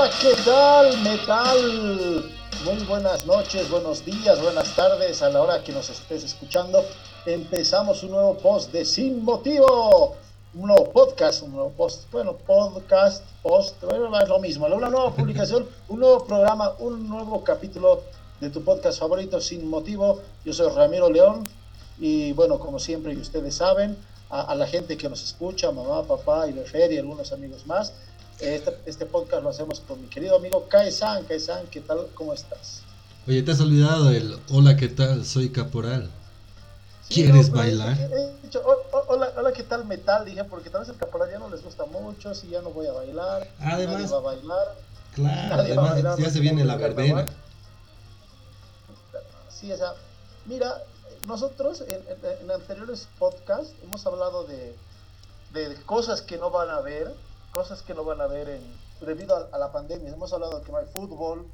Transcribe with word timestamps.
Hola, 0.00 0.10
¿qué 0.18 0.34
tal, 0.46 0.98
metal? 1.02 2.24
Muy 2.64 2.82
buenas 2.86 3.26
noches, 3.26 3.68
buenos 3.68 4.02
días, 4.02 4.40
buenas 4.40 4.74
tardes 4.74 5.20
a 5.20 5.28
la 5.28 5.42
hora 5.42 5.62
que 5.62 5.72
nos 5.72 5.90
estés 5.90 6.24
escuchando. 6.24 6.82
Empezamos 7.26 8.02
un 8.02 8.12
nuevo 8.12 8.38
post 8.38 8.72
de 8.72 8.86
Sin 8.86 9.22
Motivo, 9.22 10.16
un 10.54 10.68
nuevo 10.68 10.90
podcast, 10.90 11.42
un 11.42 11.52
nuevo 11.52 11.68
post, 11.72 12.10
bueno, 12.10 12.34
podcast, 12.34 13.22
post, 13.42 13.82
bueno, 13.82 14.18
es 14.18 14.28
lo 14.30 14.38
mismo, 14.38 14.64
una 14.68 14.88
nueva 14.88 15.10
publicación, 15.14 15.68
un 15.88 16.00
nuevo 16.00 16.24
programa, 16.24 16.72
un 16.78 17.06
nuevo 17.06 17.44
capítulo 17.44 18.00
de 18.40 18.48
tu 18.48 18.64
podcast 18.64 19.00
favorito 19.00 19.38
Sin 19.38 19.68
Motivo. 19.68 20.22
Yo 20.46 20.54
soy 20.54 20.72
Ramiro 20.72 21.10
León 21.10 21.46
y 21.98 22.32
bueno, 22.32 22.58
como 22.58 22.78
siempre, 22.78 23.12
y 23.12 23.18
ustedes 23.18 23.54
saben, 23.54 23.98
a, 24.30 24.54
la 24.54 24.66
gente 24.66 24.96
que 24.96 25.08
nos 25.08 25.22
escucha, 25.22 25.70
mamá, 25.72 26.04
papá 26.04 26.48
y 26.48 26.52
Lefer 26.52 26.90
y 26.92 26.98
algunos 26.98 27.32
amigos 27.32 27.66
más, 27.66 27.92
este, 28.40 28.76
este, 28.86 29.06
podcast 29.06 29.42
lo 29.42 29.50
hacemos 29.50 29.80
con 29.80 30.00
mi 30.00 30.08
querido 30.08 30.36
amigo 30.36 30.66
Kaesan. 30.68 31.24
Kaesan, 31.24 31.66
¿qué 31.66 31.80
tal? 31.80 32.06
¿Cómo 32.14 32.32
estás? 32.32 32.82
Oye, 33.26 33.42
te 33.42 33.52
has 33.52 33.60
olvidado 33.60 34.10
el 34.10 34.38
hola, 34.50 34.76
¿qué 34.76 34.88
tal? 34.88 35.24
Soy 35.24 35.50
Caporal. 35.50 36.10
¿Quieres 37.08 37.50
bailar? 37.50 37.98
hola, 39.08 39.32
hola, 39.36 39.52
¿qué 39.52 39.62
tal 39.64 39.84
metal? 39.84 40.24
Dije, 40.24 40.44
porque 40.44 40.70
tal 40.70 40.80
vez 40.80 40.90
el 40.90 40.96
caporal 40.96 41.28
ya 41.30 41.38
no 41.38 41.50
les 41.50 41.62
gusta 41.62 41.84
mucho, 41.86 42.34
si 42.34 42.48
ya 42.48 42.62
no 42.62 42.70
voy 42.70 42.86
a 42.86 42.92
bailar. 42.92 43.48
Además, 43.58 43.94
nadie 43.94 44.06
va 44.06 44.16
a 44.16 44.20
bailar. 44.20 44.76
Claro, 45.14 45.62
además 45.62 46.18
ya 46.18 46.30
se 46.30 46.40
viene 46.40 46.64
la 46.64 46.76
verbena. 46.76 47.26
Sí, 49.48 49.70
o 49.72 49.76
sea, 49.76 49.92
mira, 50.46 50.82
nosotros 51.26 51.84
en, 51.88 52.50
anteriores 52.50 53.08
podcasts 53.18 53.74
hemos 53.82 54.06
hablado 54.06 54.44
de, 54.44 54.74
de 55.52 55.74
cosas 55.82 56.22
que 56.22 56.38
no 56.38 56.50
van 56.50 56.70
a 56.70 56.80
ver 56.80 57.12
cosas 57.52 57.82
que 57.82 57.94
no 57.94 58.04
van 58.04 58.20
a 58.20 58.26
ver 58.26 58.48
en, 58.48 58.62
debido 59.00 59.48
a, 59.52 59.58
la 59.58 59.72
pandemia. 59.72 60.10
Hemos 60.10 60.32
hablado 60.32 60.62
que 60.62 60.72
no 60.72 60.78
hay 60.78 60.86
fútbol, 60.86 61.46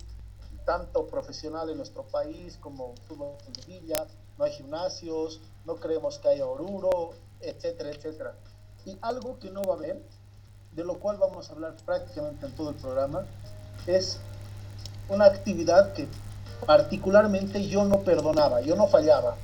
tanto 0.65 1.07
profesional 1.07 1.71
en 1.71 1.77
nuestro 1.77 2.03
país 2.05 2.59
como 2.61 2.95
fútbol 3.09 3.35
en 3.47 3.67
Villa, 3.67 4.07
no 4.39 4.45
hay 4.45 4.53
gimnasios, 4.53 5.41
no 5.65 5.77
creemos 5.77 6.19
que 6.19 6.29
haya 6.29 6.47
Oruro, 6.47 7.11
etcétera, 7.41 7.91
etcétera. 7.91 8.35
Y 8.85 8.97
algo 9.01 9.39
que 9.39 9.51
no 9.51 9.63
va 9.65 9.75
a 9.75 9.77
haber, 9.79 10.03
de 10.73 10.85
lo 10.85 10.99
cual 10.99 11.17
vamos 11.19 11.49
a 11.49 11.53
hablar 11.53 11.75
prácticamente 11.85 12.47
en 12.47 12.53
todo 12.53 12.71
el 12.71 12.77
programa, 12.77 13.25
es 13.87 14.19
una 15.09 15.27
actividad 15.27 15.93
que 15.93 16.09
particularmente 16.67 17.67
yo 17.69 17.85
no 17.85 18.01
perdonaba, 18.01 18.61
yo 18.61 18.77
no 18.77 18.87
fallaba. 18.89 19.37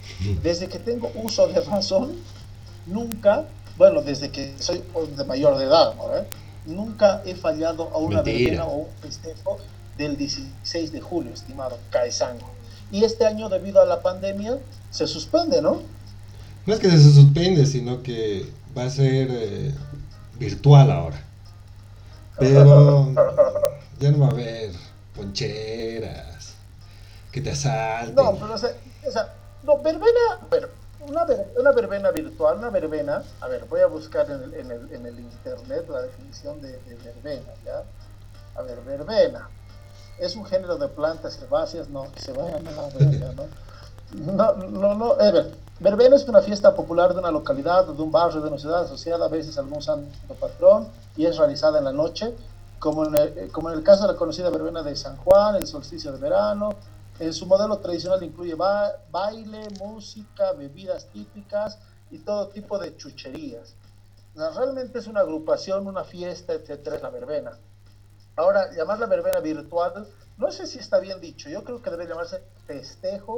Desde 0.42 0.68
que 0.68 0.78
tengo 0.78 1.10
uso 1.14 1.46
de 1.46 1.60
razón, 1.60 2.16
nunca, 2.86 3.44
bueno, 3.76 4.02
desde 4.02 4.30
que 4.30 4.56
soy 4.58 4.84
de 5.16 5.24
mayor 5.24 5.56
de 5.58 5.64
edad, 5.64 5.94
¿no? 5.94 6.04
Nunca 6.66 7.22
he 7.24 7.34
fallado 7.34 7.90
a 7.92 7.98
una 7.98 8.22
verbena 8.22 8.64
o 8.66 8.82
un 8.82 8.88
festejo 9.00 9.58
del 9.96 10.16
16 10.16 10.92
de 10.92 11.00
julio, 11.00 11.32
estimado 11.32 11.78
Caesango. 11.90 12.50
Y 12.90 13.04
este 13.04 13.26
año, 13.26 13.48
debido 13.48 13.80
a 13.80 13.86
la 13.86 14.02
pandemia, 14.02 14.58
se 14.90 15.06
suspende, 15.06 15.62
¿no? 15.62 15.82
No 16.66 16.74
es 16.74 16.80
que 16.80 16.90
se 16.90 17.12
suspende, 17.12 17.66
sino 17.66 18.02
que 18.02 18.46
va 18.76 18.84
a 18.84 18.90
ser 18.90 19.28
eh, 19.30 19.74
virtual 20.38 20.90
ahora. 20.90 21.22
Pero 22.38 23.12
ya 24.00 24.10
no 24.10 24.18
va 24.20 24.26
a 24.26 24.30
haber 24.30 24.72
poncheras, 25.14 26.54
que 27.30 27.40
te 27.40 27.50
asalten. 27.50 28.14
No, 28.14 28.34
pero 28.36 28.54
o 28.54 28.58
sea, 28.58 29.34
no, 29.62 29.78
verbena, 29.78 30.40
una, 31.08 31.26
una, 31.58 31.72
verbena 31.72 32.10
virtual, 32.10 32.58
una 32.58 32.70
verbena, 32.70 33.22
a 33.40 33.48
ver, 33.48 33.64
voy 33.66 33.80
a 33.80 33.86
buscar 33.86 34.30
en 34.30 34.42
el, 34.42 34.54
en 34.54 34.70
el, 34.70 34.92
en 34.92 35.06
el 35.06 35.20
internet 35.20 35.86
la 35.88 36.02
definición 36.02 36.60
de, 36.60 36.78
verbena, 37.04 37.52
¿ya? 37.64 37.82
A 38.54 38.62
ver, 38.62 38.80
verbena. 38.82 39.48
Es 40.18 40.36
un 40.36 40.44
género 40.44 40.76
de 40.76 40.88
plantas 40.88 41.40
herbáceas, 41.40 41.88
no, 41.88 42.10
que 42.12 42.20
se 42.20 42.32
vayan 42.32 42.66
a 42.66 42.70
la 42.70 42.88
verga, 42.88 43.32
¿no? 43.32 43.46
No, 44.12 44.52
no, 44.54 44.94
no, 44.94 45.12
a 45.12 45.30
ver, 45.30 45.54
verbena 45.80 46.16
es 46.16 46.28
una 46.28 46.42
fiesta 46.42 46.74
popular 46.74 47.14
de 47.14 47.20
una 47.20 47.30
localidad, 47.30 47.86
de 47.86 48.02
un 48.02 48.12
barrio, 48.12 48.40
de 48.40 48.48
una 48.48 48.58
ciudad 48.58 48.82
asociada 48.82 49.24
a 49.24 49.28
veces 49.28 49.56
a 49.56 49.62
algún 49.62 49.82
santo 49.82 50.34
patrón 50.38 50.88
y 51.16 51.24
es 51.24 51.36
realizada 51.38 51.78
en 51.78 51.84
la 51.84 51.92
noche, 51.92 52.34
como 52.78 53.06
en 53.06 53.16
el, 53.16 53.50
como 53.52 53.70
en 53.70 53.78
el 53.78 53.84
caso 53.84 54.02
de 54.06 54.12
la 54.12 54.18
conocida 54.18 54.50
verbena 54.50 54.82
de 54.82 54.94
San 54.96 55.16
Juan, 55.16 55.56
el 55.56 55.66
solsticio 55.66 56.12
de 56.12 56.18
verano, 56.18 56.74
en 57.18 57.32
su 57.32 57.46
modelo 57.46 57.78
tradicional 57.78 58.22
incluye 58.22 58.54
baile, 58.54 59.68
música, 59.78 60.52
bebidas 60.52 61.06
típicas 61.08 61.78
y 62.10 62.18
todo 62.18 62.48
tipo 62.48 62.78
de 62.78 62.96
chucherías. 62.96 63.74
realmente 64.34 64.98
es 64.98 65.06
una 65.06 65.20
agrupación, 65.20 65.86
una 65.86 66.04
fiesta, 66.04 66.52
etcétera, 66.54 66.96
es 66.96 67.02
la 67.02 67.10
verbena. 67.10 67.58
Ahora, 68.36 68.72
llamarla 68.74 69.06
verbena 69.06 69.40
virtual, 69.40 70.08
no 70.38 70.50
sé 70.50 70.66
si 70.66 70.78
está 70.78 70.98
bien 71.00 71.20
dicho, 71.20 71.50
yo 71.50 71.62
creo 71.64 71.82
que 71.82 71.90
debe 71.90 72.06
llamarse 72.06 72.42
festejo 72.66 73.36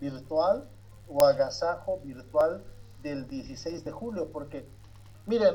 virtual 0.00 0.68
o 1.08 1.24
agasajo 1.24 2.00
virtual 2.00 2.62
del 3.02 3.28
16 3.28 3.84
de 3.84 3.92
julio, 3.92 4.28
porque 4.32 4.66
miren, 5.26 5.54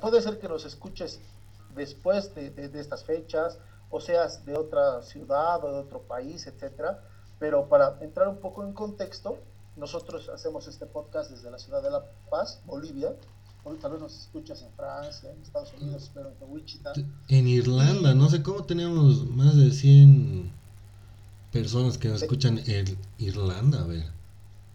puede 0.00 0.22
ser 0.22 0.38
que 0.38 0.48
nos 0.48 0.64
escuches 0.64 1.20
después 1.74 2.34
de, 2.34 2.50
de 2.50 2.80
estas 2.80 3.04
fechas 3.04 3.58
o 3.90 4.00
seas 4.00 4.44
de 4.44 4.56
otra 4.56 5.02
ciudad 5.02 5.64
o 5.64 5.72
de 5.72 5.78
otro 5.78 6.02
país, 6.02 6.46
etcétera. 6.46 7.02
Pero 7.38 7.68
para 7.68 7.98
entrar 8.00 8.28
un 8.28 8.38
poco 8.38 8.64
en 8.64 8.72
contexto, 8.72 9.38
nosotros 9.76 10.28
hacemos 10.30 10.66
este 10.68 10.86
podcast 10.86 11.30
desde 11.30 11.50
la 11.50 11.58
ciudad 11.58 11.82
de 11.82 11.90
La 11.90 12.02
Paz, 12.30 12.60
Bolivia. 12.64 13.14
tal 13.80 13.92
vez 13.92 14.00
nos 14.00 14.18
escuchas 14.18 14.62
en 14.62 14.72
Francia, 14.72 15.30
en 15.30 15.42
Estados 15.42 15.72
Unidos, 15.74 16.04
espero 16.04 16.30
en 16.30 16.50
Wichita. 16.50 16.92
En 17.28 17.46
Irlanda, 17.46 18.14
no 18.14 18.28
sé 18.30 18.42
cómo 18.42 18.64
tenemos 18.64 19.26
más 19.28 19.54
de 19.54 19.70
100 19.70 20.50
personas 21.52 21.98
que 21.98 22.08
nos 22.08 22.22
escuchan 22.22 22.58
en 22.66 22.98
Irlanda, 23.18 23.82
a 23.82 23.86
ver. 23.86 24.04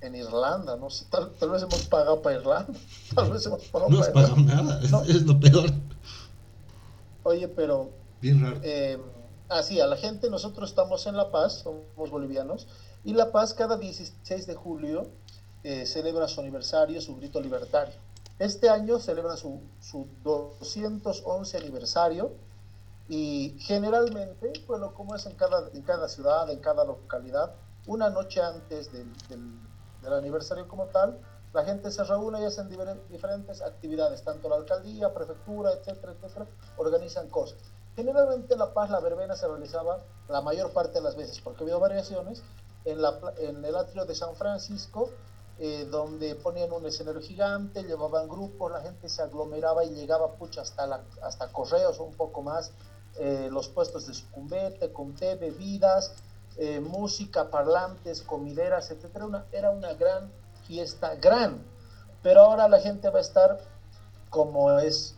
En 0.01 0.15
Irlanda, 0.15 0.77
no 0.77 0.89
sé, 0.89 1.05
tal, 1.09 1.31
vez 1.49 1.63
hemos 1.63 1.85
pagado 1.87 2.21
para 2.21 2.37
Irlanda, 2.37 2.73
tal 3.15 3.31
vez 3.31 3.45
hemos 3.45 3.63
pagado 3.65 3.89
no 3.89 3.99
para 3.99 4.09
Irlanda. 4.09 4.35
No 4.35 4.59
hemos 4.59 4.87
pagado 4.87 4.97
nada, 4.97 5.07
es 5.07 5.23
lo 5.23 5.39
peor. 5.39 5.71
Oye, 7.23 7.47
pero 7.47 7.91
Eh, 8.23 8.99
así, 9.49 9.79
a 9.79 9.87
la 9.87 9.97
gente, 9.97 10.29
nosotros 10.29 10.69
estamos 10.69 11.05
en 11.07 11.17
La 11.17 11.31
Paz, 11.31 11.63
somos 11.63 12.09
bolivianos, 12.09 12.67
y 13.03 13.13
La 13.13 13.31
Paz 13.31 13.53
cada 13.53 13.77
16 13.77 14.45
de 14.45 14.55
julio 14.55 15.07
eh, 15.63 15.85
celebra 15.85 16.27
su 16.27 16.41
aniversario, 16.41 17.01
su 17.01 17.15
grito 17.15 17.41
libertario. 17.41 17.95
Este 18.37 18.69
año 18.69 18.99
celebra 18.99 19.37
su, 19.37 19.61
su 19.79 20.07
211 20.23 21.57
aniversario 21.57 22.31
y 23.07 23.55
generalmente, 23.59 24.53
bueno, 24.67 24.93
como 24.93 25.15
es 25.15 25.25
en 25.25 25.35
cada, 25.35 25.69
en 25.73 25.81
cada 25.81 26.07
ciudad, 26.07 26.49
en 26.49 26.59
cada 26.59 26.85
localidad, 26.85 27.53
una 27.87 28.09
noche 28.09 28.41
antes 28.41 28.91
del, 28.91 29.11
del, 29.29 30.13
aniversario 30.13 30.67
como 30.67 30.85
tal, 30.87 31.19
la 31.53 31.63
gente 31.63 31.91
se 31.91 32.03
reúne 32.03 32.41
y 32.41 32.45
hacen 32.45 32.69
diferentes 33.09 33.61
actividades, 33.61 34.23
tanto 34.23 34.49
la 34.49 34.55
alcaldía, 34.55 35.13
prefectura, 35.13 35.71
etcétera, 35.73 36.13
etcétera, 36.13 36.47
organizan 36.77 37.29
cosas. 37.29 37.70
Generalmente 37.95 38.53
en 38.53 38.59
La 38.59 38.73
Paz 38.73 38.89
la 38.89 38.99
verbena 38.99 39.35
se 39.35 39.47
realizaba 39.47 39.99
la 40.29 40.41
mayor 40.41 40.71
parte 40.71 40.93
de 40.93 41.01
las 41.01 41.15
veces, 41.15 41.41
porque 41.41 41.63
había 41.63 41.77
variaciones, 41.77 42.41
en, 42.85 43.01
la, 43.01 43.19
en 43.37 43.63
el 43.63 43.75
atrio 43.75 44.05
de 44.05 44.15
San 44.15 44.35
Francisco, 44.35 45.09
eh, 45.59 45.87
donde 45.91 46.35
ponían 46.35 46.71
un 46.71 46.85
escenario 46.85 47.21
gigante, 47.21 47.83
llevaban 47.83 48.27
grupos, 48.27 48.71
la 48.71 48.81
gente 48.81 49.07
se 49.09 49.21
aglomeraba 49.21 49.83
y 49.83 49.91
llegaba 49.91 50.33
pucha, 50.33 50.61
hasta, 50.61 50.87
la, 50.87 51.03
hasta 51.21 51.51
correos 51.51 51.99
o 51.99 52.03
un 52.05 52.15
poco 52.15 52.41
más, 52.41 52.71
eh, 53.19 53.49
los 53.51 53.67
puestos 53.67 54.07
de 54.07 54.13
sucumbete, 54.13 54.91
con 54.91 55.13
té, 55.13 55.35
bebidas, 55.35 56.13
eh, 56.57 56.79
música, 56.79 57.49
parlantes, 57.49 58.21
comideras, 58.21 58.89
etc. 58.89 59.23
Una, 59.23 59.45
era 59.51 59.69
una 59.69 59.93
gran 59.93 60.31
fiesta, 60.65 61.15
gran. 61.15 61.61
Pero 62.23 62.41
ahora 62.41 62.67
la 62.67 62.79
gente 62.79 63.09
va 63.09 63.19
a 63.19 63.21
estar 63.21 63.59
como 64.29 64.79
es 64.79 65.15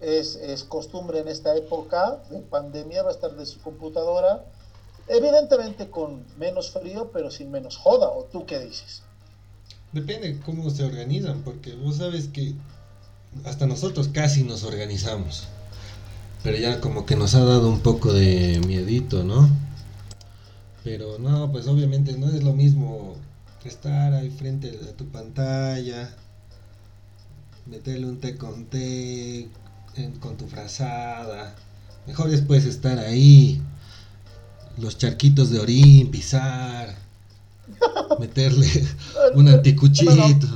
es, 0.00 0.64
costumbre 0.68 1.20
en 1.20 1.28
esta 1.28 1.56
época 1.56 2.22
de 2.30 2.40
pandemia, 2.40 3.02
va 3.02 3.10
a 3.10 3.12
estar 3.12 3.32
de 3.34 3.46
su 3.46 3.60
computadora, 3.60 4.44
evidentemente 5.08 5.90
con 5.90 6.24
menos 6.38 6.70
frío, 6.70 7.10
pero 7.12 7.30
sin 7.30 7.50
menos 7.50 7.76
joda, 7.76 8.08
¿o 8.08 8.24
tú 8.24 8.46
qué 8.46 8.58
dices? 8.60 9.02
Depende 9.92 10.40
cómo 10.44 10.70
se 10.70 10.84
organizan, 10.84 11.42
porque 11.42 11.74
vos 11.74 11.96
sabes 11.96 12.28
que 12.28 12.54
hasta 13.44 13.66
nosotros 13.66 14.08
casi 14.08 14.42
nos 14.42 14.64
organizamos, 14.64 15.48
pero 16.42 16.56
ya 16.56 16.80
como 16.80 17.06
que 17.06 17.16
nos 17.16 17.34
ha 17.34 17.44
dado 17.44 17.68
un 17.68 17.80
poco 17.80 18.12
de 18.12 18.60
miedito, 18.66 19.24
¿no? 19.24 19.48
Pero 20.84 21.18
no, 21.18 21.50
pues 21.50 21.66
obviamente 21.66 22.16
no 22.16 22.28
es 22.28 22.42
lo 22.42 22.52
mismo 22.52 23.16
estar 23.64 24.14
ahí 24.14 24.30
frente 24.30 24.78
a 24.88 24.96
tu 24.96 25.06
pantalla, 25.06 26.10
meterle 27.66 28.06
un 28.06 28.18
té 28.18 28.36
con 28.36 28.64
té, 28.66 29.48
con 30.20 30.36
tu 30.36 30.46
frazada. 30.46 31.54
Mejor 32.06 32.30
después 32.30 32.64
estar 32.64 32.98
ahí, 32.98 33.60
los 34.78 34.96
charquitos 34.96 35.50
de 35.50 35.60
orín, 35.60 36.10
pisar, 36.10 36.94
meterle 38.18 38.66
un 39.34 39.48
anticuchito. 39.48 40.46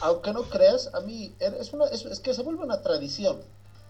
aunque, 0.00 0.32
no 0.32 0.42
creas, 0.42 0.90
a 0.94 1.00
mí 1.00 1.32
es, 1.40 1.72
una, 1.72 1.86
es, 1.86 2.20
que 2.20 2.34
se 2.34 2.42
vuelve 2.42 2.64
una 2.64 2.80
tradición. 2.82 3.38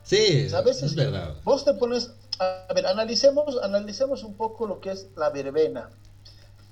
Sí, 0.02 0.48
a 0.54 0.62
veces, 0.62 0.84
es 0.84 0.94
verdad. 0.94 1.34
Vos 1.44 1.64
te 1.64 1.74
pones, 1.74 2.12
a 2.38 2.72
ver, 2.72 2.86
analicemos, 2.86 3.58
analicemos 3.62 4.24
un 4.24 4.34
poco 4.34 4.66
lo 4.66 4.80
que 4.80 4.92
es 4.92 5.08
la 5.16 5.28
verbena. 5.28 5.90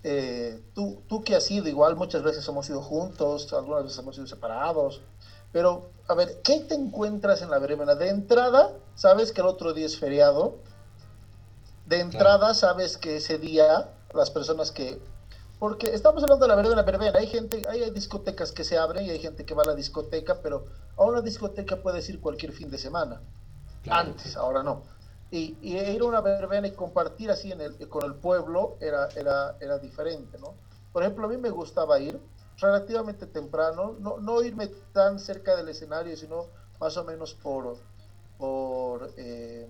Eh, 0.03 0.63
tú, 0.75 1.03
tú 1.09 1.23
que 1.23 1.35
has 1.35 1.51
ido, 1.51 1.69
igual 1.69 1.97
muchas 1.97 2.23
veces 2.23 2.47
hemos 2.49 2.69
ido 2.71 2.81
juntos, 2.81 3.53
algunas 3.53 3.85
veces 3.85 3.99
hemos 3.99 4.17
ido 4.17 4.27
separados, 4.27 5.01
pero 5.57 5.89
a 6.07 6.15
ver, 6.15 6.43
¿qué 6.43 6.61
te 6.61 6.75
encuentras 6.75 7.41
en 7.41 7.49
la 7.49 7.59
verbena? 7.59 7.95
De 7.95 8.11
entrada, 8.11 8.75
sabes 8.95 9.33
que 9.33 9.41
el 9.41 9.47
otro 9.47 9.73
día 9.73 9.87
es 9.87 9.99
feriado, 9.99 10.57
de 11.87 12.01
entrada 12.01 12.53
sabes 12.53 12.99
que 12.99 13.17
ese 13.17 13.39
día 13.39 13.89
las 14.13 14.31
personas 14.31 14.71
que 14.71 15.01
porque 15.59 15.95
estamos 15.95 16.23
hablando 16.23 16.45
de 16.45 16.49
la 16.51 16.57
verbena, 16.57 16.83
verbena. 16.83 17.19
Hay 17.19 17.29
gente, 17.29 17.63
hay, 17.71 17.91
discotecas 17.91 18.53
que 18.53 18.65
se 18.65 18.77
abren 18.77 19.07
y 19.07 19.11
hay 19.11 19.19
gente 19.19 19.47
que 19.47 19.55
va 19.55 19.63
a 19.63 19.67
la 19.69 19.75
discoteca, 19.75 20.43
pero 20.43 20.67
a 20.95 21.05
una 21.05 21.23
discoteca 21.23 21.77
puedes 21.77 22.07
ir 22.11 22.21
cualquier 22.21 22.53
fin 22.53 22.71
de 22.71 22.77
semana. 22.77 23.23
Antes, 23.89 24.37
ahora 24.37 24.63
no. 24.63 24.83
Y, 25.31 25.57
ir 25.63 26.03
a 26.03 26.05
una 26.05 26.21
verbena 26.21 26.67
y 26.67 26.73
compartir 26.73 27.31
así 27.31 27.51
en 27.51 27.63
el, 27.63 27.89
con 27.89 28.05
el 28.05 28.17
pueblo 28.17 28.77
era, 28.81 29.09
era, 29.17 29.57
era 29.59 29.79
diferente, 29.79 30.37
¿no? 30.37 30.53
Por 30.93 31.03
ejemplo, 31.03 31.25
a 31.25 31.31
mí 31.31 31.39
me 31.39 31.49
gustaba 31.49 31.99
ir 31.99 32.21
relativamente 32.59 33.27
temprano, 33.27 33.97
no, 33.99 34.19
no 34.19 34.43
irme 34.43 34.69
tan 34.93 35.19
cerca 35.19 35.57
del 35.57 35.69
escenario, 35.69 36.17
sino 36.17 36.47
más 36.81 36.97
o 36.97 37.05
menos 37.05 37.35
por, 37.35 37.77
por 38.39 39.11
eh, 39.17 39.69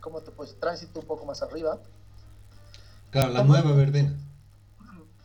¿cómo 0.00 0.20
te 0.20 0.30
puedes? 0.30 0.58
Tránsito 0.58 1.00
un 1.00 1.06
poco 1.06 1.24
más 1.24 1.42
arriba. 1.42 1.78
Claro, 3.10 3.32
la 3.32 3.44
nueva 3.44 3.72
verbena. 3.72 4.16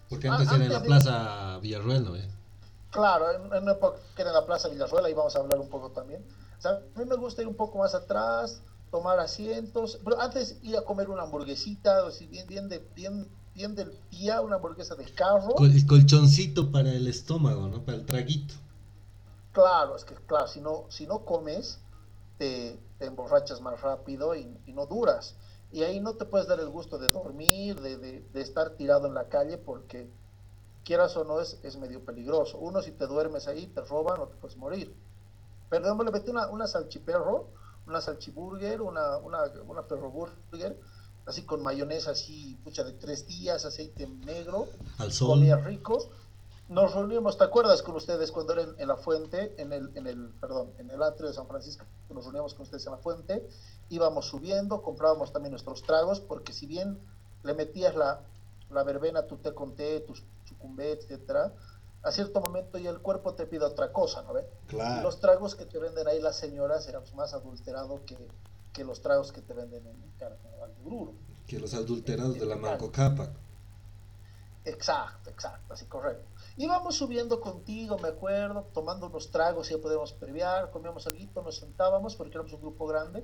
Porque 0.09 0.27
antes 0.27 0.51
era 0.51 0.65
en 0.65 0.73
la 0.73 0.81
Plaza 0.81 1.59
Villarruel, 1.59 2.03
¿no? 2.03 2.13
Claro, 2.91 3.31
en, 3.31 3.61
una 3.63 3.71
época 3.71 3.97
era 4.17 4.29
en 4.29 4.35
la 4.35 4.45
Plaza 4.45 4.69
Villarruel, 4.69 5.05
ahí 5.05 5.13
vamos 5.13 5.35
a 5.35 5.39
hablar 5.39 5.59
un 5.59 5.69
poco 5.69 5.89
también. 5.91 6.23
O 6.57 6.61
sea, 6.61 6.71
a 6.71 6.99
mí 6.99 7.05
me 7.05 7.15
gusta 7.15 7.41
ir 7.41 7.47
un 7.47 7.55
poco 7.55 7.77
más 7.79 7.93
atrás, 7.93 8.61
tomar 8.91 9.19
asientos, 9.19 9.99
pero 10.03 10.19
antes 10.21 10.57
ir 10.61 10.77
a 10.77 10.83
comer 10.83 11.09
una 11.09 11.23
hamburguesita, 11.23 12.05
o 12.05 12.11
si 12.11 12.27
bien, 12.27 12.47
bien, 12.47 12.69
de, 12.69 12.79
bien, 12.95 13.27
bien 13.55 13.73
del 13.73 13.97
día, 14.11 14.41
una 14.41 14.57
hamburguesa 14.57 14.95
de 14.95 15.05
carro. 15.05 15.55
El 15.59 15.87
colchoncito 15.87 16.71
para 16.71 16.91
el 16.91 17.07
estómago, 17.07 17.67
¿no? 17.67 17.83
Para 17.83 17.97
el 17.97 18.05
traguito. 18.05 18.53
Claro, 19.53 19.95
es 19.95 20.05
que 20.05 20.13
claro, 20.13 20.47
si 20.47 20.61
no, 20.61 20.85
si 20.89 21.07
no 21.07 21.25
comes, 21.25 21.79
te, 22.37 22.77
emborrachas 22.99 23.61
más 23.61 23.81
rápido 23.81 24.35
y, 24.35 24.55
y 24.65 24.73
no 24.73 24.85
duras 24.85 25.35
y 25.75 25.83
ahí 25.83 25.99
no 25.99 26.13
te 26.13 26.23
puedes 26.23 26.47
dar 26.47 26.61
el 26.61 26.69
gusto 26.69 26.97
de 26.97 27.09
dormir, 27.09 27.81
de, 27.81 27.97
de, 27.97 28.41
estar 28.41 28.71
tirado 28.77 29.07
en 29.07 29.13
la 29.13 29.27
calle, 29.27 29.57
porque 29.57 30.09
quieras 30.85 31.17
o 31.17 31.25
no 31.25 31.41
es, 31.41 31.59
es 31.63 31.75
medio 31.75 32.05
peligroso. 32.05 32.57
Uno, 32.59 32.81
si 32.81 32.91
te 32.91 33.07
duermes 33.07 33.49
ahí, 33.49 33.67
te 33.67 33.81
roban 33.81 34.21
o 34.21 34.27
te 34.27 34.37
puedes 34.37 34.55
morir. 34.55 34.95
Pero 35.69 36.01
le 36.01 36.11
metí 36.11 36.29
una, 36.29 36.47
una 36.47 36.65
salchiperro, 36.65 37.49
una 37.87 37.99
salchiburger, 37.99 38.81
una, 38.81 39.17
una, 39.17 39.39
una 39.67 39.81
perro 39.81 40.09
burger, 40.11 40.79
así 41.25 41.44
con 41.44 41.63
mayonesa 41.63 42.12
así, 42.12 42.57
pucha, 42.63 42.83
de 42.83 42.94
tres 42.94 43.27
días, 43.27 43.66
aceite 43.66 44.07
negro, 44.07 44.68
al 44.98 45.12
sol. 45.12 45.30
comía 45.30 45.57
rico 45.57 46.10
nos 46.68 46.95
reunimos, 46.95 47.38
¿te 47.38 47.44
acuerdas 47.44 47.83
con 47.83 47.95
ustedes 47.95 48.31
cuando 48.31 48.54
eran 48.54 48.75
en 48.80 48.88
la 48.88 48.98
fuente, 48.98 49.54
en 49.62 49.72
el, 49.72 49.92
en 49.95 50.07
el, 50.07 50.30
perdón, 50.42 50.72
en 50.80 50.89
el 50.89 51.04
atrio 51.04 51.27
de 51.27 51.36
San 51.36 51.48
Francisco, 51.48 51.86
nos 52.10 52.24
reuníamos 52.24 52.56
con 52.56 52.63
ustedes 52.63 52.86
en 52.88 52.94
la 52.94 52.98
fuente, 52.98 53.48
íbamos 53.89 54.25
subiendo, 54.25 54.81
comprábamos 54.81 55.31
también 55.31 55.51
nuestros 55.51 55.83
tragos, 55.83 56.19
porque 56.19 56.54
si 56.54 56.66
bien 56.66 57.00
le 57.44 57.54
metías 57.54 57.95
la, 57.95 58.22
la 58.72 58.83
verbena, 58.83 59.27
tu 59.27 59.38
té 59.38 59.54
con 59.54 59.75
té, 59.75 60.00
tu 60.00 60.16
sucumbé, 60.45 60.94
etcétera, 60.94 61.54
a 62.01 62.12
cierto 62.12 62.42
momento 62.42 62.80
ya 62.80 62.89
el 62.89 63.00
cuerpo 63.00 63.36
te 63.36 63.45
pide 63.45 63.63
otra 63.63 63.92
cosa, 63.92 64.24
¿no 64.24 64.33
ve? 64.33 64.48
Claro. 64.68 65.00
Y 65.00 65.04
los 65.04 65.19
tragos 65.19 65.54
que 65.54 65.66
te 65.66 65.77
venden 65.77 66.07
ahí 66.07 66.19
las 66.19 66.36
señoras 66.36 66.88
eran 66.88 67.04
más 67.16 67.33
adulterados 67.33 68.01
que, 68.07 68.18
que 68.75 68.83
los 68.83 69.01
tragos 69.01 69.31
que 69.31 69.42
te 69.42 69.54
venden 69.54 69.88
en 69.88 69.95
Carnaval 70.19 70.75
de 70.75 70.83
Gruro. 70.83 71.13
Que 71.48 71.60
los 71.60 71.74
adulterados 71.74 72.38
de 72.38 72.45
la 72.45 72.57
Manco 72.57 72.92
Capa. 72.92 73.31
Exacto, 74.66 75.30
exacto, 75.30 75.74
así 75.74 75.86
correcto. 75.86 76.25
Íbamos 76.57 76.95
subiendo 76.95 77.39
contigo, 77.39 77.98
me 78.00 78.10
acuerdo, 78.10 78.68
tomando 78.74 79.07
unos 79.07 79.31
tragos, 79.31 79.69
ya 79.69 79.77
podíamos 79.77 80.12
previar, 80.13 80.72
comíamos 80.72 81.07
algo, 81.07 81.42
nos 81.44 81.57
sentábamos 81.57 82.16
porque 82.16 82.33
éramos 82.33 82.54
un 82.54 82.62
grupo 82.62 82.88
grande, 82.88 83.24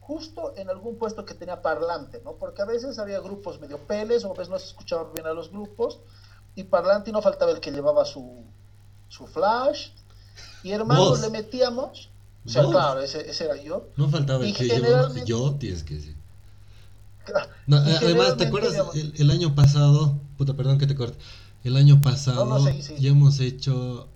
justo 0.00 0.52
en 0.56 0.68
algún 0.68 0.98
puesto 0.98 1.24
que 1.24 1.34
tenía 1.34 1.62
parlante, 1.62 2.20
¿no? 2.24 2.32
Porque 2.32 2.62
a 2.62 2.66
veces 2.66 2.98
había 2.98 3.20
grupos 3.20 3.60
medio 3.60 3.78
peles, 3.78 4.24
o 4.24 4.32
a 4.32 4.34
veces 4.34 4.50
no 4.50 4.58
se 4.58 4.66
escuchaban 4.66 5.12
bien 5.14 5.26
a 5.26 5.32
los 5.32 5.50
grupos, 5.50 6.00
y 6.56 6.64
parlante 6.64 7.10
y 7.10 7.12
no 7.12 7.22
faltaba 7.22 7.52
el 7.52 7.60
que 7.60 7.70
llevaba 7.70 8.04
su, 8.04 8.44
su 9.08 9.26
flash, 9.28 9.90
y 10.64 10.72
hermanos 10.72 11.20
le 11.20 11.30
metíamos, 11.30 12.10
o 12.46 12.48
sea, 12.48 12.64
claro, 12.64 13.00
ese, 13.00 13.28
ese, 13.28 13.44
era 13.44 13.60
yo. 13.62 13.88
No 13.96 14.08
faltaba 14.08 14.44
el 14.44 14.54
que 14.54 14.64
llevaba, 14.64 15.12
yo, 15.24 15.54
tienes 15.54 15.82
que 15.82 15.94
decir. 15.94 16.16
No, 17.66 17.78
además, 17.78 18.36
¿te 18.36 18.44
acuerdas 18.44 18.74
el, 18.94 19.14
el, 19.16 19.30
año 19.30 19.54
pasado? 19.54 20.20
Puta, 20.36 20.54
perdón 20.54 20.78
que 20.78 20.86
te 20.86 20.94
corte. 20.94 21.16
El 21.64 21.76
año 21.76 22.02
pasado 22.02 22.58
ya 22.98 23.10
hemos 23.10 23.40
hecho, 23.40 24.08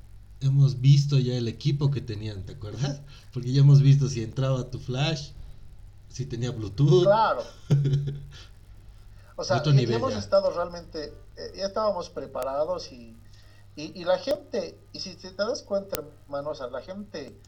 hemos 0.42 0.80
visto 0.82 1.18
ya 1.18 1.34
el 1.34 1.48
equipo 1.48 1.90
que 1.90 2.02
tenían, 2.02 2.44
¿te 2.44 2.52
acuerdas? 2.52 3.00
Porque 3.32 3.50
ya 3.52 3.60
hemos 3.60 3.80
visto 3.80 4.08
si 4.08 4.22
entraba 4.22 4.70
tu 4.70 4.78
flash, 4.78 5.30
si 6.10 6.26
tenía 6.26 6.50
Bluetooth. 6.50 7.04
Claro. 7.04 7.42
O 9.40 9.44
sea, 9.44 9.62
ya, 9.62 9.70
hemos 9.70 10.16
estado 10.16 10.50
realmente, 10.50 11.14
eh, 11.36 11.52
ya 11.54 11.66
estábamos 11.66 12.10
preparados 12.10 12.90
y, 12.90 13.16
y, 13.76 14.02
la 14.02 14.18
gente, 14.18 14.76
y 14.92 14.98
si 14.98 15.14
te 15.14 15.32
das 15.32 15.62
cuenta, 15.62 16.02
hermano, 16.26 16.50
o 16.50 16.54
sea, 16.56 16.66
la 16.66 16.82
gente, 16.82 17.38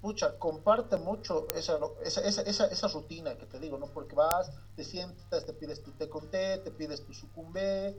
pucha, 0.00 0.38
comparte 0.38 0.96
mucho 0.96 1.46
esa, 1.54 1.78
esa, 2.04 2.20
esa, 2.22 2.66
esa, 2.66 2.88
rutina 2.88 3.36
que 3.36 3.46
te 3.46 3.58
digo, 3.58 3.78
¿no? 3.78 3.86
Porque 3.86 4.14
vas, 4.14 4.50
te 4.76 4.84
sientas, 4.84 5.44
te 5.44 5.52
pides 5.52 5.82
tu 5.82 5.90
té 5.92 6.08
con 6.08 6.30
té, 6.30 6.58
te 6.58 6.70
pides 6.70 7.04
tu 7.04 7.12
sucumbé, 7.12 7.96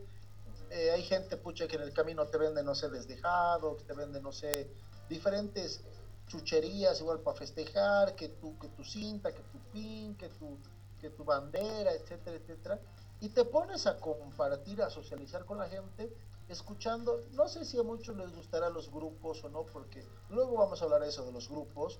eh, 0.71 0.91
hay 0.91 1.03
gente, 1.03 1.35
pucha, 1.37 1.67
que 1.67 1.75
en 1.75 1.81
el 1.81 1.93
camino 1.93 2.25
te 2.27 2.37
vende, 2.37 2.63
no 2.63 2.75
sé, 2.75 2.89
desdejado, 2.89 3.75
que 3.77 3.83
te 3.83 3.93
vende, 3.93 4.21
no 4.21 4.31
sé, 4.31 4.69
diferentes 5.09 5.81
chucherías 6.27 7.01
igual 7.01 7.19
para 7.19 7.37
festejar, 7.37 8.15
que 8.15 8.29
tu, 8.29 8.57
que 8.59 8.69
tu 8.69 8.83
cinta, 8.83 9.33
que 9.33 9.41
tu 9.41 9.57
pin, 9.71 10.15
que 10.15 10.29
tu, 10.29 10.57
que 11.01 11.09
tu 11.09 11.23
bandera, 11.23 11.91
etcétera, 11.91 12.37
etcétera. 12.37 12.79
Y 13.19 13.29
te 13.29 13.43
pones 13.45 13.87
a 13.87 13.97
compartir, 13.97 14.81
a 14.81 14.89
socializar 14.89 15.43
con 15.45 15.57
la 15.57 15.67
gente, 15.67 16.13
escuchando, 16.49 17.23
no 17.31 17.47
sé 17.47 17.63
si 17.65 17.79
a 17.79 17.83
muchos 17.83 18.15
les 18.17 18.35
gustará 18.35 18.69
los 18.69 18.91
grupos 18.91 19.43
o 19.43 19.49
no, 19.49 19.63
porque 19.63 20.05
luego 20.29 20.57
vamos 20.57 20.81
a 20.81 20.85
hablar 20.85 21.03
eso 21.03 21.25
de 21.25 21.31
los 21.31 21.49
grupos, 21.49 21.99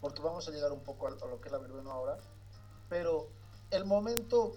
porque 0.00 0.22
vamos 0.22 0.46
a 0.48 0.50
llegar 0.50 0.72
un 0.72 0.80
poco 0.80 1.06
a, 1.06 1.10
lo 1.10 1.40
que 1.40 1.48
es 1.48 1.52
la 1.52 1.58
verbena 1.58 1.92
ahora, 1.92 2.18
pero 2.88 3.28
el 3.70 3.84
momento, 3.84 4.52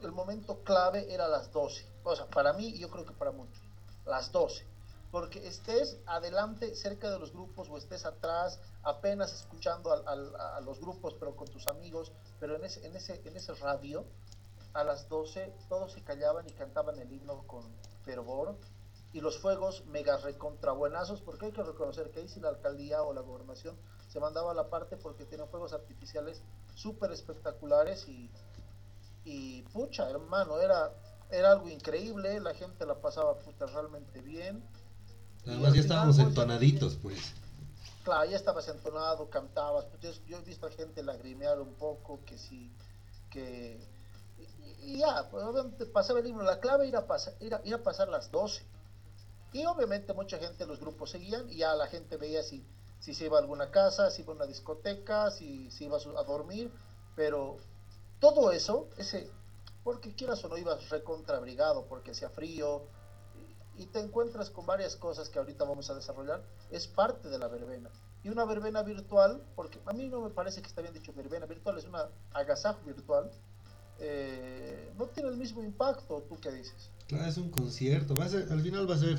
el 0.00 0.12
momento 0.12 0.62
clave 0.64 1.12
era 1.12 1.28
las 1.28 1.52
12 1.52 1.92
o 2.04 2.16
sea, 2.16 2.26
para 2.26 2.52
mí 2.52 2.68
y 2.68 2.78
yo 2.78 2.90
creo 2.90 3.04
que 3.04 3.12
para 3.12 3.30
muchos, 3.30 3.62
las 4.06 4.32
12. 4.32 4.66
Porque 5.10 5.46
estés 5.46 5.98
adelante 6.06 6.74
cerca 6.74 7.10
de 7.10 7.18
los 7.18 7.32
grupos 7.32 7.68
o 7.68 7.76
estés 7.76 8.06
atrás 8.06 8.60
apenas 8.82 9.32
escuchando 9.32 9.92
a, 9.92 10.60
los 10.62 10.80
grupos 10.80 11.14
pero 11.20 11.36
con 11.36 11.46
tus 11.48 11.68
amigos, 11.68 12.12
pero 12.40 12.56
en 12.56 12.64
ese, 12.64 12.86
en, 12.86 12.96
ese, 12.96 13.20
en 13.24 13.36
ese 13.36 13.54
radio 13.54 14.04
a 14.72 14.84
las 14.84 15.08
12 15.10 15.52
todos 15.68 15.92
se 15.92 16.02
callaban 16.02 16.48
y 16.48 16.52
cantaban 16.52 16.98
el 16.98 17.12
himno 17.12 17.46
con 17.46 17.62
fervor 18.04 18.56
y 19.12 19.20
los 19.20 19.38
fuegos 19.38 19.84
mega 19.86 20.16
recontra 20.18 20.72
buenazos 20.72 21.20
porque 21.20 21.46
hay 21.46 21.52
que 21.52 21.62
reconocer 21.62 22.10
que 22.10 22.20
ahí 22.20 22.28
si 22.28 22.40
la 22.40 22.48
alcaldía 22.48 23.02
o 23.02 23.12
la 23.12 23.20
gobernación 23.20 23.76
se 24.08 24.20
mandaba 24.20 24.52
a 24.52 24.54
la 24.54 24.68
parte 24.68 24.96
porque 24.96 25.24
tienen 25.24 25.48
fuegos 25.48 25.72
artificiales 25.72 26.42
súper 26.74 27.12
espectaculares 27.12 28.08
y, 28.08 28.30
y 29.24 29.62
pucha 29.72 30.08
hermano 30.08 30.58
era 30.60 30.92
era 31.32 31.52
algo 31.52 31.68
increíble, 31.68 32.38
la 32.40 32.54
gente 32.54 32.84
la 32.86 33.00
pasaba 33.00 33.38
puta 33.38 33.66
realmente 33.66 34.20
bien. 34.20 34.62
Además 35.46 35.72
ya 35.72 35.80
estábamos 35.80 36.16
pues, 36.16 36.28
entonaditos, 36.28 36.96
pues. 36.96 37.32
Claro, 38.04 38.30
ya 38.30 38.36
estabas 38.36 38.68
entonado, 38.68 39.28
cantabas. 39.30 39.86
Pues, 39.86 40.20
yo, 40.26 40.38
he 40.38 40.42
visto 40.42 40.66
a 40.66 40.70
gente 40.70 41.02
lagrimear 41.02 41.58
un 41.60 41.74
poco, 41.74 42.20
que 42.24 42.38
sí, 42.38 42.70
que... 43.30 43.80
Y, 44.82 44.98
ya, 44.98 45.28
pues, 45.30 45.44
obviamente 45.44 45.86
pasaba 45.86 46.18
el 46.18 46.26
libro. 46.26 46.42
La 46.42 46.60
clave 46.60 46.88
era, 46.88 47.06
pasar, 47.06 47.34
era, 47.40 47.58
a 47.58 47.82
pasar 47.82 48.08
las 48.08 48.30
12. 48.30 48.64
Y 49.52 49.64
obviamente 49.66 50.12
mucha 50.14 50.38
gente, 50.38 50.66
los 50.66 50.80
grupos 50.80 51.10
seguían 51.10 51.48
y 51.50 51.58
ya 51.58 51.74
la 51.74 51.86
gente 51.86 52.16
veía 52.16 52.42
si, 52.42 52.66
si 53.00 53.14
se 53.14 53.26
iba 53.26 53.36
a 53.36 53.40
alguna 53.40 53.70
casa, 53.70 54.10
si 54.10 54.22
iba 54.22 54.32
a 54.32 54.36
una 54.36 54.46
discoteca, 54.46 55.30
si, 55.30 55.70
si 55.70 55.84
iba 55.84 55.98
a 55.98 56.24
dormir. 56.24 56.72
Pero 57.14 57.58
todo 58.18 58.50
eso, 58.50 58.88
ese, 58.96 59.30
porque 59.84 60.14
quieras 60.14 60.44
o 60.44 60.48
no 60.48 60.56
ibas 60.56 60.90
recontrabrigado 60.90 61.86
porque 61.86 62.12
hacía 62.12 62.30
frío 62.30 62.82
y, 63.76 63.86
te 63.86 63.98
encuentras 63.98 64.50
con 64.50 64.64
varias 64.64 64.96
cosas 64.96 65.28
que 65.28 65.38
ahorita 65.38 65.64
vamos 65.64 65.90
a 65.90 65.94
desarrollar, 65.94 66.42
es 66.70 66.86
parte 66.86 67.28
de 67.28 67.38
la 67.38 67.48
verbena. 67.48 67.90
Y 68.22 68.28
una 68.28 68.44
verbena 68.44 68.82
virtual, 68.82 69.42
porque 69.56 69.80
a 69.86 69.92
mí 69.92 70.08
no 70.08 70.20
me 70.20 70.30
parece 70.30 70.62
que 70.62 70.68
está 70.68 70.82
bien 70.82 70.94
dicho 70.94 71.12
verbena 71.12 71.46
virtual, 71.46 71.78
es 71.78 71.84
una 71.86 72.08
agasajo 72.32 72.80
virtual, 72.84 73.32
eh, 74.00 74.92
no 74.98 75.06
tiene 75.06 75.30
el 75.30 75.36
mismo 75.36 75.62
impacto, 75.62 76.24
¿tú 76.28 76.38
qué 76.40 76.50
dices? 76.50 76.90
Claro, 77.08 77.26
es 77.26 77.36
un 77.36 77.50
concierto, 77.50 78.14
va 78.14 78.24
a 78.24 78.28
ser, 78.28 78.48
al 78.50 78.60
final 78.60 78.88
va 78.88 78.94
a 78.94 78.98
ser 78.98 79.18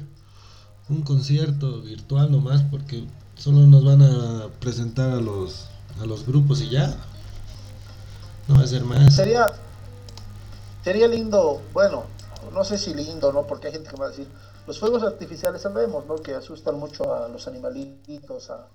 un 0.89 1.01
concierto 1.03 1.81
virtual 1.81 2.31
nomás 2.31 2.63
porque 2.63 3.05
solo 3.35 3.65
nos 3.67 3.83
van 3.83 4.01
a 4.01 4.47
presentar 4.59 5.11
a 5.11 5.21
los, 5.21 5.67
a 6.01 6.05
los 6.05 6.25
grupos 6.25 6.61
y 6.61 6.69
ya. 6.69 6.95
No 8.47 8.55
va 8.55 8.63
a 8.63 8.67
ser 8.67 8.83
más. 8.83 9.15
Sería, 9.15 9.47
sería 10.83 11.07
lindo, 11.07 11.61
bueno, 11.71 12.05
no 12.51 12.63
sé 12.65 12.77
si 12.77 12.93
lindo, 12.93 13.31
¿no? 13.31 13.47
Porque 13.47 13.67
hay 13.67 13.73
gente 13.73 13.89
que 13.89 13.95
va 13.95 14.07
a 14.07 14.09
decir, 14.09 14.27
los 14.67 14.79
fuegos 14.79 15.03
artificiales 15.03 15.61
sabemos, 15.61 16.05
¿no? 16.05 16.15
Que 16.15 16.33
asustan 16.33 16.77
mucho 16.77 17.13
a 17.13 17.29
los 17.29 17.47
animalitos, 17.47 18.49
a, 18.49 18.67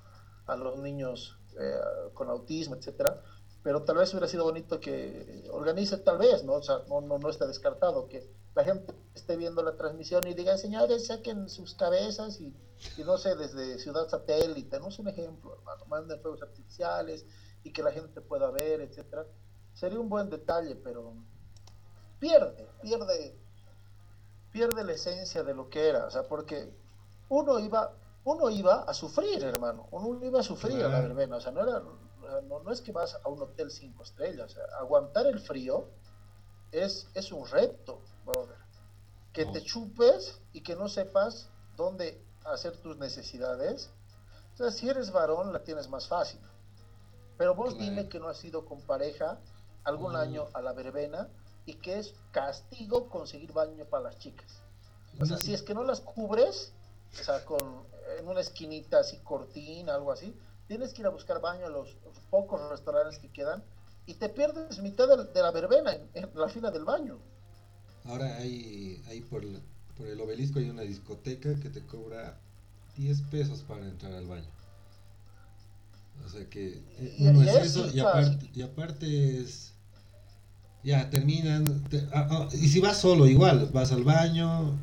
a 0.47 0.57
los 0.57 0.79
niños 0.79 1.37
eh, 1.61 1.75
con 2.15 2.29
autismo, 2.31 2.77
etcétera. 2.77 3.21
Pero 3.63 3.83
tal 3.83 3.97
vez 3.97 4.13
hubiera 4.13 4.29
sido 4.29 4.45
bonito 4.45 4.81
que 4.81 5.49
organice, 5.53 5.99
tal 5.99 6.19
vez, 6.19 6.45
¿no? 6.45 6.55
O 6.55 6.63
sea, 6.63 6.83
no, 6.89 7.01
no, 7.01 7.19
no 7.19 7.29
está 7.29 7.47
descartado 7.47 8.09
que 8.09 8.31
la 8.55 8.65
gente 8.65 8.95
esté 9.15 9.37
viendo 9.37 9.63
la 9.63 9.77
transmisión 9.77 10.27
y 10.27 10.35
diga, 10.35 10.57
señores, 10.57 11.07
saquen 11.07 11.49
sus 11.49 11.75
cabezas 11.75 12.41
y, 12.41 12.55
y 12.97 13.05
no 13.05 13.19
sé, 13.19 13.37
desde 13.37 13.79
Ciudad 13.79 14.09
Satélite, 14.09 14.81
no 14.81 14.89
es 14.89 14.99
un 14.99 15.09
ejemplo, 15.09 15.55
hermano, 15.55 15.85
manden 15.87 16.21
fuegos 16.21 16.43
artificiales 16.43 17.27
y 17.65 17.73
que 17.73 17.83
la 17.83 17.93
gente 17.93 18.21
pueda 18.21 18.51
ver, 18.51 18.81
etcétera. 18.81 19.27
Sería 19.75 20.01
un 20.01 20.09
buen 20.09 20.31
detalle, 20.31 20.77
pero 20.77 21.13
pierde, 22.19 22.69
pierde, 22.81 23.37
pierde 24.53 24.85
la 24.85 24.93
esencia 24.93 25.43
de 25.43 25.55
lo 25.55 25.69
que 25.69 25.89
era, 25.89 26.07
o 26.07 26.11
sea, 26.11 26.23
porque 26.25 26.73
uno 27.29 27.59
iba, 27.59 27.93
uno 28.25 28.51
iba 28.51 28.83
a 28.83 28.95
sufrir, 28.95 29.43
hermano, 29.45 29.87
uno 29.91 30.25
iba 30.25 30.41
a 30.41 30.43
sufrir 30.43 30.83
a 30.85 30.89
la 30.89 31.01
verbena, 31.01 31.37
o 31.37 31.41
sea, 31.41 31.53
no 31.53 31.63
era, 31.63 31.83
no, 32.43 32.61
no 32.63 32.73
es 32.73 32.81
que 32.81 32.93
vas 32.93 33.19
a 33.25 33.29
un 33.29 33.41
hotel 33.43 33.71
cinco 33.71 34.03
estrellas, 34.03 34.53
o 34.53 34.55
sea, 34.55 34.65
aguantar 34.79 35.27
el 35.27 35.41
frío 35.41 35.89
es, 36.73 37.09
es 37.15 37.33
un 37.33 37.47
reto, 37.47 38.01
brother. 38.25 38.57
Que 39.33 39.47
te 39.47 39.63
chupes 39.63 40.41
y 40.53 40.63
que 40.63 40.75
no 40.75 40.89
sepas 40.89 41.49
dónde 41.77 42.23
hacer 42.45 42.77
tus 42.79 42.97
necesidades. 42.97 43.91
O 44.55 44.57
sea, 44.57 44.71
si 44.71 44.89
eres 44.89 45.13
varón, 45.13 45.53
la 45.53 45.63
tienes 45.63 45.89
más 45.89 46.09
fácil. 46.09 46.41
Pero 47.37 47.55
vos 47.55 47.75
Claro. 47.75 47.85
dime 47.85 48.09
que 48.09 48.19
no 48.19 48.29
has 48.29 48.43
ido 48.45 48.65
con 48.65 48.81
pareja 48.83 49.39
algún 49.85 50.17
año 50.17 50.49
a 50.55 50.61
la 50.61 50.73
verbena 50.73 51.29
y 51.67 51.75
que 51.75 51.99
es 52.01 52.15
castigo 52.33 53.09
conseguir 53.09 53.53
baño 53.53 53.85
para 53.85 54.05
las 54.05 54.19
chicas. 54.19 54.63
O 55.21 55.25
sea, 55.27 55.37
si 55.39 55.55
es 55.55 55.63
que 55.63 55.75
no 55.75 55.85
las 55.85 56.01
cubres, 56.01 56.73
o 57.13 57.23
sea, 57.23 57.45
con, 57.45 57.87
en 58.19 58.29
una 58.29 58.41
esquinita 58.41 58.99
así 59.01 59.19
cortina, 59.19 59.95
algo 59.95 60.11
así, 60.13 60.35
tienes 60.69 60.93
que 60.93 61.01
ir 61.03 61.07
a 61.07 61.11
buscar 61.11 61.41
baño 61.41 61.67
a 61.67 61.71
los 61.71 61.97
pocos 62.31 62.61
restaurantes 62.71 63.19
que 63.19 63.29
quedan 63.29 63.63
y 64.07 64.15
te 64.15 64.29
pierdes 64.29 64.79
mitad 64.81 65.09
de, 65.09 65.25
de 65.33 65.43
la 65.43 65.51
verbena 65.51 65.93
en, 65.95 66.09
en 66.15 66.31
la 66.35 66.49
fila 66.49 66.71
del 66.71 66.85
baño. 66.85 67.19
Ahora 68.05 68.37
hay, 68.37 69.03
hay 69.09 69.21
por, 69.23 69.43
el- 69.43 69.61
por 69.97 70.07
el 70.07 70.21
obelisco 70.21 70.59
hay 70.59 70.71
una 70.71 70.83
discoteca 70.83 71.55
que 71.57 71.69
te 71.71 71.81
cobra 71.85 72.39
10 72.97 73.21
pesos 73.23 73.61
para 73.63 73.85
entrar 73.87 74.13
al 74.13 74.27
baño. 74.27 74.49
O 76.27 76.29
sea 76.31 76.45
que 76.49 76.83
eh, 76.99 77.17
uno 77.21 77.43
y 77.45 77.49
es 77.49 77.57
es 77.57 77.77
eso 77.77 77.91
y 77.95 78.01
aparte, 78.01 78.51
y 78.55 78.63
aparte 78.63 79.41
es... 79.41 79.73
Ya 80.85 81.11
terminan... 81.11 81.65
te- 81.91 82.07
ah, 82.13 82.29
ah, 82.31 82.49
y 82.53 82.69
si 82.69 82.81
vas 82.81 82.99
solo 83.01 83.27
igual, 83.27 83.69
vas 83.73 83.93
al 83.93 84.05
baño, 84.05 84.77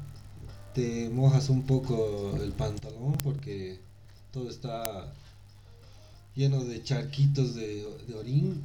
te 0.73 1.09
mojas 1.09 1.49
un 1.49 1.65
poco 1.65 2.35
el 2.41 2.51
pantalón 2.51 3.13
porque 3.23 3.79
todo 4.31 4.49
está 4.49 5.13
lleno 6.35 6.63
de 6.63 6.83
charquitos 6.83 7.55
de, 7.55 7.87
de 8.07 8.15
orín 8.15 8.63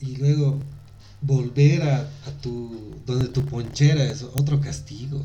y 0.00 0.16
luego 0.16 0.58
volver 1.20 1.82
a, 1.82 2.00
a 2.00 2.30
tu 2.42 2.96
donde 3.06 3.28
tu 3.28 3.44
ponchera 3.44 4.04
es 4.04 4.22
otro 4.22 4.60
castigo 4.60 5.20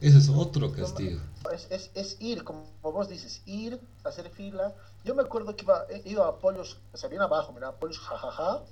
eso 0.00 0.18
es 0.18 0.28
otro 0.28 0.72
castigo 0.72 1.20
Es, 1.52 1.68
es, 1.70 1.90
es 1.94 2.16
ir, 2.20 2.44
como 2.44 2.66
vos 2.82 3.08
dices, 3.08 3.42
ir, 3.46 3.80
hacer 4.04 4.28
fila. 4.30 4.74
Yo 5.04 5.14
me 5.14 5.22
acuerdo 5.22 5.54
que 5.56 5.64
iba, 5.64 5.86
eh, 5.88 6.02
iba 6.04 6.28
a 6.28 6.38
Pollos, 6.38 6.78
o 6.92 6.96
sea, 6.96 7.08
bien 7.08 7.22
abajo, 7.22 7.52
mira, 7.52 7.72
Pollos 7.76 7.98
jajaja. 7.98 8.62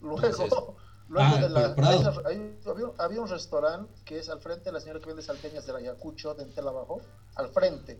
Luego, 0.00 0.24
Entonces, 0.24 0.58
luego 1.08 1.34
ah, 1.34 1.40
de 1.40 1.48
la, 1.48 1.74
hay 2.24 2.58
había, 2.66 2.86
había 2.98 3.20
un 3.20 3.28
restaurante 3.28 3.92
que 4.04 4.18
es 4.18 4.28
al 4.28 4.40
frente 4.40 4.66
de 4.66 4.72
la 4.72 4.80
señora 4.80 5.00
que 5.00 5.06
vende 5.06 5.22
salteñas 5.22 5.66
de 5.66 5.72
la 5.72 5.78
Ayacucho, 5.78 6.34
de 6.34 6.44
Entel 6.44 6.68
abajo, 6.68 7.00
al 7.34 7.48
frente. 7.48 7.98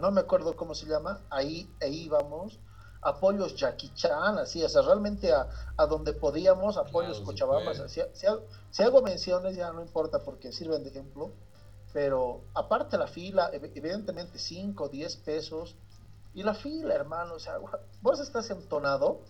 No 0.00 0.10
me 0.10 0.20
acuerdo 0.22 0.56
cómo 0.56 0.74
se 0.74 0.86
llama, 0.86 1.20
ahí, 1.30 1.72
ahí 1.80 2.04
íbamos. 2.04 2.58
Apoyos 3.02 3.56
Jackie 3.56 3.94
Chan, 3.94 4.38
así, 4.38 4.62
o 4.62 4.68
sea, 4.68 4.82
realmente 4.82 5.32
a, 5.32 5.48
a 5.78 5.86
donde 5.86 6.12
podíamos, 6.12 6.76
apoyos 6.76 7.16
Claro, 7.18 7.24
Cochabamba. 7.24 7.72
puede. 7.72 7.80
o 7.84 7.88
sea, 7.88 8.08
si, 8.12 8.20
si 8.20 8.26
si 8.70 8.82
hago 8.82 9.00
menciones 9.00 9.56
ya 9.56 9.72
no 9.72 9.80
importa 9.80 10.18
porque 10.22 10.52
sirven 10.52 10.82
de 10.84 10.90
ejemplo, 10.90 11.32
pero 11.94 12.42
aparte 12.54 12.98
la 12.98 13.06
fila, 13.06 13.50
ev- 13.52 13.72
evidentemente 13.74 14.38
5, 14.38 14.88
10 14.90 15.16
pesos, 15.16 15.76
y 16.34 16.42
la 16.42 16.52
fila, 16.54 16.94
hermano, 16.94 17.34
o 17.34 17.38
sea, 17.38 17.54
vos 18.02 18.20
estás 18.20 18.50
entonado 18.50 19.20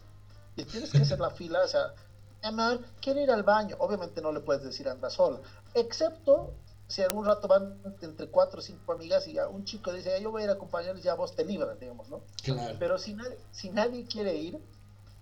y 0.56 0.64
tienes 0.64 0.90
que 0.90 0.98
hacer 1.02 1.20
la 1.20 1.30
fila, 1.30 1.62
o 1.64 1.68
sea, 1.68 1.94
amor, 2.42 2.80
quiero 3.00 3.20
ir 3.20 3.30
al 3.30 3.44
baño, 3.44 3.76
obviamente 3.78 4.20
no 4.20 4.32
le 4.32 4.40
puedes 4.40 4.64
decir 4.64 4.88
anda 4.88 5.10
sola, 5.10 5.38
excepto 5.74 6.54
si 6.90 7.02
algún 7.02 7.24
rato 7.24 7.46
van 7.46 7.80
entre 8.02 8.26
4 8.28 8.58
o 8.58 8.62
5 8.62 8.92
amigas 8.92 9.28
y 9.28 9.34
ya 9.34 9.46
un 9.46 9.64
chico 9.64 9.92
dice, 9.92 10.20
yo 10.20 10.32
voy 10.32 10.42
a 10.42 10.44
ir 10.46 10.50
a 10.50 10.54
acompañarles, 10.54 11.04
ya 11.04 11.14
vos 11.14 11.36
te 11.36 11.44
libras, 11.44 11.78
digamos, 11.78 12.08
¿no? 12.08 12.22
claro 12.42 12.76
Pero 12.80 12.98
si 12.98 13.14
nadie, 13.14 13.38
si 13.52 13.70
nadie 13.70 14.06
quiere 14.06 14.34
ir, 14.34 14.60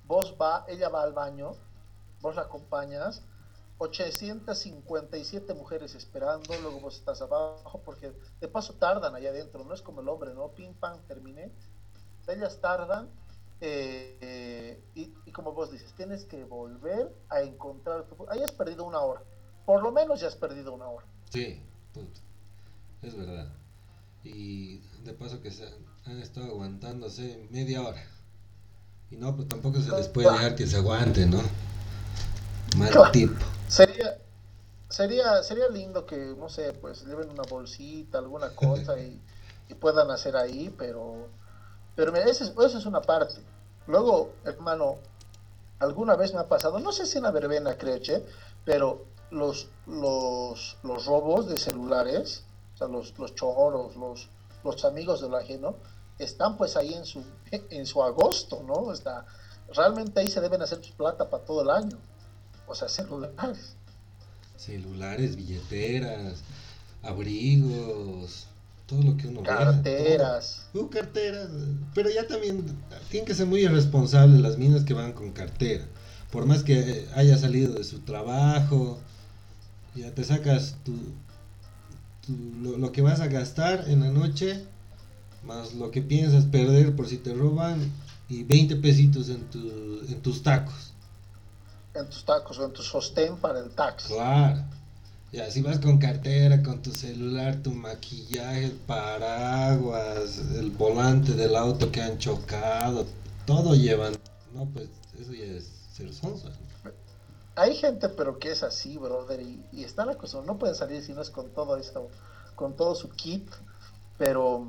vos 0.06 0.34
va, 0.40 0.64
ella 0.66 0.88
va 0.88 1.02
al 1.02 1.12
baño, 1.12 1.54
vos 2.22 2.34
la 2.36 2.42
acompañas, 2.42 3.22
857 3.76 5.52
mujeres 5.52 5.94
esperando, 5.94 6.58
luego 6.62 6.80
vos 6.80 6.96
estás 6.96 7.20
abajo, 7.20 7.82
porque 7.84 8.14
de 8.40 8.48
paso 8.48 8.72
tardan 8.74 9.14
allá 9.14 9.28
adentro, 9.28 9.62
no 9.62 9.74
es 9.74 9.82
como 9.82 10.00
el 10.00 10.08
hombre, 10.08 10.32
¿no? 10.32 10.48
Pim, 10.48 10.72
pam, 10.72 10.98
terminé. 11.06 11.52
Ellas 12.26 12.58
tardan, 12.62 13.10
eh, 13.60 14.16
eh, 14.22 14.82
y, 14.94 15.14
y 15.26 15.32
como 15.32 15.52
vos 15.52 15.70
dices, 15.70 15.92
tienes 15.92 16.24
que 16.24 16.44
volver 16.44 17.14
a 17.28 17.42
encontrar 17.42 18.04
tu... 18.04 18.26
Ahí 18.30 18.42
has 18.42 18.52
perdido 18.52 18.84
una 18.84 19.00
hora, 19.00 19.22
por 19.66 19.82
lo 19.82 19.92
menos 19.92 20.20
ya 20.20 20.28
has 20.28 20.36
perdido 20.36 20.72
una 20.72 20.88
hora. 20.88 21.04
Sí 21.30 21.60
puto. 21.92 22.20
es 23.02 23.16
verdad 23.16 23.48
y 24.24 24.78
de 25.04 25.12
paso 25.12 25.40
que 25.40 25.50
se 25.50 25.64
han, 25.66 25.74
han 26.06 26.20
estado 26.20 26.46
aguantándose 26.46 27.46
media 27.50 27.82
hora 27.82 28.02
y 29.10 29.16
no 29.16 29.34
pues 29.36 29.48
tampoco 29.48 29.80
se 29.80 29.90
les 29.92 30.08
puede 30.08 30.30
dejar 30.30 30.54
que 30.56 30.66
se 30.66 30.76
aguante 30.76 31.26
no 31.26 31.40
mal 32.76 32.90
Claro. 32.90 33.10
tipo 33.12 33.34
Sería, 33.68 34.18
sería, 34.88 35.42
sería 35.42 35.68
lindo 35.68 36.06
que, 36.06 36.16
no 36.38 36.48
sé, 36.48 36.72
pues 36.72 37.04
lleven 37.04 37.28
una 37.28 37.42
bolsita, 37.42 38.16
alguna 38.18 38.48
cosa 38.54 38.98
y, 38.98 39.20
y 39.68 39.74
puedan 39.74 40.10
hacer 40.10 40.36
ahí, 40.36 40.74
pero, 40.78 41.28
pero 41.94 42.12
mira, 42.12 42.24
esa 42.24 42.44
es, 42.44 42.50
esa 42.58 42.78
es 42.78 42.86
una 42.86 43.02
parte. 43.02 43.34
Luego, 43.86 44.32
hermano, 44.46 44.96
alguna 45.80 46.16
vez 46.16 46.32
me 46.32 46.40
ha 46.40 46.48
pasado, 46.48 46.78
no 46.80 46.92
sé 46.92 47.04
si 47.04 47.18
en 47.18 47.24
la 47.24 47.30
verbena, 47.30 47.76
creo, 47.76 47.98
che, 48.00 48.24
pero 48.64 49.04
los, 49.30 49.68
los, 49.86 50.76
los 50.82 51.06
robos 51.06 51.48
de 51.48 51.56
celulares, 51.56 52.44
o 52.74 52.78
sea, 52.78 52.88
los, 52.88 53.18
los 53.18 53.34
choros, 53.34 53.96
los, 53.96 54.28
los 54.64 54.84
amigos 54.84 55.20
del 55.20 55.34
ajeno, 55.34 55.76
están 56.18 56.56
pues 56.56 56.76
ahí 56.76 56.94
en 56.94 57.04
su, 57.04 57.22
en 57.70 57.86
su 57.86 58.02
agosto, 58.02 58.62
¿no? 58.66 58.92
Está, 58.92 59.26
realmente 59.74 60.20
ahí 60.20 60.28
se 60.28 60.40
deben 60.40 60.62
hacer 60.62 60.82
su 60.82 60.92
plata 60.94 61.28
para 61.28 61.44
todo 61.44 61.62
el 61.62 61.70
año. 61.70 61.98
O 62.66 62.74
sea, 62.74 62.88
celulares. 62.88 63.76
celulares 64.56 65.36
billeteras 65.36 66.42
abrigos 67.02 68.46
todo 68.86 69.02
lo 69.02 69.16
que 69.16 69.28
uno 69.28 69.42
Carteras. 69.42 70.66
Uh, 70.74 70.88
carteras 70.88 71.48
pero 71.94 72.10
ya 72.10 72.26
también 72.26 72.64
tienen 73.10 73.26
que 73.26 73.34
ser 73.34 73.46
muy 73.46 73.60
irresponsables 73.60 74.40
las 74.40 74.58
minas 74.58 74.84
que 74.84 74.94
van 74.94 75.12
con 75.12 75.30
cartera 75.32 75.84
por 76.30 76.46
más 76.46 76.62
que 76.62 77.06
haya 77.14 77.38
salido 77.38 77.74
de 77.74 77.84
su 77.84 78.00
trabajo 78.00 78.98
ya 79.94 80.14
te 80.14 80.24
sacas 80.24 80.76
tu, 80.84 80.94
tu- 82.26 82.36
lo, 82.62 82.78
lo 82.78 82.92
que 82.92 83.02
vas 83.02 83.20
a 83.20 83.28
gastar 83.28 83.84
en 83.88 84.00
la 84.00 84.10
noche 84.10 84.64
más 85.44 85.74
lo 85.74 85.90
que 85.90 86.02
piensas 86.02 86.44
perder 86.46 86.94
por 86.96 87.08
si 87.08 87.16
te 87.18 87.32
roban 87.32 87.78
y 88.28 88.42
20 88.42 88.76
pesitos 88.76 89.28
en, 89.28 89.42
tu, 89.50 89.58
en 90.08 90.20
tus 90.20 90.42
tacos 90.42 90.92
en 91.94 92.06
tus 92.06 92.24
tacos 92.24 92.58
o 92.58 92.64
en 92.66 92.72
tu 92.72 92.82
sostén 92.82 93.36
para 93.38 93.58
el 93.60 93.70
taxi. 93.70 94.12
Claro. 94.14 94.62
Ya, 95.32 95.50
si 95.50 95.62
vas 95.62 95.78
con 95.80 95.98
cartera, 95.98 96.62
con 96.62 96.80
tu 96.80 96.92
celular, 96.92 97.56
tu 97.62 97.70
maquillaje, 97.72 98.64
el 98.66 98.72
paraguas, 98.72 100.38
el 100.56 100.70
volante 100.70 101.32
del 101.32 101.56
auto 101.56 101.90
que 101.90 102.00
han 102.00 102.18
chocado, 102.18 103.06
todo 103.46 103.74
llevan. 103.74 104.14
No, 104.54 104.66
pues 104.66 104.88
eso 105.20 105.32
ya 105.34 105.44
es 105.44 105.64
ser 105.92 106.12
sonso. 106.14 106.50
Hay 107.58 107.74
gente, 107.74 108.08
pero 108.08 108.38
que 108.38 108.52
es 108.52 108.62
así, 108.62 108.98
brother, 108.98 109.40
y, 109.40 109.66
y 109.72 109.84
están 109.84 110.08
acostumbrados, 110.08 110.46
no 110.46 110.58
pueden 110.58 110.76
salir 110.76 111.02
si 111.02 111.12
no 111.12 111.22
es 111.22 111.30
con 111.30 111.50
todo 111.50 111.76
esto, 111.76 112.08
con 112.54 112.74
todo 112.74 112.94
su 112.94 113.08
kit, 113.10 113.50
pero 114.16 114.68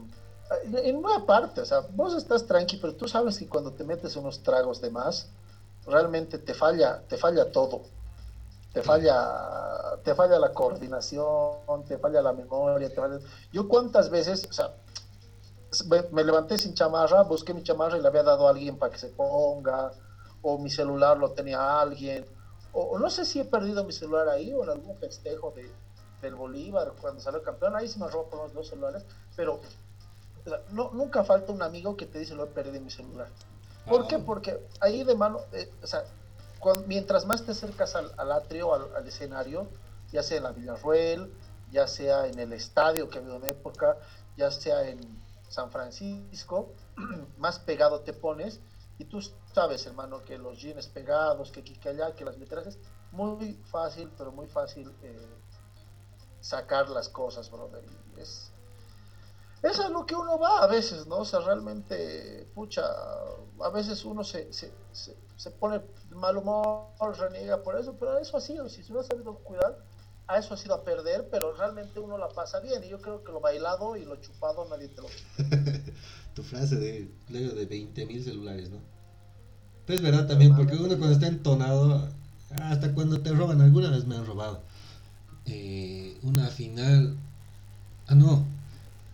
eh, 0.50 0.82
en 0.86 0.96
una 0.96 1.26
parte, 1.26 1.62
o 1.62 1.66
sea, 1.66 1.82
vos 1.92 2.16
estás 2.16 2.46
tranqui, 2.46 2.78
pero 2.78 2.96
tú 2.96 3.08
sabes 3.08 3.38
que 3.38 3.48
cuando 3.48 3.72
te 3.72 3.84
metes 3.84 4.16
unos 4.16 4.42
tragos 4.42 4.82
de 4.82 4.90
más, 4.90 5.28
realmente 5.86 6.38
te 6.38 6.54
falla, 6.54 7.02
te 7.08 7.18
falla 7.18 7.52
todo. 7.52 7.82
Te 8.74 8.84
falla, 8.84 9.98
te 10.04 10.14
falla 10.14 10.38
la 10.38 10.54
coordinación, 10.54 11.84
te 11.88 11.98
falla 11.98 12.22
la 12.22 12.34
memoria, 12.34 12.88
te 12.88 12.96
falla... 12.96 13.20
Yo 13.52 13.68
cuántas 13.68 14.12
veces, 14.12 14.48
o 14.48 14.54
sea, 14.54 14.76
me, 16.12 16.24
levanté 16.24 16.58
sin 16.58 16.76
chamarra, 16.76 17.24
busqué 17.24 17.54
mi 17.54 17.64
chamarra 17.64 17.98
y 17.98 18.02
le 18.02 18.08
había 18.08 18.24
dado 18.24 18.48
a 18.48 18.52
alguien 18.52 18.78
para 18.78 18.92
que 18.92 19.00
se 19.00 19.08
ponga, 19.08 19.92
o 20.44 20.60
mi 20.60 20.70
celular 20.70 21.18
lo 21.18 21.32
tenía 21.32 21.82
alguien, 21.82 22.26
o, 22.74 23.00
no 23.00 23.10
sé 23.10 23.26
si 23.26 23.40
he 23.40 23.46
perdido 23.46 23.84
mi 23.84 23.94
celular 23.94 24.30
ahí 24.30 24.54
o 24.54 24.64
en 24.64 24.70
algún 24.70 24.98
festejo 24.98 25.52
de, 25.56 25.70
del 26.22 26.36
Bolívar 26.36 26.94
cuando 27.02 27.20
salió 27.22 27.42
campeón, 27.42 27.76
ahí 27.76 27.88
se 27.88 28.00
me 28.00 28.08
robó 28.08 28.30
por 28.30 28.44
los 28.44 28.54
dos 28.54 28.68
celulares, 28.68 29.04
pero 29.36 29.60
no, 30.72 30.92
nunca 30.92 31.24
falta 31.24 31.52
un 31.52 31.62
amigo 31.62 31.96
que 31.98 32.06
te 32.06 32.20
dice 32.20 32.36
lo 32.36 32.44
he 32.44 32.48
perdido 32.48 32.82
mi 32.82 32.92
celular. 32.92 33.28
¿Por 33.88 34.08
qué? 34.08 34.16
Ah. 34.16 34.24
Porque 34.26 34.60
ahí 34.80 35.04
de 35.04 35.16
mano, 35.16 35.40
eh, 35.52 35.72
o 35.82 35.88
sea, 35.88 36.04
mientras 36.86 37.26
más 37.26 37.44
te 37.46 37.52
acercas 37.52 37.96
al, 37.96 38.32
atrio, 38.32 38.74
al, 38.74 39.08
escenario, 39.08 39.68
ya 40.12 40.24
sea 40.24 40.38
en 40.38 40.44
la 40.44 40.52
Villarruel, 40.52 41.34
ya 41.72 41.88
sea 41.88 42.28
en 42.28 42.40
el 42.40 42.54
estadio 42.54 43.10
que 43.10 43.18
ha 43.18 43.22
habido 43.22 43.38
en 43.38 43.46
época, 43.46 43.98
ya 44.38 44.52
sea 44.52 44.88
en 44.88 45.00
San 45.48 45.72
Francisco, 45.72 46.74
más 47.38 47.60
pegado 47.60 48.02
te 48.02 48.14
pones 48.14 48.60
y 49.00 49.06
tú 49.06 49.22
sabes, 49.54 49.86
hermano, 49.86 50.22
que 50.24 50.38
los 50.38 50.60
jeans 50.60 50.88
pegados, 50.88 51.52
que 51.52 51.62
aquí, 51.62 51.74
que 51.78 51.90
allá, 51.90 52.14
que 52.14 52.26
las 52.26 52.38
letras, 52.38 52.68
es 52.68 52.80
muy 53.12 53.54
fácil, 53.72 54.12
pero 54.18 54.32
muy 54.34 54.48
fácil 54.48 54.94
eh, 55.02 55.40
sacar 56.42 56.90
las 56.90 57.08
cosas, 57.08 57.50
brother. 57.50 57.84
es, 58.18 58.52
eso 59.64 59.84
es 59.84 59.90
lo 59.90 60.06
que 60.06 60.16
uno 60.16 60.38
va 60.38 60.64
a 60.64 60.68
veces, 60.68 61.08
¿no? 61.08 61.20
O 61.20 61.26
sea, 61.26 61.40
realmente, 61.40 62.50
pucha, 62.54 62.84
a 63.62 63.70
veces 63.70 64.04
uno 64.04 64.24
se, 64.24 64.52
se, 64.52 64.74
se, 64.92 65.52
pone 65.52 65.82
mal 66.12 66.36
humor, 66.36 66.92
reniega 67.18 67.64
por 67.64 67.78
eso, 67.78 67.96
pero 67.98 68.18
eso 68.18 68.40
sido, 68.42 68.68
si 68.68 68.84
se 68.84 68.92
hubiera 68.92 69.08
sabido 69.08 69.36
cuidar, 69.40 69.78
a 70.30 70.38
eso 70.38 70.54
ha 70.54 70.58
sido 70.58 70.76
a 70.76 70.84
perder, 70.84 71.28
pero 71.32 71.56
realmente 71.56 72.00
uno 72.00 72.18
la 72.18 72.30
pasa 72.30 72.60
bien. 72.60 72.84
Y 72.84 72.90
yo 72.90 73.02
creo 73.02 73.24
que 73.24 73.32
lo 73.32 73.42
bailado 73.42 73.98
y 73.98 74.06
lo 74.06 74.16
chupado 74.18 74.68
nadie 74.70 74.88
te 74.88 75.02
lo 75.02 75.08
Tu 76.36 76.44
frase 76.44 76.76
de 76.76 77.10
luego 77.30 77.56
de 77.56 77.66
20 77.66 78.06
mil 78.06 78.24
celulares, 78.24 78.70
¿no? 78.70 78.78
Es 79.88 80.02
verdad 80.04 80.28
también, 80.28 80.56
porque 80.56 80.76
uno 80.76 80.90
cuando 80.90 81.14
está 81.14 81.26
entonado, 81.26 82.08
hasta 82.62 82.94
cuando 82.94 83.22
te 83.22 83.32
roban, 83.32 83.60
alguna 83.60 83.90
vez 83.90 84.06
me 84.06 84.16
han 84.16 84.26
robado. 84.28 84.62
Eh, 85.48 86.16
una 86.22 86.46
final. 86.46 87.18
Ah, 88.06 88.14
no. 88.14 88.46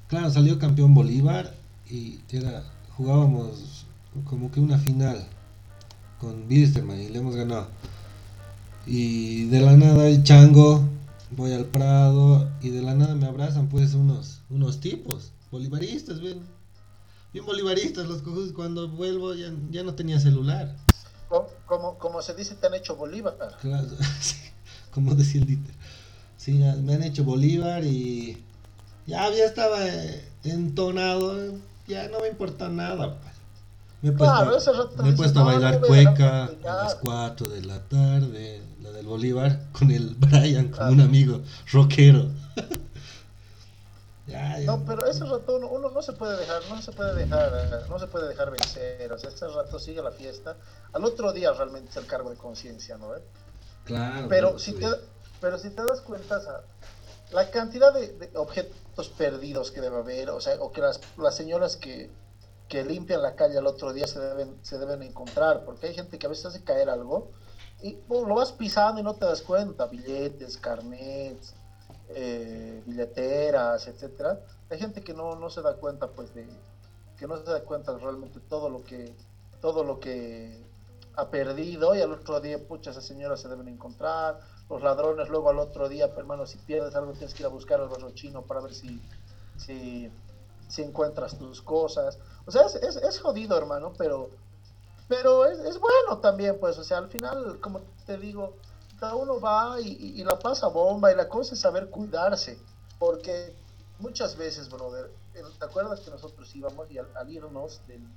Claro, 0.10 0.30
salió 0.30 0.60
campeón 0.60 0.94
Bolívar 0.94 1.54
y 1.90 2.20
era, 2.30 2.64
jugábamos 2.98 3.86
como 4.26 4.52
que 4.52 4.60
una 4.60 4.78
final 4.78 5.26
con 6.20 6.46
Wilstermann 6.50 7.00
y 7.00 7.08
le 7.08 7.20
hemos 7.20 7.38
ganado. 7.38 7.70
Y 8.86 9.46
de 9.46 9.62
la 9.62 9.78
nada 9.78 10.10
el 10.10 10.24
chango, 10.24 10.84
voy 11.32 11.54
al 11.54 11.66
Prado 11.66 12.50
y 12.62 12.70
de 12.70 12.82
la 12.82 12.94
nada 12.94 13.16
me 13.16 13.28
abrazan 13.28 13.68
pues 13.68 13.94
unos, 13.94 14.42
unos 14.50 14.80
tipos, 14.80 15.32
bolivaristas, 15.52 16.20
bien, 16.20 16.42
bien 17.34 17.46
bolivaristas 17.46 18.08
los 18.08 18.22
cojos. 18.22 18.52
Cuando 18.54 18.88
vuelvo 18.88 19.34
ya, 19.34 19.52
ya 19.72 19.84
no 19.84 19.96
tenía 19.96 20.20
celular. 20.20 20.76
Como, 21.66 21.98
como, 21.98 22.22
se 22.22 22.34
dice, 22.36 22.56
te 22.56 22.68
han 22.68 22.76
hecho 22.76 22.96
Bolívar. 22.96 23.36
Claro, 23.60 23.88
como 24.92 25.16
decía 25.16 25.42
el 25.42 25.48
Dieter. 25.48 25.76
Sí, 26.38 26.54
me 26.54 26.94
han 26.94 27.04
hecho 27.04 27.24
Bolívar 27.24 27.84
y 27.84 28.44
ya, 29.08 29.30
ya 29.32 29.46
estaba 29.46 29.80
entonado, 30.44 31.56
ya 31.88 32.08
no 32.10 32.20
me 32.20 32.30
importa 32.30 32.70
nada. 32.70 33.20
Pues. 33.20 33.36
Me 34.02 34.10
he 34.10 34.12
puesto, 34.14 34.92
me 35.02 35.10
he 35.10 35.14
puesto 35.14 35.40
a 35.40 35.44
bailar 35.44 35.82
cueca 35.82 36.46
a 36.46 36.84
las 36.84 36.96
4 36.96 37.48
de 37.50 37.62
la 37.64 37.80
tarde, 37.88 38.62
del 38.96 39.06
Bolívar, 39.06 39.60
con 39.72 39.92
el 39.92 40.16
Brian, 40.16 40.70
con 40.70 40.88
un 40.94 41.02
amigo 41.02 41.42
rockero. 41.72 42.30
No, 44.66 44.84
pero 44.86 45.06
ese 45.06 45.24
rato 45.24 45.58
uno, 45.58 45.90
no 45.90 46.02
se 46.02 46.14
puede 46.14 46.38
dejar, 46.38 46.62
no 46.68 46.82
se 46.82 46.92
puede 46.92 47.14
dejar, 47.14 47.88
no 47.88 48.00
se 48.00 48.08
puede 48.08 48.28
dejar 48.28 48.50
vencer, 48.50 49.12
o 49.12 49.20
sea, 49.20 49.30
ese 49.30 49.48
rato 49.48 49.80
sigue 49.80 50.02
la 50.02 50.12
fiesta. 50.12 50.58
Al 50.94 51.06
otro 51.06 51.32
día 51.32 51.54
realmente 51.54 51.92
es 51.92 51.98
el 51.98 52.08
cargo 52.08 52.32
de 52.32 52.36
conciencia, 52.36 52.98
¿no? 52.98 53.10
Claro. 53.86 54.28
Pero 54.28 54.58
si 54.58 54.74
te, 54.74 54.88
pero 55.40 55.60
si 55.60 55.70
te 55.70 55.84
das 55.84 56.02
cuenta, 56.02 56.42
la 57.32 57.52
cantidad 57.52 57.94
de, 57.94 58.32
objetos 58.36 59.10
perdidos 59.10 59.70
que 59.70 59.82
debe 59.82 59.98
haber, 59.98 60.32
o 60.32 60.42
sea, 60.42 60.56
o 60.60 60.72
que 60.72 60.82
las, 60.82 61.02
las 61.18 61.36
señoras 61.36 61.78
que, 61.78 62.10
que 62.68 62.84
limpian 62.84 63.22
la 63.22 63.36
calle 63.36 63.60
al 63.60 63.68
otro 63.68 63.94
día 63.94 64.08
se 64.08 64.20
deben, 64.20 64.58
se 64.64 64.80
deben 64.80 65.04
encontrar, 65.04 65.66
porque 65.66 65.88
hay 65.88 65.94
gente 65.94 66.18
que 66.18 66.26
a 66.26 66.30
veces 66.30 66.48
hace 66.48 66.64
caer 66.64 66.90
algo 66.90 67.32
y 67.86 68.00
lo 68.10 68.34
vas 68.34 68.52
pisando 68.52 69.00
y 69.00 69.04
no 69.04 69.14
te 69.14 69.26
das 69.26 69.44
cuenta, 69.44 69.86
billetes, 69.86 70.58
carnets, 70.58 71.54
eh, 72.10 72.82
billeteras, 72.84 73.88
etcétera. 73.88 74.40
Hay 74.72 74.80
gente 74.80 75.04
que 75.04 75.14
no, 75.14 75.36
no 75.36 75.52
se 75.52 75.62
da 75.62 75.76
cuenta, 75.76 76.08
pues, 76.08 76.34
de 76.34 76.48
que 77.20 77.28
no 77.28 77.38
se 77.38 77.44
da 77.44 77.64
cuenta 77.64 77.96
realmente 77.96 78.40
todo 78.50 78.70
lo 78.70 78.84
que 78.84 79.16
todo 79.62 79.84
lo 79.84 80.00
que 80.00 80.66
ha 81.16 81.30
perdido 81.30 81.94
y 81.94 82.02
al 82.02 82.12
otro 82.12 82.42
día, 82.42 82.58
pucha, 82.68 82.90
esas 82.90 83.06
señoras 83.06 83.40
se 83.40 83.50
deben 83.50 83.68
encontrar. 83.68 84.40
Los 84.68 84.82
ladrones 84.82 85.30
luego 85.30 85.52
al 85.52 85.60
otro 85.60 85.88
día, 85.88 86.12
hermano, 86.18 86.48
si 86.48 86.58
pierdes 86.58 86.96
algo 86.96 87.14
tienes 87.14 87.36
que 87.36 87.44
ir 87.44 87.48
a 87.48 87.50
buscar 87.50 87.80
al 87.80 87.90
barro 87.90 88.10
chino 88.16 88.42
para 88.42 88.62
ver 88.62 88.74
si, 88.74 89.00
si, 89.58 90.10
si 90.68 90.82
encuentras 90.82 91.38
tus 91.38 91.62
cosas. 91.62 92.18
O 92.48 92.52
sea, 92.52 92.66
es, 92.66 92.74
es, 92.76 92.96
es 92.96 93.20
jodido, 93.20 93.56
hermano, 93.56 93.94
pero, 93.96 94.32
pero 95.08 95.46
es, 95.46 95.60
es, 95.60 95.80
bueno 95.80 96.20
también, 96.20 96.58
pues, 96.60 96.78
o 96.78 96.84
sea, 96.84 96.98
al 96.98 97.10
final, 97.10 97.60
como 97.60 97.82
te 98.06 98.18
digo, 98.18 98.56
cada 99.00 99.16
uno 99.16 99.40
va 99.40 99.80
y, 99.80 100.24
la 100.24 100.40
pasa 100.40 100.68
bomba 100.68 101.12
y 101.12 101.16
la 101.16 101.28
cosa 101.28 101.54
es 101.54 101.60
saber 101.60 101.90
cuidarse, 101.90 102.58
porque 102.98 103.56
muchas 104.00 104.36
veces, 104.38 104.70
brother, 104.70 105.12
¿te 105.34 105.66
acuerdas 105.66 106.00
que 106.00 106.12
nosotros 106.12 106.56
íbamos 106.56 106.90
y 106.90 106.98
al, 106.98 107.30
irnos 107.30 107.82
del, 107.88 108.08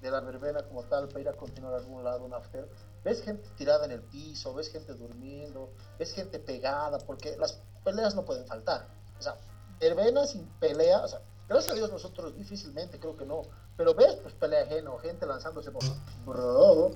de 0.00 0.10
la 0.10 0.20
verbena 0.20 0.62
como 0.62 0.82
tal 0.84 1.08
para 1.08 1.20
ir 1.20 1.28
a 1.28 1.34
continuar 1.34 1.74
a 1.74 1.78
algún 1.78 2.02
lado, 2.04 2.24
un 2.24 2.34
after, 2.34 2.68
ves 3.04 3.22
gente 3.22 3.48
tirada 3.56 3.84
en 3.84 3.92
el 3.92 4.02
piso, 4.02 4.54
ves 4.54 4.70
gente 4.70 4.94
durmiendo, 4.94 5.70
ves 5.98 6.12
gente 6.12 6.38
pegada, 6.38 6.98
porque 6.98 7.36
las 7.36 7.60
peleas 7.84 8.14
no 8.14 8.24
pueden 8.24 8.46
faltar. 8.46 8.86
O 9.18 9.22
sea, 9.22 9.36
verbena 9.80 10.26
sin 10.26 10.46
pelea, 10.60 11.02
o 11.02 11.08
sea, 11.08 11.20
gracias 11.48 11.72
a 11.72 11.74
Dios 11.74 11.90
nosotros 11.90 12.36
difícilmente, 12.36 12.98
creo 12.98 13.16
que 13.16 13.24
no, 13.24 13.42
pero 13.76 13.94
ves 13.94 14.16
pues 14.22 14.34
pelea 14.34 14.62
ajeno, 14.62 14.98
gente 14.98 15.26
lanzándose 15.26 15.70
por... 15.70 15.82
Bro. 16.26 16.90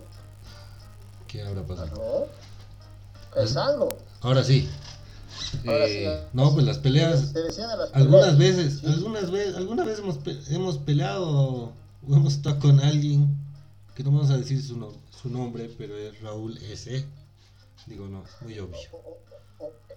¿Qué 1.26 1.42
habrá 1.42 1.62
pasado? 1.62 2.28
Es 3.36 3.56
algo. 3.56 3.88
Ahora 4.20 4.44
sí. 4.44 4.68
Eh, 5.64 6.26
no, 6.32 6.52
pues 6.52 6.66
las 6.66 6.78
peleas. 6.78 7.32
algunas 7.94 8.36
veces, 8.36 8.84
algunas 8.84 9.30
veces, 9.30 9.56
alguna 9.56 9.84
vez 9.84 9.98
hemos, 9.98 10.18
hemos 10.50 10.78
peleado 10.78 11.72
o 12.06 12.14
hemos 12.14 12.34
estado 12.34 12.58
con 12.58 12.80
alguien 12.80 13.34
que 13.94 14.02
no 14.02 14.10
vamos 14.10 14.30
a 14.30 14.36
decir 14.36 14.62
su, 14.62 14.94
su 15.10 15.28
nombre, 15.28 15.70
pero 15.78 15.96
es 15.96 16.20
Raúl 16.20 16.58
S. 16.58 17.04
Digo, 17.86 18.08
no, 18.08 18.24
muy 18.42 18.58
obvio. 18.58 18.78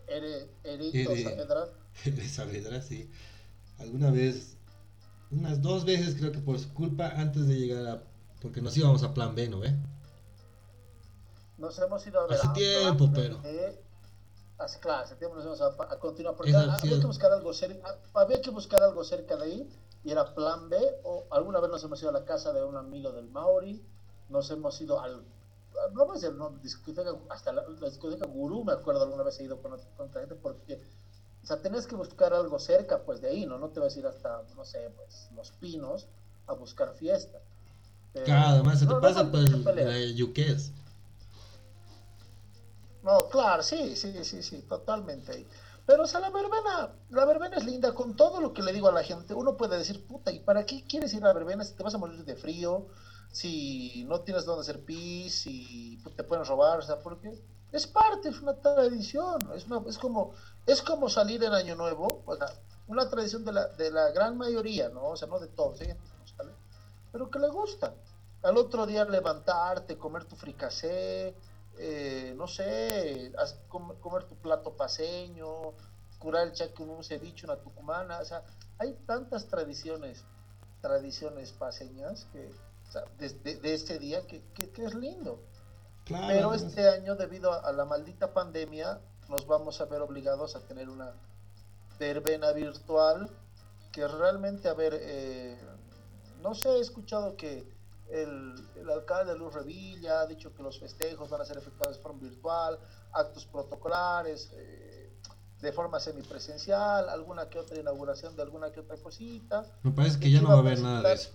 ¿Eres 0.07 1.23
Saavedra? 1.23 1.67
Saavedra, 2.29 2.81
sí. 2.81 3.09
Alguna 3.79 4.11
vez, 4.11 4.57
unas 5.31 5.61
dos 5.61 5.85
veces 5.85 6.15
creo 6.15 6.31
que 6.31 6.39
por 6.39 6.59
su 6.59 6.73
culpa, 6.73 7.07
antes 7.15 7.47
de 7.47 7.55
llegar 7.55 7.87
a. 7.87 8.03
Porque 8.41 8.61
nos 8.61 8.77
íbamos 8.77 9.03
a 9.03 9.13
plan 9.13 9.35
B, 9.35 9.49
¿no 9.49 9.59
ve? 9.59 9.75
Nos 11.57 11.77
hemos 11.79 12.05
ido 12.05 12.21
a 12.21 12.27
ver. 12.27 12.37
Hace 12.37 12.47
tiempo, 12.49 13.09
pero. 13.13 13.39
Hace, 14.57 14.79
claro, 14.79 15.03
hace 15.03 15.15
tiempo 15.15 15.35
nos 15.35 15.59
vamos 15.59 15.61
a, 15.61 15.99
continuar. 15.99 16.35
Porque 16.35 16.55
había, 16.55 16.99
que 16.99 17.05
buscar 17.05 17.31
algo 17.31 17.53
cerca, 17.53 17.97
había 18.13 18.41
que 18.41 18.49
buscar 18.51 18.81
algo 18.83 19.03
cerca 19.03 19.35
de 19.35 19.43
ahí 19.43 19.69
y 20.03 20.11
era 20.11 20.33
plan 20.33 20.69
B. 20.69 20.77
O 21.03 21.25
alguna 21.31 21.59
vez 21.59 21.69
nos 21.69 21.83
hemos 21.83 21.99
ido 22.01 22.09
a 22.09 22.13
la 22.13 22.25
casa 22.25 22.53
de 22.53 22.63
un 22.63 22.77
amigo 22.77 23.11
del 23.11 23.29
Maori. 23.29 23.83
Nos 24.29 24.49
hemos 24.51 24.79
ido 24.79 25.01
al. 25.01 25.23
No 25.93 26.09
a 26.09 26.13
decir, 26.13 26.31
no, 26.33 26.51
discoteca, 26.61 27.11
hasta 27.29 27.51
la, 27.51 27.65
discoteca 27.67 28.25
Gurú, 28.27 28.63
me 28.63 28.71
acuerdo, 28.71 29.03
alguna 29.03 29.23
vez 29.23 29.37
he 29.41 29.43
ido 29.43 29.61
con, 29.61 29.73
otra 29.73 30.21
gente 30.21 30.35
porque. 30.35 30.81
O 31.45 31.47
sea, 31.47 31.61
tenés 31.61 31.85
que 31.85 31.95
buscar 31.95 32.33
algo 32.33 32.57
cerca, 32.57 33.03
pues 33.03 33.21
de 33.21 33.29
ahí, 33.29 33.45
¿no? 33.45 33.59
No 33.59 33.69
te 33.69 33.79
vas 33.79 33.95
a 33.95 33.99
ir 33.99 34.07
hasta, 34.07 34.41
no 34.55 34.65
sé, 34.65 34.89
pues, 34.95 35.29
Los 35.35 35.51
Pinos 35.51 36.07
a 36.47 36.53
buscar 36.53 36.95
fiesta. 36.95 37.39
claro, 38.13 38.55
además 38.55 38.79
se 38.79 38.87
te 38.87 38.95
pasa 38.95 39.31
por 39.31 39.77
el 39.77 40.15
Yuques. 40.15 40.71
No, 43.03 43.29
claro, 43.29 43.61
sí, 43.61 43.95
sí, 43.95 44.23
sí, 44.23 44.41
sí, 44.41 44.63
totalmente. 44.63 45.45
Pero, 45.85 46.05
o 46.05 46.07
sea, 46.07 46.19
la 46.19 46.31
verbena, 46.31 46.95
la 47.11 47.25
verbena 47.25 47.57
es 47.57 47.63
linda 47.63 47.93
con 47.93 48.15
todo 48.15 48.41
lo 48.41 48.51
que 48.51 48.63
le 48.63 48.73
digo 48.73 48.87
a 48.87 48.91
la 48.91 49.03
gente. 49.03 49.35
Uno 49.35 49.55
puede 49.55 49.77
decir, 49.77 50.03
puta, 50.07 50.31
¿y 50.31 50.39
para 50.39 50.65
qué 50.65 50.83
quieres 50.87 51.13
ir 51.13 51.23
a 51.25 51.27
la 51.27 51.33
verbena 51.33 51.63
si 51.63 51.75
te 51.75 51.83
vas 51.83 51.93
a 51.93 51.99
morir 51.99 52.25
de 52.25 52.35
frío? 52.35 52.87
Si 53.31 54.03
no 54.05 54.21
tienes 54.21 54.45
dónde 54.45 54.61
hacer 54.61 54.83
pis, 54.83 55.41
si 55.41 56.01
te 56.15 56.23
pueden 56.23 56.43
robar, 56.43 56.79
o 56.79 56.81
sea, 56.81 56.97
porque 57.01 57.39
es 57.75 57.87
parte, 57.87 58.29
es 58.29 58.41
una 58.41 58.53
tradición, 58.53 59.39
es, 59.53 59.65
es, 59.87 59.97
como, 59.97 60.33
es 60.65 60.81
como 60.81 61.09
salir 61.09 61.43
en 61.43 61.53
Año 61.53 61.75
Nuevo, 61.75 62.23
o 62.25 62.35
sea, 62.35 62.47
una 62.87 63.09
tradición 63.09 63.43
de 63.43 63.51
la, 63.51 63.67
de 63.67 63.91
la 63.91 64.11
gran 64.11 64.37
mayoría, 64.37 64.89
¿no? 64.89 65.09
O 65.09 65.17
sea, 65.17 65.27
no 65.27 65.39
de 65.39 65.47
todos, 65.47 65.81
¿eh? 65.81 65.97
pero 67.11 67.29
que 67.29 67.39
le 67.39 67.49
gusta. 67.49 67.93
Al 68.43 68.57
otro 68.57 68.85
día 68.85 69.05
levantarte, 69.05 69.97
comer 69.97 70.25
tu 70.25 70.35
fricasé, 70.35 71.35
eh, 71.77 72.33
no 72.37 72.47
sé, 72.47 73.33
comer 73.69 74.23
tu 74.25 74.35
plato 74.35 74.73
paseño, 74.73 75.73
curar 76.19 76.47
el 76.47 76.53
chaque 76.53 76.83
un 76.83 77.03
ceviche, 77.03 77.45
una 77.45 77.57
tucumana, 77.57 78.19
o 78.19 78.25
sea, 78.25 78.43
hay 78.77 78.93
tantas 79.05 79.47
tradiciones, 79.47 80.23
tradiciones 80.81 81.51
paseñas 81.53 82.27
que, 82.31 82.51
de, 83.17 83.55
de, 83.55 83.73
ese 83.73 83.99
día, 83.99 84.25
que, 84.27 84.43
que, 84.53 84.85
es 84.85 84.93
lindo. 84.93 85.39
Claro. 86.05 86.27
Pero 86.27 86.53
este 86.53 86.87
año, 86.87 87.15
debido 87.15 87.51
a, 87.51 87.71
la 87.71 87.85
maldita 87.85 88.33
pandemia, 88.33 89.01
nos 89.27 89.47
vamos 89.47 89.81
a 89.81 89.85
ver 89.85 90.01
obligados 90.01 90.55
a 90.55 90.61
tener 90.61 90.89
una 90.89 91.11
verbena 91.99 92.51
virtual 92.51 93.29
que 93.91 94.07
realmente, 94.07 94.69
a 94.69 94.73
ver, 94.73 94.97
eh, 95.01 95.57
no 96.41 96.53
sé, 96.53 96.69
he 96.69 96.79
escuchado 96.79 97.35
que 97.35 97.67
el, 98.09 98.53
el, 98.75 98.89
alcalde 98.89 99.35
Luz 99.35 99.53
Revilla 99.53 100.21
ha 100.21 100.27
dicho 100.27 100.53
que 100.53 100.61
los 100.61 100.79
festejos 100.79 101.29
van 101.29 101.41
a 101.41 101.45
ser 101.45 101.57
efectuados 101.57 101.97
de 101.97 102.03
forma 102.03 102.19
virtual, 102.19 102.79
actos 103.13 103.45
protocolares, 103.45 104.51
eh, 104.53 105.11
de 105.61 105.71
forma 105.71 105.99
semipresencial, 105.99 107.09
alguna 107.09 107.49
que 107.49 107.57
otra 107.57 107.79
inauguración 107.79 108.35
de 108.35 108.43
alguna 108.43 108.71
que 108.71 108.81
otra 108.81 108.97
cosita. 108.97 109.65
Me 109.81 109.91
parece 109.91 110.19
que 110.19 110.29
ya 110.29 110.41
no 110.41 110.49
va 110.49 110.55
a 110.55 110.59
haber 110.59 110.79
nada 110.79 111.01
de 111.01 111.13
eso. 111.15 111.31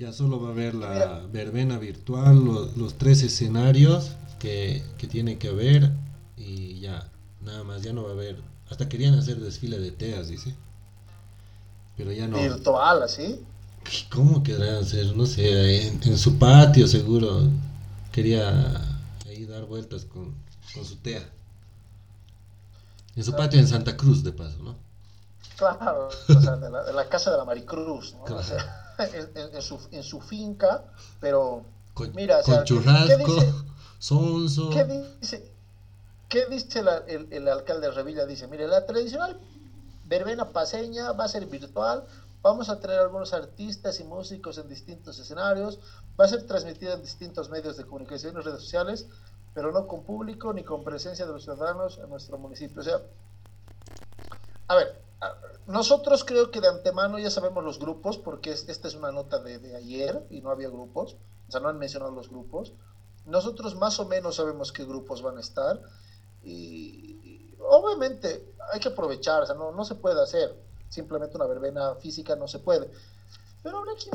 Ya 0.00 0.14
solo 0.14 0.40
va 0.40 0.48
a 0.48 0.52
haber 0.52 0.74
la 0.74 1.26
verbena 1.30 1.76
virtual, 1.76 2.42
los, 2.74 2.94
tres 2.96 3.22
escenarios 3.22 4.12
que, 4.38 4.82
que 4.96 5.06
tiene 5.06 5.36
que 5.36 5.48
haber 5.48 5.90
y 6.38 6.80
ya, 6.80 7.06
nada 7.42 7.64
más, 7.64 7.82
ya 7.82 7.92
no 7.92 8.04
va 8.04 8.08
a 8.08 8.12
haber. 8.12 8.40
Hasta 8.70 8.88
querían 8.88 9.12
hacer 9.12 9.38
desfile 9.40 9.78
de 9.78 9.90
teas, 9.90 10.28
dice. 10.28 10.56
Pero 11.98 12.12
ya 12.12 12.26
no. 12.28 12.38
Virtual, 12.38 13.02
así. 13.02 13.44
¿Cómo 14.10 14.42
querrán 14.42 14.76
hacer? 14.76 15.14
No 15.14 15.26
sé, 15.26 15.88
en, 15.88 16.16
su 16.16 16.38
patio 16.38 16.86
seguro. 16.86 17.50
Quería 18.10 18.80
ahí 19.26 19.44
dar 19.44 19.66
vueltas 19.66 20.06
con, 20.06 20.34
con 20.72 20.82
su 20.82 20.96
tea. 20.96 21.28
En 23.16 23.22
su 23.22 23.32
patio 23.32 23.60
en 23.60 23.68
Santa 23.68 23.98
Cruz, 23.98 24.24
de 24.24 24.32
paso, 24.32 24.62
¿no? 24.62 24.76
Claro, 25.58 26.08
o 26.08 26.40
sea, 26.40 26.56
de 26.56 26.70
la, 26.70 27.08
casa 27.10 27.32
de 27.32 27.36
la 27.36 27.44
Maricruz, 27.44 28.14
¿no? 28.14 28.34
O 28.34 28.42
sea, 28.42 28.79
en, 29.04 29.62
su, 29.62 29.80
en, 29.90 30.02
su, 30.02 30.20
finca, 30.20 30.84
pero 31.20 31.64
mira, 32.14 32.42
con 32.42 32.64
churrasco, 32.64 33.64
sonso. 33.98 34.70
¿Qué 34.70 34.84
dice, 35.20 35.52
qué 36.28 36.46
dice 36.46 36.80
el, 37.08 37.28
el, 37.30 37.48
alcalde 37.48 37.88
de 37.88 37.92
Revilla? 37.92 38.26
Dice, 38.26 38.46
mire, 38.48 38.66
la 38.66 38.86
tradicional 38.86 39.38
verbena 40.06 40.50
paseña 40.50 41.12
va 41.12 41.24
a 41.24 41.28
ser 41.28 41.46
virtual, 41.46 42.04
vamos 42.42 42.68
a 42.68 42.80
traer 42.80 43.00
algunos 43.00 43.32
artistas 43.32 44.00
y 44.00 44.04
músicos 44.04 44.58
en 44.58 44.68
distintos 44.68 45.18
escenarios, 45.18 45.78
va 46.18 46.24
a 46.24 46.28
ser 46.28 46.46
transmitida 46.46 46.94
en 46.94 47.02
distintos 47.02 47.48
medios 47.48 47.76
de 47.76 47.84
comunicación 47.84 48.36
y 48.36 48.40
redes 48.40 48.62
sociales, 48.62 49.06
pero 49.54 49.72
no 49.72 49.86
con 49.86 50.02
público 50.02 50.52
ni 50.52 50.64
con 50.64 50.84
presencia 50.84 51.26
de 51.26 51.32
los 51.32 51.44
ciudadanos 51.44 51.98
en 51.98 52.10
nuestro 52.10 52.38
municipio. 52.38 52.80
O 52.80 52.84
sea, 52.84 53.00
a 54.68 54.74
ver, 54.74 55.00
nosotros 55.66 56.24
creo 56.24 56.50
que 56.50 56.60
de 56.60 56.68
antemano 56.68 57.18
ya 57.18 57.30
sabemos 57.30 57.62
los 57.62 57.78
grupos, 57.78 58.18
porque 58.18 58.50
esta 58.52 58.88
es 58.88 58.94
una 58.94 59.12
nota 59.12 59.38
de, 59.38 59.76
ayer 59.76 60.26
y 60.30 60.40
no 60.40 60.50
había 60.50 60.68
grupos, 60.68 61.16
o 61.48 61.50
sea, 61.50 61.60
no 61.60 61.68
han 61.68 61.78
mencionado 61.78 62.12
los 62.12 62.28
grupos. 62.28 62.72
Nosotros 63.26 63.74
más 63.76 64.00
o 64.00 64.06
menos 64.06 64.36
sabemos 64.36 64.72
qué 64.72 64.84
grupos 64.84 65.22
van 65.22 65.36
a 65.36 65.40
estar 65.40 65.80
y, 66.42 67.54
obviamente 67.58 68.54
hay 68.72 68.80
que 68.80 68.88
aprovechar, 68.88 69.42
o 69.42 69.46
sea, 69.46 69.54
no, 69.54 69.72
no 69.72 69.84
se 69.84 69.94
puede 69.94 70.20
hacer 70.22 70.56
simplemente 70.88 71.36
una 71.36 71.46
verbena 71.46 71.94
física, 71.96 72.34
no 72.34 72.48
se 72.48 72.58
puede. 72.58 72.90
Pero 73.62 73.78
habría 73.78 73.94
que 73.94 74.10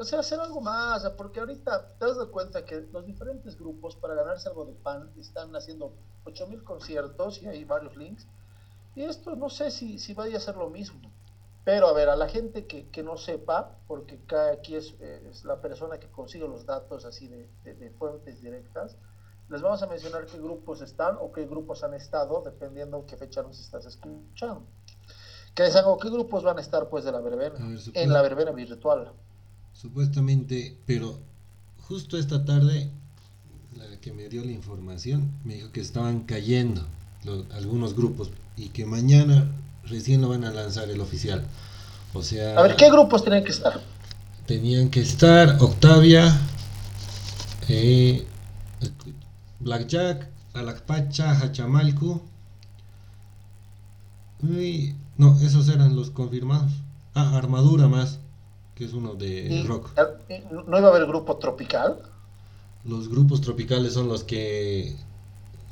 o 0.00 0.04
sea, 0.04 0.18
hacer 0.18 0.40
algo 0.40 0.60
más, 0.60 1.08
porque 1.10 1.38
ahorita 1.38 1.94
te 1.98 2.04
das 2.04 2.18
cuenta 2.26 2.64
que 2.64 2.80
los 2.92 3.06
diferentes 3.06 3.56
grupos 3.56 3.94
para 3.94 4.14
ganarse 4.14 4.48
algo 4.48 4.64
de 4.64 4.72
pan 4.72 5.10
están 5.16 5.54
haciendo 5.54 5.92
8000 6.24 6.64
conciertos 6.64 7.40
y 7.42 7.46
hay 7.46 7.64
varios 7.64 7.96
links 7.96 8.26
y 8.98 9.04
esto 9.04 9.36
no 9.36 9.48
sé 9.48 9.70
si, 9.70 10.00
si 10.00 10.12
vaya 10.12 10.38
a 10.38 10.40
ser 10.40 10.56
lo 10.56 10.70
mismo. 10.70 10.98
Pero 11.64 11.86
a 11.86 11.92
ver, 11.92 12.08
a 12.08 12.16
la 12.16 12.28
gente 12.28 12.66
que, 12.66 12.88
que 12.88 13.04
no 13.04 13.16
sepa, 13.16 13.76
porque 13.86 14.18
aquí 14.52 14.74
es, 14.74 14.94
es, 15.00 15.44
la 15.44 15.60
persona 15.60 15.98
que 15.98 16.08
consigue 16.08 16.48
los 16.48 16.66
datos 16.66 17.04
así 17.04 17.28
de, 17.28 17.48
de, 17.62 17.90
fuentes 17.90 18.42
directas, 18.42 18.96
les 19.50 19.62
vamos 19.62 19.80
a 19.84 19.86
mencionar 19.86 20.26
qué 20.26 20.38
grupos 20.38 20.80
están 20.80 21.16
o 21.20 21.30
qué 21.30 21.46
grupos 21.46 21.84
han 21.84 21.94
estado, 21.94 22.42
dependiendo 22.44 23.04
qué 23.06 23.16
fecha 23.16 23.40
nos 23.42 23.60
estás 23.60 23.86
escuchando. 23.86 24.64
Que 25.54 25.62
les 25.62 25.76
hago, 25.76 25.96
¿qué 25.98 26.10
grupos 26.10 26.42
van 26.42 26.58
a 26.58 26.60
estar 26.60 26.88
pues 26.88 27.04
de 27.04 27.12
la 27.12 27.20
verbena? 27.20 27.56
en 27.94 28.12
la 28.12 28.22
verbena 28.22 28.50
virtual. 28.50 29.12
Supuestamente, 29.74 30.76
pero 30.86 31.20
justo 31.86 32.18
esta 32.18 32.44
tarde, 32.44 32.90
la 33.76 34.00
que 34.00 34.12
me 34.12 34.28
dio 34.28 34.44
la 34.44 34.50
información, 34.50 35.30
me 35.44 35.54
dijo 35.54 35.70
que 35.70 35.80
estaban 35.80 36.24
cayendo 36.24 36.84
algunos 37.54 37.94
grupos 37.94 38.30
y 38.56 38.68
que 38.70 38.84
mañana 38.84 39.50
recién 39.84 40.20
lo 40.20 40.28
van 40.28 40.44
a 40.44 40.50
lanzar 40.50 40.90
el 40.90 41.00
oficial. 41.00 41.46
O 42.14 42.22
sea. 42.22 42.58
A 42.58 42.62
ver, 42.62 42.76
¿qué 42.76 42.90
grupos 42.90 43.22
tienen 43.22 43.44
que 43.44 43.50
estar? 43.50 43.80
Tenían 44.46 44.90
que 44.90 45.00
estar 45.00 45.56
Octavia, 45.60 46.40
eh, 47.68 48.26
Blackjack, 49.60 50.28
Alacpacha, 50.54 51.32
Hachamalcu. 51.32 52.22
Y, 54.42 54.94
no, 55.16 55.38
esos 55.40 55.68
eran 55.68 55.96
los 55.96 56.10
confirmados. 56.10 56.72
Ah, 57.14 57.36
Armadura 57.36 57.88
más, 57.88 58.20
que 58.74 58.84
es 58.84 58.92
uno 58.92 59.14
de 59.14 59.64
rock. 59.66 59.90
¿No 60.50 60.78
iba 60.78 60.88
a 60.88 60.90
haber 60.90 61.06
grupo 61.06 61.36
tropical? 61.36 61.98
Los 62.84 63.08
grupos 63.08 63.40
tropicales 63.40 63.92
son 63.92 64.08
los 64.08 64.24
que 64.24 64.96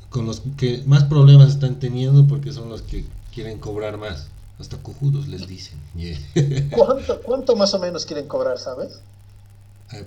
con 0.09 0.25
los 0.25 0.41
que 0.57 0.83
más 0.85 1.03
problemas 1.03 1.49
están 1.49 1.79
teniendo 1.79 2.27
porque 2.27 2.53
son 2.53 2.69
los 2.69 2.81
que 2.81 3.05
quieren 3.33 3.59
cobrar 3.59 3.97
más. 3.97 4.27
Hasta 4.59 4.77
cojudos 4.77 5.27
les 5.27 5.47
dicen. 5.47 5.79
¿Cuánto, 6.71 7.21
¿Cuánto 7.21 7.55
más 7.55 7.73
o 7.73 7.79
menos 7.79 8.05
quieren 8.05 8.27
cobrar, 8.27 8.57
sabes? 8.57 9.01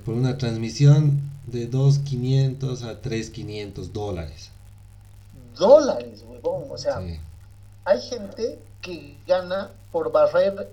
Por 0.05 0.15
una 0.15 0.37
transmisión 0.39 1.21
de 1.47 1.71
2.500 1.71 2.83
a 2.83 3.01
3.500 3.01 3.93
dólares. 3.93 4.51
Dólares, 5.57 6.25
huevón. 6.29 6.65
O 6.71 6.77
sea, 6.77 7.01
hay 7.85 8.01
gente 8.01 8.59
que 8.83 9.17
gana 9.27 9.71
por 9.93 10.11
barrer 10.11 10.69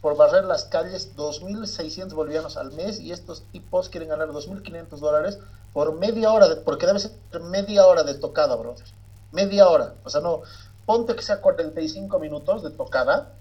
por 0.00 0.16
barrer 0.16 0.44
las 0.44 0.64
calles 0.64 1.14
2.600 1.16 2.14
bolivianos 2.14 2.56
al 2.56 2.72
mes 2.72 3.00
y 3.00 3.12
estos 3.12 3.42
tipos 3.52 3.90
quieren 3.90 4.08
ganar 4.08 4.28
2.500 4.28 4.86
dólares 4.98 5.38
por 5.72 5.94
media 5.98 6.32
hora, 6.32 6.48
de, 6.48 6.56
porque 6.56 6.86
debe 6.86 6.98
ser 6.98 7.12
media 7.50 7.86
hora 7.86 8.02
de 8.02 8.14
tocada, 8.14 8.56
brother. 8.56 8.86
Media 9.32 9.68
hora. 9.68 9.94
O 10.04 10.10
sea, 10.10 10.20
no, 10.20 10.42
ponte 10.86 11.14
que 11.14 11.22
sea 11.22 11.40
45 11.40 12.18
minutos 12.18 12.62
de 12.62 12.70
tocada. 12.70 13.32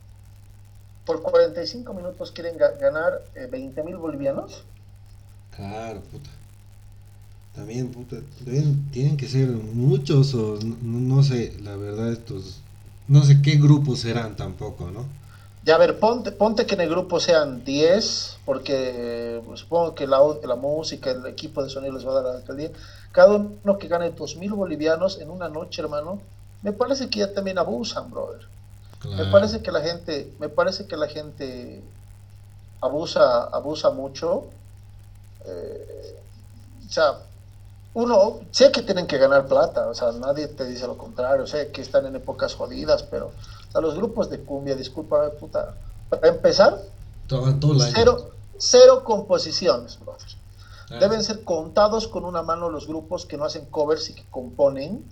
Por 1.06 1.24
45 1.24 1.94
minutos 1.94 2.32
quieren 2.32 2.58
ganar 2.58 3.22
eh, 3.34 3.48
20 3.50 3.84
mil 3.84 3.98
bolivianos. 3.98 4.64
Claro, 5.56 6.02
puta. 6.02 6.30
También, 7.56 7.90
puta, 7.92 8.18
tienen 8.92 9.18
que 9.18 9.28
ser 9.28 9.50
muchos 9.50 10.34
o 10.34 10.60
no, 10.82 11.24
sé, 11.24 11.58
la 11.62 11.76
verdad 11.76 12.12
estos, 12.14 12.62
no 13.08 13.24
sé 13.24 13.42
qué 13.42 13.56
grupos 13.58 14.00
serán 14.00 14.36
tampoco, 14.36 14.92
¿no? 14.92 15.06
Ya, 15.70 15.76
a 15.76 15.78
ver, 15.78 16.00
ponte, 16.00 16.32
ponte 16.32 16.66
que 16.66 16.74
en 16.74 16.82
el 16.82 16.90
grupo 16.90 17.20
sean 17.20 17.64
10, 17.64 18.40
porque 18.44 19.40
pues, 19.46 19.60
supongo 19.60 19.94
que 19.94 20.08
la, 20.08 20.20
la, 20.44 20.56
música, 20.56 21.12
el 21.12 21.24
equipo 21.28 21.64
de 21.64 21.70
sonido 21.70 21.94
les 21.94 22.08
va 22.08 22.10
a 22.10 22.16
dar 22.16 22.24
la 22.24 22.40
alcaldía. 22.40 22.72
Cada 23.12 23.36
uno 23.36 23.78
que 23.78 23.88
gane 23.88 24.12
2.000 24.12 24.50
bolivianos 24.56 25.20
en 25.20 25.30
una 25.30 25.48
noche, 25.48 25.84
hermano, 25.84 26.22
me 26.64 26.74
parece 26.74 27.08
que 27.12 27.20
ya 27.20 27.32
también 27.36 27.60
abusan, 27.60 28.10
brother. 28.10 28.48
Me 29.16 29.26
parece 29.26 29.62
que 29.62 29.72
la 29.72 29.82
gente, 29.82 30.34
me 30.40 30.50
parece 30.50 30.88
que 30.88 30.98
la 30.98 31.08
gente 31.08 31.84
abusa, 32.82 33.44
abusa 33.44 33.92
mucho. 33.92 34.46
Eh, 35.46 36.20
o 36.88 36.92
sea, 36.92 37.20
uno, 37.94 38.40
sé 38.50 38.72
que 38.72 38.82
tienen 38.82 39.06
que 39.06 39.20
ganar 39.20 39.46
plata, 39.46 39.88
o 39.88 39.94
sea, 39.94 40.14
nadie 40.14 40.48
te 40.48 40.66
dice 40.66 40.88
lo 40.88 40.98
contrario, 40.98 41.46
sé 41.46 41.70
que 41.70 41.84
están 41.84 42.08
en 42.08 42.16
épocas 42.16 42.56
jodidas, 42.56 43.04
pero 43.04 43.34
o 43.74 43.82
los 43.82 43.96
grupos 43.96 44.30
de 44.30 44.40
cumbia, 44.40 44.76
disculpa, 44.76 45.32
puta. 45.40 45.76
Para 46.10 46.28
empezar, 46.28 46.82
cero, 47.94 48.32
cero 48.58 49.04
composiciones, 49.04 50.00
ah, 50.90 50.96
Deben 51.00 51.24
ser 51.24 51.44
contados 51.44 52.08
con 52.08 52.26
una 52.26 52.42
mano 52.42 52.70
los 52.70 52.88
grupos 52.88 53.26
que 53.26 53.38
no 53.38 53.46
hacen 53.46 53.66
covers 53.66 54.10
y 54.10 54.14
que 54.14 54.24
componen. 54.30 55.06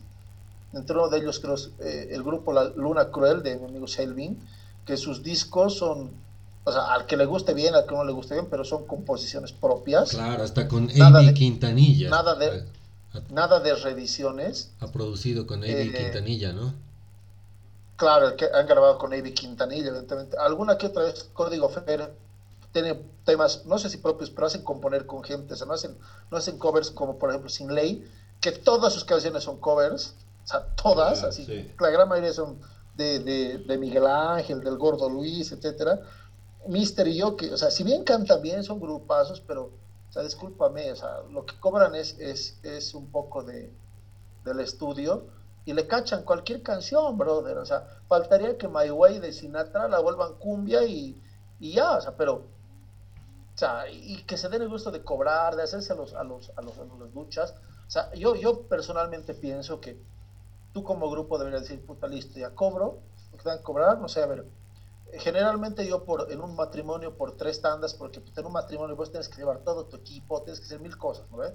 Entre 0.74 0.96
uno 0.96 1.08
de 1.10 1.20
ellos 1.20 1.39
creo 1.39 1.56
eh, 1.80 2.10
el 2.12 2.24
grupo 2.24 2.52
La 2.52 2.65
Luna 2.65 3.10
Cruel 3.10 3.41
de 3.41 3.58
mi 3.58 3.65
amigo 3.65 3.88
Selvin, 3.88 4.38
que 4.86 4.98
sus 4.98 5.24
discos 5.24 5.78
son, 5.78 6.12
o 6.63 6.72
sea, 6.72 6.93
al 6.93 7.06
que 7.06 7.15
le 7.15 7.26
guste 7.26 7.54
bien, 7.54 7.76
al 7.76 7.86
que 7.86 7.96
no 7.96 8.04
le 8.04 8.12
guste 8.12 8.34
bien, 8.34 8.48
pero 8.50 8.65
son 8.65 8.86
composiciones 8.86 9.54
propias. 9.54 10.10
Claro, 10.10 10.43
hasta 10.43 10.67
con 10.67 10.89
Amy 11.00 11.34
Quintanilla. 11.34 12.10
Nada 12.10 12.36
de, 12.36 12.65
nada 13.30 13.60
de 13.60 13.76
reediciones. 13.76 14.72
Ha 14.80 14.88
producido 14.88 15.46
con 15.46 15.63
Amy 15.63 15.72
eh, 15.72 15.93
Quintanilla, 15.96 16.54
¿no? 16.54 16.74
Claro, 17.98 18.36
que 18.36 18.46
han 18.46 18.68
grabado 18.68 19.00
con 19.00 19.12
Avi 19.12 19.34
Quintanilla, 19.34 19.88
evidentemente. 19.88 20.38
Alguna 20.38 20.78
que 20.78 20.86
otra 20.86 21.04
vez 21.04 21.24
Código 21.34 21.68
Fer 21.68 22.14
tiene 22.72 22.94
temas, 23.26 23.66
no 23.66 23.80
sé 23.80 23.90
si 23.90 23.98
propios, 23.98 24.30
pero 24.30 24.46
hacen 24.46 24.64
componer 24.64 25.08
con 25.08 25.24
gente, 25.24 25.56
o 25.56 25.58
sea, 25.58 25.66
no 25.66 25.74
hacen, 25.74 25.98
no 26.30 26.38
hacen 26.38 26.60
covers 26.60 26.92
como 26.92 27.18
por 27.18 27.30
ejemplo 27.30 27.50
Sin 27.50 27.74
Ley, 27.74 28.08
que 28.40 28.52
todas 28.52 28.94
sus 28.94 29.04
canciones 29.04 29.44
son 29.44 29.58
covers, 29.60 30.14
o 30.44 30.48
sea, 30.48 30.68
todas, 30.76 31.24
ah, 31.24 31.30
así, 31.30 31.74
la 31.80 31.90
gran 31.90 32.08
mayoría 32.08 32.34
son 32.34 32.60
de, 32.96 33.20
de, 33.66 33.78
Miguel 33.80 34.06
Ángel, 34.06 34.64
del 34.64 34.78
Gordo 34.78 35.10
Luis, 35.10 35.52
etcétera. 35.52 36.00
Mister 36.68 37.08
y 37.08 37.18
yo, 37.18 37.36
que, 37.36 37.52
o 37.52 37.58
sea, 37.58 37.72
si 37.72 37.84
bien 37.84 38.04
cantan 38.04 38.44
bien, 38.44 38.64
son 38.64 38.80
grupazos, 38.80 39.42
pero, 39.42 39.72
o 40.10 40.14
sea, 40.14 40.22
discúlpame, 40.22 40.92
o 40.92 40.96
sea, 40.96 41.22
lo 41.32 41.46
que 41.48 41.60
cobran 41.60 41.96
es, 41.96 42.16
es, 42.20 42.60
es 42.62 42.94
un 42.94 43.08
poco 43.08 43.44
de, 43.44 43.72
del 44.46 44.60
estudio 44.60 45.26
y 45.68 45.74
le 45.74 45.86
cachan 45.86 46.24
cualquier 46.24 46.64
canción, 46.64 47.18
brother. 47.18 47.58
O 47.58 47.66
sea, 47.66 47.86
faltaría 48.08 48.58
que 48.58 48.70
My 48.70 48.90
Way 48.90 49.20
de 49.20 49.34
Sinatra 49.34 49.90
la 49.90 50.00
vuelvan 50.00 50.36
cumbia 50.36 50.86
y, 50.86 51.22
y 51.60 51.74
ya, 51.74 51.98
o 51.98 52.02
sea, 52.02 52.16
pero, 52.16 52.36
o 52.36 53.58
sea, 53.58 53.90
y 53.90 54.24
que 54.24 54.38
se 54.38 54.48
den 54.48 54.62
el 54.62 54.70
gusto 54.70 54.92
de 54.92 55.04
cobrar, 55.04 55.58
de 55.58 55.64
hacerse 55.64 55.92
a 55.92 55.98
los, 55.98 56.14
a 56.14 56.24
los, 56.24 56.54
a 56.56 56.62
los, 56.62 56.78
a 56.78 56.86
los 56.86 57.14
luchas. 57.14 57.54
O 57.86 57.92
sea, 57.92 58.14
yo, 58.14 58.36
yo 58.36 58.62
personalmente 58.62 59.34
pienso 59.34 59.82
que 59.82 60.02
tú 60.72 60.86
como 60.86 61.12
grupo 61.12 61.38
deberías 61.38 61.64
decir, 61.64 61.86
puta, 61.86 62.08
listo, 62.08 62.40
ya 62.40 62.52
cobro, 62.52 63.00
te 63.44 63.50
dan 63.50 63.62
cobrar, 63.62 64.00
no 64.00 64.08
sé, 64.08 64.24
a 64.24 64.26
ver, 64.26 64.46
generalmente 65.16 65.86
yo 65.86 66.06
por 66.06 66.32
en 66.32 66.40
un 66.40 66.56
matrimonio 66.56 67.18
por 67.18 67.36
tres 67.36 67.62
tandas, 67.62 67.94
porque 67.94 68.24
en 68.38 68.46
un 68.46 68.54
matrimonio 68.54 68.96
vos 68.96 69.12
tienes 69.12 69.28
que 69.28 69.36
llevar 69.36 69.58
todo 69.66 69.84
tu 69.84 69.98
equipo, 69.98 70.42
tienes 70.44 70.62
que 70.62 70.66
hacer 70.68 70.80
mil 70.80 70.98
cosas, 70.98 71.30
¿no 71.30 71.38
ves? 71.38 71.52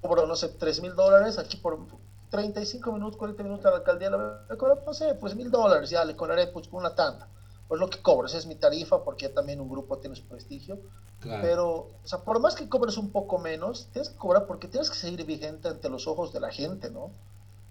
Cobro, 0.00 0.26
no 0.26 0.34
sé, 0.34 0.48
tres 0.48 0.80
mil 0.80 0.94
dólares, 0.94 1.38
aquí 1.38 1.58
por 1.58 1.78
35 2.30 2.92
minutos, 2.92 3.16
40 3.16 3.42
minutos 3.42 3.66
a 3.66 3.70
la 3.70 3.76
alcaldía, 3.76 4.10
le 4.10 4.56
cobro, 4.56 4.82
no 4.84 4.94
sé, 4.94 5.14
pues 5.14 5.34
mil 5.34 5.50
dólares, 5.50 5.90
ya 5.90 6.04
le 6.04 6.16
cobraré 6.16 6.48
pues 6.48 6.68
con 6.68 6.80
una 6.80 6.94
tanda. 6.94 7.28
Pues 7.68 7.80
lo 7.80 7.90
que 7.90 8.00
cobro, 8.00 8.26
esa 8.26 8.38
es 8.38 8.46
mi 8.46 8.54
tarifa, 8.54 9.02
porque 9.02 9.28
también 9.28 9.60
un 9.60 9.68
grupo 9.68 9.98
tiene 9.98 10.14
su 10.16 10.24
prestigio. 10.26 10.78
Pero, 11.20 11.90
o 12.04 12.06
sea, 12.06 12.20
por 12.20 12.38
más 12.38 12.54
que 12.54 12.68
cobres 12.68 12.96
un 12.98 13.10
poco 13.10 13.38
menos, 13.38 13.88
tienes 13.92 14.10
que 14.10 14.16
cobrar 14.16 14.46
porque 14.46 14.68
tienes 14.68 14.90
que 14.90 14.96
seguir 14.96 15.24
vigente 15.24 15.68
ante 15.68 15.88
los 15.88 16.06
ojos 16.06 16.32
de 16.32 16.38
la 16.38 16.52
gente, 16.52 16.90
¿no? 16.90 17.10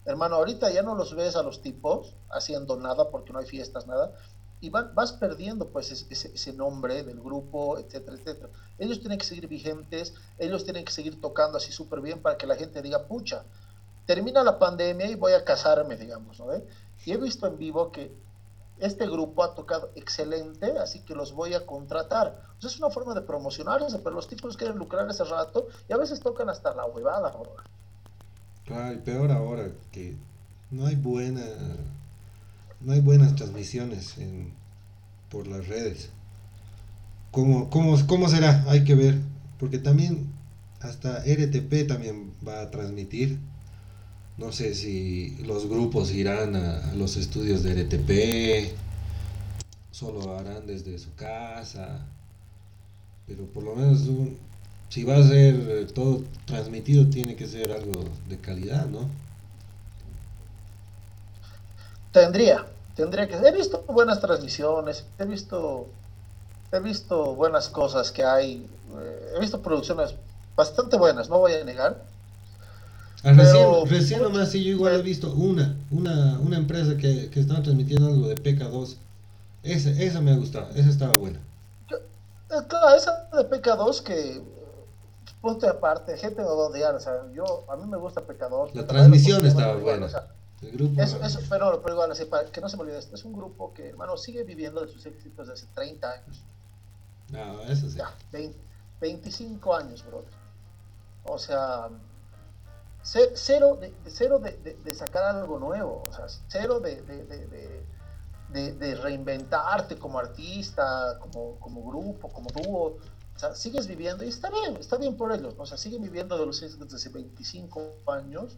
Hermano, 0.03 0.35
ahorita 0.35 0.71
ya 0.71 0.81
no 0.81 0.93
los 0.93 1.15
ves 1.15 1.35
a 1.35 1.43
los 1.43 1.61
tipos 1.61 2.15
haciendo 2.29 2.75
nada 2.75 3.09
porque 3.11 3.31
no 3.31 3.39
hay 3.39 3.45
fiestas, 3.45 3.87
nada, 3.87 4.11
y 4.61 4.69
vas 4.69 5.13
perdiendo 5.13 5.69
pues 5.69 5.91
ese, 5.91 6.31
ese, 6.33 6.53
nombre 6.53 7.03
del 7.03 7.21
grupo, 7.21 7.77
etcétera, 7.77 8.17
etcétera. 8.17 8.49
Ellos 8.77 8.99
tienen 8.99 9.19
que 9.19 9.25
seguir 9.25 9.47
vigentes, 9.47 10.13
ellos 10.37 10.63
tienen 10.63 10.85
que 10.85 10.91
seguir 10.91 11.21
tocando 11.21 11.57
así 11.57 11.71
súper 11.71 12.01
bien 12.01 12.21
para 12.21 12.37
que 12.37 12.47
la 12.47 12.55
gente 12.55 12.81
diga, 12.81 13.07
pucha, 13.07 13.45
termina 14.05 14.43
la 14.43 14.59
pandemia 14.59 15.07
y 15.07 15.15
voy 15.15 15.33
a 15.33 15.43
casarme, 15.43 15.95
digamos, 15.95 16.39
¿no? 16.39 16.47
Y 17.05 17.11
he 17.11 17.17
visto 17.17 17.47
en 17.47 17.57
vivo 17.57 17.91
que 17.91 18.11
este 18.79 19.07
grupo 19.07 19.43
ha 19.43 19.55
tocado 19.55 19.91
excelente, 19.95 20.77
así 20.77 21.01
que 21.01 21.15
los 21.15 21.33
voy 21.33 21.53
a 21.53 21.65
contratar. 21.65 22.41
es 22.61 22.77
una 22.79 22.89
forma 22.89 23.13
de 23.13 23.21
promocionarse, 23.21 23.99
pero 23.99 24.15
los 24.15 24.27
tipos 24.27 24.57
quieren 24.57 24.77
lucrar 24.77 25.09
ese 25.09 25.23
rato 25.23 25.67
y 25.87 25.93
a 25.93 25.97
veces 25.97 26.19
tocan 26.19 26.49
hasta 26.49 26.73
la 26.73 26.85
huevada, 26.85 27.29
ahora. 27.29 27.63
Claro, 28.65 28.93
y 28.93 28.97
peor 28.97 29.31
ahora 29.31 29.71
que 29.91 30.15
no 30.71 30.87
hay 30.87 30.95
buena 30.95 31.43
no 32.81 32.93
hay 32.93 33.01
buenas 33.01 33.35
transmisiones 33.35 34.17
en, 34.17 34.51
por 35.29 35.47
las 35.47 35.67
redes. 35.67 36.09
¿Cómo, 37.31 37.69
cómo, 37.69 37.97
¿Cómo 38.07 38.29
será? 38.29 38.63
Hay 38.67 38.83
que 38.83 38.95
ver. 38.95 39.19
Porque 39.59 39.79
también 39.79 40.27
hasta 40.81 41.19
RTP 41.19 41.87
también 41.87 42.33
va 42.47 42.61
a 42.61 42.71
transmitir. 42.71 43.39
No 44.37 44.51
sé 44.51 44.75
si 44.75 45.37
los 45.45 45.69
grupos 45.69 46.11
irán 46.11 46.55
a, 46.55 46.93
los 46.93 47.15
estudios 47.15 47.63
de 47.63 47.83
RTP, 47.83 48.75
solo 49.91 50.37
harán 50.37 50.67
desde 50.67 50.99
su 50.99 51.13
casa, 51.15 52.05
pero 53.27 53.45
por 53.45 53.63
lo 53.63 53.75
menos 53.75 54.01
si 54.89 55.03
va 55.05 55.17
a 55.17 55.23
ser 55.23 55.91
todo 55.93 56.23
transmitido 56.45 57.09
tiene 57.09 57.35
que 57.35 57.47
ser 57.47 57.71
algo 57.71 58.03
de 58.27 58.37
calidad, 58.37 58.87
¿no? 58.87 59.09
Tendría, 62.11 62.65
tendría 62.95 63.27
que. 63.27 63.35
He 63.35 63.51
visto 63.51 63.83
buenas 63.87 64.19
transmisiones, 64.19 65.05
he 65.17 65.25
visto, 65.25 65.87
he 66.71 66.79
visto 66.79 67.35
buenas 67.35 67.69
cosas 67.69 68.11
que 68.11 68.23
hay, 68.23 68.67
eh, 68.97 69.33
he 69.35 69.39
visto 69.39 69.61
producciones 69.61 70.13
bastante 70.55 70.97
buenas, 70.97 71.29
no 71.29 71.39
voy 71.39 71.53
a 71.53 71.63
negar. 71.63 72.14
Recién, 73.33 73.87
recién 73.87 74.21
nomás 74.21 74.51
sí, 74.51 74.63
yo 74.63 74.71
igual 74.71 74.99
he 74.99 75.01
visto 75.01 75.33
una, 75.33 75.75
una, 75.89 76.39
una 76.39 76.57
empresa 76.57 76.95
que, 76.95 77.29
que 77.31 77.39
estaba 77.39 77.63
transmitiendo 77.63 78.07
algo 78.07 78.27
de 78.27 78.35
PK2. 78.35 78.97
Esa, 79.63 79.89
esa 79.89 80.21
me 80.21 80.31
ha 80.31 80.35
gustado, 80.35 80.69
esa 80.75 80.89
estaba 80.89 81.13
buena. 81.13 81.39
Eh, 81.89 82.67
claro, 82.67 82.95
esa 82.95 83.27
de 83.33 83.49
PK2 83.49 84.03
que 84.03 84.43
punto 85.41 85.67
aparte, 85.67 86.17
gente 86.17 86.41
no 86.41 86.55
va 86.55 86.65
a 86.65 86.67
odiar, 86.67 86.93
o 86.93 86.99
sea, 86.99 87.13
yo, 87.33 87.65
a 87.67 87.75
mí 87.75 87.87
me 87.87 87.97
gusta 87.97 88.21
PK2. 88.21 88.73
La 88.73 88.85
transmisión 88.85 89.43
estaba 89.45 89.75
buena. 89.75 90.05
Eso, 90.05 91.39
pero, 91.49 91.81
pero 91.81 91.95
igual, 91.95 92.11
así, 92.11 92.25
para 92.25 92.45
que 92.45 92.61
no 92.61 92.69
se 92.69 92.77
me 92.77 92.83
olvide, 92.83 92.99
este 92.99 93.15
es 93.15 93.25
un 93.25 93.33
grupo 93.33 93.73
que, 93.73 93.89
hermano, 93.89 94.17
sigue 94.17 94.43
viviendo 94.43 94.81
de 94.81 94.87
sus 94.87 95.05
éxitos 95.05 95.47
desde 95.47 95.65
hace 95.65 95.73
30 95.73 96.11
años. 96.11 96.43
No, 97.31 97.61
eso 97.63 97.89
sí. 97.89 97.97
Ya, 97.97 98.11
25 99.01 99.75
años, 99.75 100.03
bro. 100.05 100.23
O 101.25 101.37
sea, 101.37 101.89
cero 103.05 103.77
de, 103.79 103.93
cero 104.07 104.39
de, 104.39 104.51
de, 104.83 104.95
sacar 104.95 105.23
algo 105.35 105.59
nuevo, 105.59 106.03
o 106.07 106.13
sea, 106.13 106.25
cero 106.47 106.79
de, 106.79 107.01
de, 108.49 108.95
reinventarte 108.95 109.97
como 109.97 110.19
artista, 110.19 111.17
como, 111.19 111.59
como 111.59 111.85
grupo, 111.87 112.29
como 112.29 112.49
dúo. 112.49 112.97
O 113.35 113.39
sea, 113.39 113.53
sigues 113.53 113.85
viviendo 113.87 114.23
y 114.23 114.29
está 114.29 114.49
bien, 114.49 114.77
está 114.77 114.97
bien 114.97 115.17
por 115.17 115.31
ellos. 115.31 115.53
O 115.57 115.65
sea, 115.65 115.77
siguen 115.77 116.01
viviendo 116.01 116.37
de 116.37 116.45
los 116.45 116.61
éxitos 116.63 116.89
desde 116.89 117.09
hace 117.09 117.09
25 117.09 117.95
años 118.07 118.57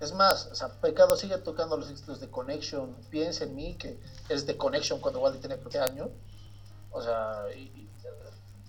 es 0.00 0.14
más, 0.14 0.46
o 0.50 0.54
sea, 0.54 0.68
Pecado 0.80 1.14
sigue 1.14 1.36
tocando 1.38 1.76
los 1.76 1.90
éxitos 1.90 2.20
de 2.20 2.30
Connection. 2.30 2.96
Piensa 3.10 3.44
en 3.44 3.54
mí, 3.54 3.74
que 3.74 4.00
es 4.30 4.46
de 4.46 4.56
Connection 4.56 4.98
cuando 4.98 5.20
Wally 5.20 5.38
tiene 5.38 5.56
20 5.56 5.78
años. 5.78 6.08
O 6.90 7.02
sea, 7.02 7.44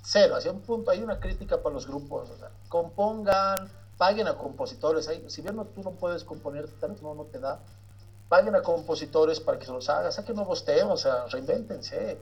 cero. 0.04 0.36
Hacia 0.36 0.52
un 0.52 0.60
punto 0.60 0.92
hay 0.92 1.02
una 1.02 1.22
crítica 1.22 1.64
para 1.64 1.74
los 1.74 1.88
grupos. 1.88 2.30
O 2.30 2.38
sea, 2.38 2.52
compongan, 2.68 3.72
paguen 4.02 4.28
a 4.28 4.36
compositores. 4.36 5.08
si 5.28 5.42
bien 5.44 5.56
no, 5.56 5.66
tú 5.66 5.84
no 5.84 5.92
puedes 5.92 6.24
componer, 6.24 6.68
no, 7.04 7.14
no 7.14 7.26
te 7.26 7.40
da. 7.40 7.60
Paguen 8.30 8.56
a 8.56 8.64
compositores 8.64 9.40
para 9.40 9.60
que 9.60 9.68
se 9.68 9.72
los 9.72 9.88
hagan. 9.90 10.12
Saquen 10.12 10.36
nuevos 10.38 10.66
temas, 10.66 10.94
o 10.94 10.98
sea, 10.98 11.28
reinvéntense. 11.28 12.18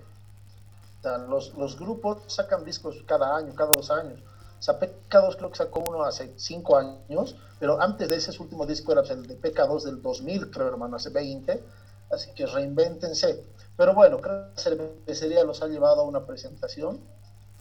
Los, 1.30 1.54
los 1.54 1.80
grupos 1.80 2.18
sacan 2.28 2.65
discos 2.65 3.02
cada 3.06 3.34
año, 3.34 3.56
cada 3.56 3.72
dos 3.72 3.92
años. 3.92 4.20
O 4.60 4.62
sea, 4.62 4.78
PK2 4.78 5.38
creo 5.38 5.52
que 5.52 5.56
sacó 5.56 5.80
uno 5.88 6.04
hace 6.04 6.34
5 6.36 6.76
años, 6.76 7.38
pero 7.62 7.82
antes 7.82 8.10
de 8.10 8.18
ese 8.18 8.38
último 8.42 8.65
disco 8.65 8.92
era 8.92 9.04
el 9.04 9.26
de 9.26 9.39
PK2 9.39 9.84
del 9.84 10.02
2000, 10.02 10.52
creo, 10.52 10.68
hermano, 10.68 10.98
hace 10.98 11.12
20. 11.12 11.63
Así 12.12 12.34
que 12.34 12.46
reinvéntense. 12.46 13.42
Pero 13.78 13.94
bueno, 13.94 14.20
creo 14.20 14.50
que 14.50 14.50
la 14.50 14.62
cervecería 14.62 15.46
los 15.46 15.62
ha 15.62 15.68
llevado 15.68 16.02
a 16.02 16.04
una 16.04 16.26
presentación. 16.26 17.00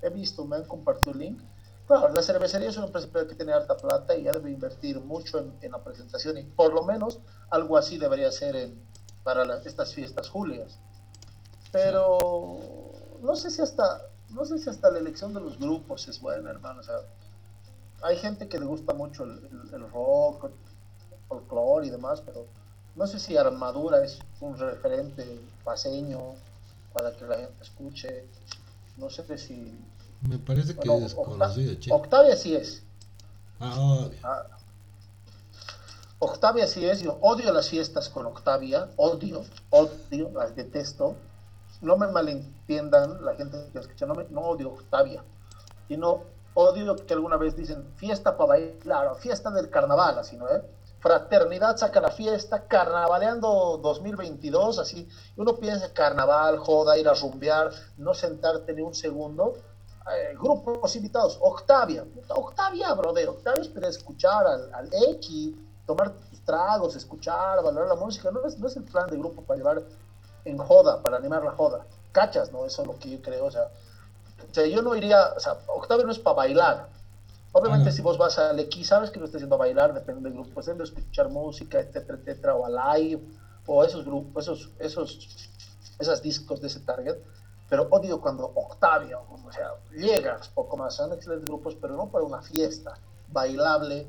He 0.03 0.11
visto, 0.11 0.45
me 0.45 0.57
han 0.57 0.65
compartido 0.65 1.13
el 1.13 1.19
link. 1.19 1.41
Claro, 1.89 2.11
la 2.11 2.23
cervecería 2.23 2.69
es 2.69 2.77
una 2.77 2.87
empresa 2.87 3.09
que 3.27 3.35
tiene 3.35 3.53
alta 3.53 3.77
plata 3.77 4.15
y 4.15 4.25
ya 4.25 4.33
debe 4.33 4.51
invertir 4.51 5.01
mucho 5.01 5.39
en, 5.39 5.73
la 5.73 5.83
presentación 5.83 6.37
y 6.37 6.45
por 6.45 6.75
lo 6.75 6.83
menos 6.85 7.19
algo 7.51 7.79
así 7.79 7.97
debería 7.97 8.31
ser 8.31 8.55
en, 8.57 8.79
para 9.25 9.43
estas 9.65 9.95
fiestas 9.95 10.29
julias. 10.29 10.79
Pero 11.73 12.59
no 13.23 13.35
sé 13.35 13.51
si 13.51 13.63
hasta 13.63 14.03
no 14.29 14.45
sé 14.45 14.59
si 14.59 14.69
hasta 14.69 14.91
la 14.91 14.99
elección 14.99 15.33
de 15.33 15.41
los 15.41 15.59
grupos 15.59 16.07
es 16.09 16.21
buena, 16.21 16.51
hermano. 16.51 16.81
O 16.81 16.83
sea, 16.83 17.01
hay 18.03 18.17
gente 18.19 18.49
que 18.49 18.59
le 18.59 18.67
gusta 18.67 18.93
mucho 18.93 19.25
el, 19.25 19.91
rock, 19.91 20.45
el 20.45 21.19
folclore 21.27 21.87
y 21.87 21.91
demás, 21.91 22.21
pero 22.21 22.47
no 22.95 23.07
sé 23.07 23.19
si 23.19 23.37
Armadura 23.37 24.05
es 24.05 24.19
un 24.41 24.59
referente 24.59 25.41
paseño 25.65 26.35
para 26.93 27.17
que 27.17 27.25
la 27.25 27.37
gente 27.37 27.63
escuche. 27.63 28.27
No 28.99 29.09
sé 29.09 29.39
si. 29.39 29.79
Me 30.23 30.39
parece 30.39 30.75
que 30.77 30.93
es 30.93 31.01
desconocido, 31.01 31.77
Octavia 31.95 32.37
sí 32.37 32.57
es. 32.57 32.83
Ah, 33.61 34.09
ah, 34.25 34.47
Octavia 36.19 36.67
sí 36.67 36.85
es. 36.85 37.01
Yo 37.01 37.19
odio 37.21 37.53
las 37.53 37.69
fiestas 37.69 38.09
con 38.09 38.27
Octavia. 38.27 38.89
Odio, 38.97 39.45
odio, 39.71 40.31
las 40.35 40.55
detesto 40.57 41.17
no 41.81 41.97
me 41.97 42.09
malentiendan 42.09 43.25
la 43.25 43.35
gente 43.35 43.59
que 43.73 43.79
escucha, 43.79 44.07
no, 44.07 44.15
me, 44.15 44.25
no 44.31 44.41
odio 44.41 44.71
Octavia, 44.71 45.23
sino 45.87 46.23
odio 46.55 46.97
que 46.97 47.15
alguna 47.15 47.37
vez 47.37 47.57
dicen 47.57 47.85
fiesta 47.97 48.37
para 48.37 48.49
bailar 48.49 49.07
o 49.09 49.15
fiesta 49.15 49.51
del 49.51 49.71
carnaval, 49.71 50.19
así, 50.19 50.37
¿no? 50.37 50.49
Eh? 50.49 50.63
Fraternidad 50.99 51.77
saca 51.77 52.01
la 52.01 52.11
fiesta, 52.11 52.67
carnavaleando 52.67 53.79
2022, 53.81 54.81
así, 54.81 55.09
uno 55.37 55.57
piensa 55.57 55.93
carnaval, 55.93 56.59
joda, 56.59 56.99
ir 56.99 57.09
a 57.09 57.15
rumbear, 57.15 57.71
no 57.97 58.15
sentarte 58.15 58.73
ni 58.73 58.83
un 58.83 58.95
segundo. 58.95 59.55
Eh, 60.11 60.35
grupos 60.39 60.97
invitados, 60.97 61.39
Octavia, 61.41 62.05
Octavia, 62.29 62.95
brother, 62.95 63.29
Octavia 63.29 63.61
es 63.61 63.69
para 63.69 63.89
escuchar 63.89 64.47
al, 64.47 64.73
al 64.73 64.89
X, 64.93 65.55
tomar 65.87 66.15
tragos, 66.47 66.97
escuchar, 66.97 67.63
valorar 67.63 67.89
la 67.89 67.95
música, 67.95 68.31
no 68.31 68.47
es, 68.47 68.59
no 68.59 68.69
es 68.69 68.77
el 68.77 68.85
plan 68.85 69.07
de 69.11 69.19
grupo 69.19 69.43
para 69.43 69.59
llevar 69.59 69.83
en 70.47 70.57
joda, 70.57 71.03
para 71.03 71.19
animar 71.19 71.45
la 71.45 71.53
joda. 71.53 71.85
Cachas, 72.13 72.51
¿no? 72.51 72.65
Eso 72.65 72.83
es 72.83 72.89
lo 72.89 72.99
que 72.99 73.11
yo 73.11 73.21
creo. 73.21 73.45
O 73.45 73.51
sea, 73.51 73.69
yo 74.67 74.81
no 74.81 74.95
iría, 74.97 75.35
o 75.37 75.41
sea, 75.41 75.59
Octavio 75.67 76.07
no 76.07 76.13
es 76.13 76.19
para 76.19 76.37
bailar. 76.37 76.89
Obviamente, 77.53 77.93
si 77.93 78.01
vos 78.01 78.17
vas 78.17 78.39
al 78.39 78.59
X, 78.61 78.87
sabes 78.87 79.11
que 79.11 79.19
lo 79.19 79.27
estás 79.27 79.41
haciendo 79.41 79.57
a 79.57 79.59
bailar, 79.59 79.93
depende 79.93 80.23
del 80.23 80.35
grupo, 80.35 80.51
pues 80.55 80.67
de 80.67 80.85
escuchar 80.85 81.29
música, 81.29 81.81
etcétera, 81.81 82.19
etcétera, 82.19 82.55
o 82.55 82.65
a 82.65 82.97
live, 82.97 83.23
o 83.67 83.85
esos 83.85 84.05
grupos, 84.05 84.45
esos, 84.45 84.71
esos, 84.79 85.51
esos 85.99 86.23
discos 86.23 86.61
de 86.61 86.69
ese 86.69 86.81
target. 86.81 87.17
Pero 87.69 87.87
odio 87.91 88.21
cuando 88.21 88.51
Octavio, 88.55 89.23
o 89.31 89.53
sea, 89.53 89.73
llegas 89.95 90.51
son 90.91 91.13
excelentes 91.13 91.49
grupos, 91.49 91.77
pero 91.81 91.97
no 91.97 92.09
para 92.09 92.25
una 92.25 92.41
fiesta 92.41 92.95
bailable, 93.31 94.07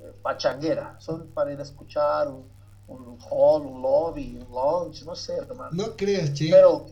eh, 0.00 0.12
pachanguera, 0.22 0.96
son 0.98 1.28
para 1.28 1.52
ir 1.52 1.60
a 1.60 1.62
escuchar 1.62 2.28
un, 2.28 2.44
un 2.88 3.18
hall, 3.30 3.62
un 3.62 3.82
lobby, 3.82 4.36
un 4.36 4.54
lounge, 4.54 5.04
no 5.04 5.14
sé, 5.14 5.36
hermano. 5.36 5.70
No 5.72 5.96
creas, 5.96 6.32
che. 6.34 6.48
Pero, 6.50 6.86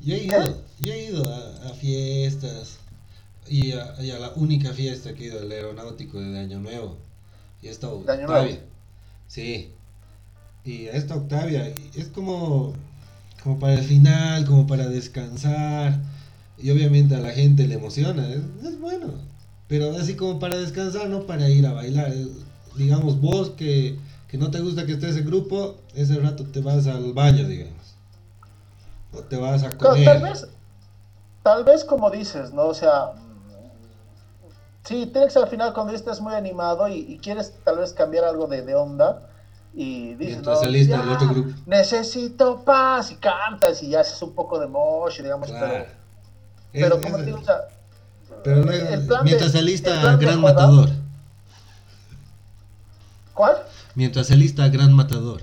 Yo 0.00 0.14
he 0.14 0.24
ido, 0.24 0.44
yo 0.80 0.92
he 0.92 1.04
ido 1.04 1.24
a, 1.32 1.68
a 1.68 1.74
fiestas 1.74 2.78
y 3.48 3.72
a, 3.72 3.94
y 4.02 4.10
a 4.10 4.18
la 4.18 4.30
única 4.36 4.72
fiesta 4.72 5.14
que 5.14 5.24
he 5.24 5.26
ido, 5.28 5.40
el 5.40 5.52
aeronáutico 5.52 6.20
de 6.20 6.38
Año 6.38 6.58
Nuevo. 6.58 6.96
Y 7.62 7.68
esta 7.68 7.86
¿De 7.86 7.92
Año 7.94 8.22
Octavia. 8.26 8.26
Nuevo? 8.26 8.66
Sí. 9.28 9.72
Y 10.64 10.86
esta 10.88 11.14
Octavia 11.14 11.72
es 11.94 12.08
como, 12.08 12.74
como 13.46 13.60
para 13.60 13.74
el 13.74 13.84
final, 13.84 14.44
como 14.44 14.66
para 14.66 14.88
descansar. 14.88 16.00
Y 16.58 16.70
obviamente 16.70 17.14
a 17.14 17.20
la 17.20 17.30
gente 17.30 17.64
le 17.68 17.76
emociona, 17.76 18.28
es, 18.28 18.40
es 18.64 18.80
bueno. 18.80 19.06
Pero 19.68 19.92
así 19.96 20.16
como 20.16 20.40
para 20.40 20.56
descansar, 20.58 21.08
no 21.08 21.20
para 21.28 21.48
ir 21.48 21.64
a 21.64 21.72
bailar. 21.72 22.08
Es- 22.12 22.28
digamos, 22.76 23.20
vos 23.20 23.50
que, 23.50 23.98
que 24.26 24.36
no 24.36 24.50
te 24.50 24.60
gusta 24.60 24.84
que 24.84 24.92
estés 24.94 25.16
en 25.16 25.26
grupo, 25.26 25.76
ese 25.94 26.16
rato 26.18 26.44
te 26.44 26.60
vas 26.60 26.88
al 26.88 27.12
baño, 27.12 27.46
digamos. 27.46 27.94
O 29.12 29.20
te 29.20 29.36
vas 29.36 29.62
a 29.62 29.76
comer. 29.78 30.04
tal 30.04 30.22
vez, 30.22 30.46
tal 31.44 31.64
vez 31.64 31.84
como 31.84 32.10
dices, 32.10 32.52
¿no? 32.52 32.64
O 32.66 32.74
sea, 32.74 33.12
sí, 34.84 35.06
tiene 35.06 35.28
que 35.28 35.32
ser 35.32 35.44
al 35.44 35.48
final 35.48 35.72
cuando 35.72 35.92
estés 35.92 36.20
muy 36.20 36.34
animado 36.34 36.88
y, 36.88 36.96
y 36.98 37.18
quieres 37.18 37.54
tal 37.64 37.78
vez 37.78 37.92
cambiar 37.92 38.24
algo 38.24 38.48
de, 38.48 38.62
de 38.62 38.74
onda 38.74 39.22
y 39.78 40.14
dices, 40.14 40.42
no, 40.42 40.56
saliste 40.56 40.90
ya, 40.92 41.00
del 41.02 41.10
otro 41.10 41.28
grupo. 41.28 41.50
necesito 41.66 42.64
paz 42.64 43.10
y 43.12 43.16
cantas 43.16 43.82
y 43.82 43.90
ya 43.90 44.00
haces 44.00 44.20
un 44.22 44.32
poco 44.34 44.58
de 44.58 44.66
mosh, 44.66 45.20
digamos, 45.20 45.48
Claro. 45.50 45.84
pero, 46.72 46.88
pero 46.88 47.00
como 47.02 47.16
te 47.18 47.24
digo, 47.26 47.38
o 47.40 47.44
sea, 47.44 47.60
pero 48.42 48.62
luego, 48.64 48.88
el 48.88 49.06
plan 49.06 49.20
mientras 49.24 49.52
de- 49.52 49.58
el 49.60 49.66
de 49.66 50.16
Gran 50.16 50.40
Matador. 50.40 50.88
¿Cuál? 53.34 53.56
Mientras 53.94 54.28
saliste 54.28 54.62
a 54.62 54.68
Gran 54.68 54.92
Matador. 54.94 55.42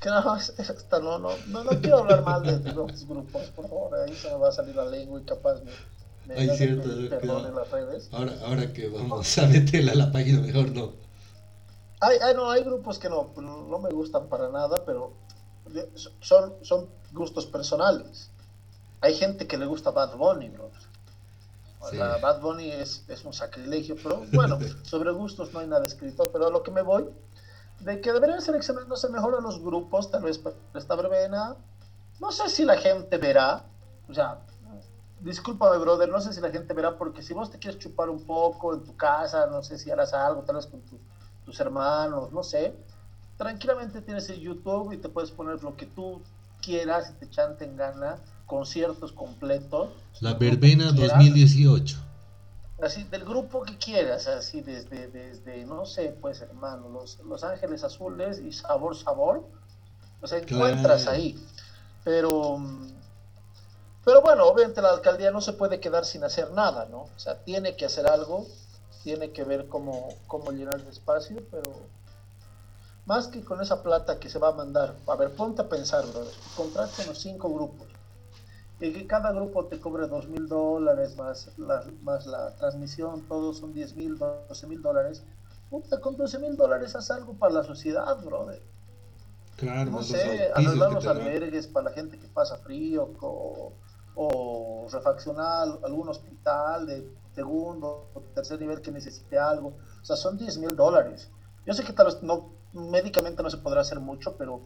Que 0.00 0.08
no, 0.08 0.36
es- 0.36 0.52
es- 0.58 0.70
esta 0.70 0.98
no, 1.00 1.18
no, 1.18 1.30
no, 1.48 1.64
no 1.64 1.70
quiero 1.80 1.98
hablar 1.98 2.22
mal 2.22 2.42
de, 2.42 2.58
de 2.58 2.72
los 2.72 3.06
grupos, 3.06 3.42
por 3.54 3.68
favor, 3.68 3.94
ahí 4.00 4.14
se 4.14 4.28
me 4.30 4.36
va 4.36 4.48
a 4.48 4.52
salir 4.52 4.74
la 4.74 4.84
lengua 4.84 5.20
y 5.20 5.24
capaz 5.24 5.54
me, 6.26 6.34
me 6.34 6.40
Ay, 6.40 6.56
cierto, 6.56 6.90
en 6.90 7.54
las 7.54 7.70
redes. 7.70 8.08
Ahora, 8.12 8.32
ahora 8.46 8.72
que 8.72 8.88
vamos 8.88 9.38
a 9.38 9.46
meterle 9.46 9.92
a 9.92 9.94
la 9.94 10.12
página, 10.12 10.40
mejor 10.40 10.70
no. 10.72 10.92
Hay, 12.02 12.18
hay, 12.18 12.34
no, 12.34 12.50
hay 12.50 12.64
grupos 12.64 12.98
que 12.98 13.08
no, 13.08 13.30
no 13.36 13.78
me 13.78 13.90
gustan 13.90 14.26
para 14.28 14.48
nada, 14.48 14.84
pero 14.84 15.12
son, 16.20 16.54
son 16.62 16.88
gustos 17.12 17.46
personales. 17.46 18.28
Hay 19.00 19.14
gente 19.14 19.46
que 19.46 19.56
le 19.56 19.66
gusta 19.66 19.92
Bad 19.92 20.16
Bunny, 20.16 20.48
bro. 20.48 20.70
Sí. 21.90 21.96
Bad 21.96 22.40
Bunny 22.40 22.72
es, 22.72 23.04
es 23.08 23.24
un 23.24 23.32
sacrilegio, 23.32 23.94
pero 24.02 24.20
bueno, 24.32 24.58
sobre 24.82 25.12
gustos 25.12 25.52
no 25.52 25.60
hay 25.60 25.68
nada 25.68 25.84
escrito, 25.86 26.24
pero 26.32 26.48
a 26.48 26.50
lo 26.50 26.64
que 26.64 26.72
me 26.72 26.82
voy, 26.82 27.08
de 27.78 28.00
que 28.00 28.12
deberían 28.12 28.42
seleccionándose 28.42 29.08
mejor 29.08 29.36
a 29.36 29.40
los 29.40 29.62
grupos, 29.62 30.10
tal 30.10 30.22
vez 30.24 30.38
para 30.38 30.56
esta 30.74 30.96
verbena. 30.96 31.54
No 32.20 32.32
sé 32.32 32.48
si 32.48 32.64
la 32.64 32.78
gente 32.78 33.16
verá, 33.16 33.64
o 34.08 34.14
sea, 34.14 34.40
discúlpame, 35.20 35.78
brother, 35.78 36.08
no 36.08 36.20
sé 36.20 36.32
si 36.32 36.40
la 36.40 36.50
gente 36.50 36.74
verá, 36.74 36.98
porque 36.98 37.22
si 37.22 37.32
vos 37.32 37.48
te 37.48 37.60
quieres 37.60 37.78
chupar 37.80 38.10
un 38.10 38.24
poco 38.24 38.74
en 38.74 38.82
tu 38.84 38.96
casa, 38.96 39.46
no 39.46 39.62
sé 39.62 39.78
si 39.78 39.88
harás 39.90 40.12
algo, 40.12 40.42
tal 40.42 40.56
vez 40.56 40.66
con 40.66 40.80
tu- 40.82 40.98
tus 41.44 41.60
hermanos, 41.60 42.32
no 42.32 42.42
sé, 42.42 42.74
tranquilamente 43.36 44.00
tienes 44.00 44.28
el 44.30 44.40
YouTube 44.40 44.92
y 44.92 44.98
te 44.98 45.08
puedes 45.08 45.30
poner 45.30 45.62
lo 45.62 45.76
que 45.76 45.86
tú 45.86 46.22
quieras 46.60 47.10
y 47.10 47.18
te 47.18 47.30
chante 47.30 47.64
en 47.64 47.76
gana, 47.76 48.18
conciertos 48.46 49.12
completos. 49.12 49.90
La 50.20 50.34
verbena 50.34 50.92
quieras. 50.92 51.18
2018. 51.18 51.98
Así, 52.82 53.04
del 53.04 53.24
grupo 53.24 53.62
que 53.62 53.76
quieras, 53.78 54.26
así 54.26 54.60
desde, 54.60 55.06
desde 55.08 55.64
no 55.66 55.86
sé, 55.86 56.16
pues 56.20 56.40
hermano, 56.40 56.88
los, 56.88 57.20
los 57.20 57.44
Ángeles 57.44 57.84
Azules 57.84 58.40
y 58.40 58.52
Sabor 58.52 58.96
Sabor, 58.96 59.44
o 60.20 60.26
sea, 60.26 60.38
encuentras 60.38 61.06
ahí. 61.06 61.38
Pero, 62.02 62.60
pero 64.04 64.20
bueno, 64.20 64.46
obviamente 64.46 64.82
la 64.82 64.90
alcaldía 64.90 65.30
no 65.30 65.40
se 65.40 65.52
puede 65.52 65.78
quedar 65.78 66.04
sin 66.04 66.24
hacer 66.24 66.50
nada, 66.50 66.86
¿no? 66.90 67.02
O 67.02 67.18
sea, 67.18 67.44
tiene 67.44 67.76
que 67.76 67.84
hacer 67.84 68.08
algo, 68.08 68.48
tiene 69.02 69.30
que 69.30 69.44
ver 69.44 69.68
cómo, 69.68 70.08
cómo 70.26 70.52
llenar 70.52 70.80
el 70.80 70.86
espacio, 70.86 71.42
pero 71.50 71.70
más 73.06 73.28
que 73.28 73.44
con 73.44 73.60
esa 73.60 73.82
plata 73.82 74.18
que 74.18 74.28
se 74.28 74.38
va 74.38 74.48
a 74.48 74.52
mandar, 74.52 74.94
a 75.06 75.16
ver, 75.16 75.34
ponte 75.34 75.62
a 75.62 75.68
pensar, 75.68 76.06
brother, 76.06 76.34
contrate 76.56 77.02
unos 77.02 77.18
cinco 77.18 77.52
grupos 77.52 77.88
y 78.82 78.92
que 78.92 79.06
cada 79.06 79.30
grupo 79.32 79.66
te 79.66 79.78
cobre 79.78 80.08
dos 80.08 80.28
mil 80.28 80.48
dólares 80.48 81.16
más 81.16 81.56
la, 81.56 81.84
más 82.02 82.26
la 82.26 82.50
transmisión, 82.56 83.22
todos 83.28 83.58
son 83.58 83.72
10 83.72 83.94
mil, 83.96 84.18
12 84.18 84.66
mil 84.66 84.82
dólares. 84.82 85.22
Puta, 85.70 86.00
con 86.00 86.16
12 86.16 86.40
mil 86.40 86.56
dólares 86.56 86.96
haz 86.96 87.12
algo 87.12 87.34
para 87.34 87.54
la 87.54 87.64
sociedad, 87.64 88.20
brother. 88.24 88.60
Claro, 89.56 89.92
No 89.92 90.02
sé, 90.02 90.48
los 90.56 90.66
arreglar 90.66 90.92
los 90.92 91.06
albergues 91.06 91.68
para 91.68 91.90
la 91.90 91.92
gente 91.92 92.18
que 92.18 92.26
pasa 92.26 92.56
frío 92.56 93.08
o, 93.20 93.72
o 94.14 94.86
refaccionar 94.90 95.68
algún 95.82 96.08
hospital 96.08 96.86
de 96.86 97.08
segundo 97.34 98.08
o 98.14 98.20
tercer 98.34 98.60
nivel 98.60 98.80
que 98.80 98.90
necesite 98.90 99.38
algo. 99.38 99.74
O 100.00 100.04
sea, 100.04 100.16
son 100.16 100.36
10 100.36 100.58
mil 100.58 100.76
dólares. 100.76 101.30
Yo 101.66 101.72
sé 101.74 101.84
que 101.84 101.92
tal 101.92 102.06
vez 102.06 102.22
no, 102.22 102.50
médicamente 102.72 103.42
no 103.42 103.50
se 103.50 103.58
podrá 103.58 103.80
hacer 103.80 104.00
mucho, 104.00 104.36
pero 104.36 104.60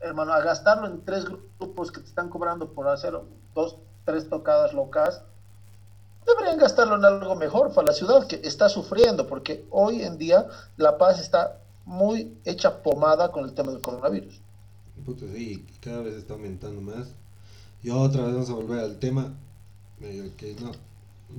hermano, 0.00 0.32
a 0.32 0.40
gastarlo 0.40 0.86
en 0.86 1.04
tres 1.04 1.24
grupos 1.24 1.90
que 1.90 2.00
te 2.00 2.06
están 2.06 2.28
cobrando 2.28 2.72
por 2.72 2.88
hacer 2.88 3.14
dos, 3.54 3.76
tres 4.04 4.28
tocadas 4.28 4.72
locas, 4.72 5.22
deberían 6.26 6.58
gastarlo 6.58 6.96
en 6.96 7.04
algo 7.04 7.34
mejor 7.34 7.72
para 7.72 7.88
la 7.88 7.92
ciudad 7.92 8.26
que 8.26 8.40
está 8.44 8.68
sufriendo, 8.68 9.26
porque 9.26 9.66
hoy 9.70 10.02
en 10.02 10.18
día 10.18 10.46
La 10.76 10.98
Paz 10.98 11.20
está 11.20 11.58
muy 11.84 12.36
hecha 12.44 12.82
pomada 12.82 13.30
con 13.30 13.44
el 13.44 13.54
tema 13.54 13.72
del 13.72 13.80
coronavirus. 13.80 14.40
Puta, 15.04 15.26
sí, 15.32 15.66
cada 15.80 16.02
vez 16.02 16.14
está 16.14 16.34
aumentando 16.34 16.80
más. 16.80 17.14
Y 17.82 17.90
otra 17.90 18.22
vez 18.24 18.32
vamos 18.34 18.50
a 18.50 18.54
volver 18.54 18.80
al 18.80 18.98
tema. 18.98 19.34
medio 19.98 20.36
que 20.36 20.54
no. 20.60 20.72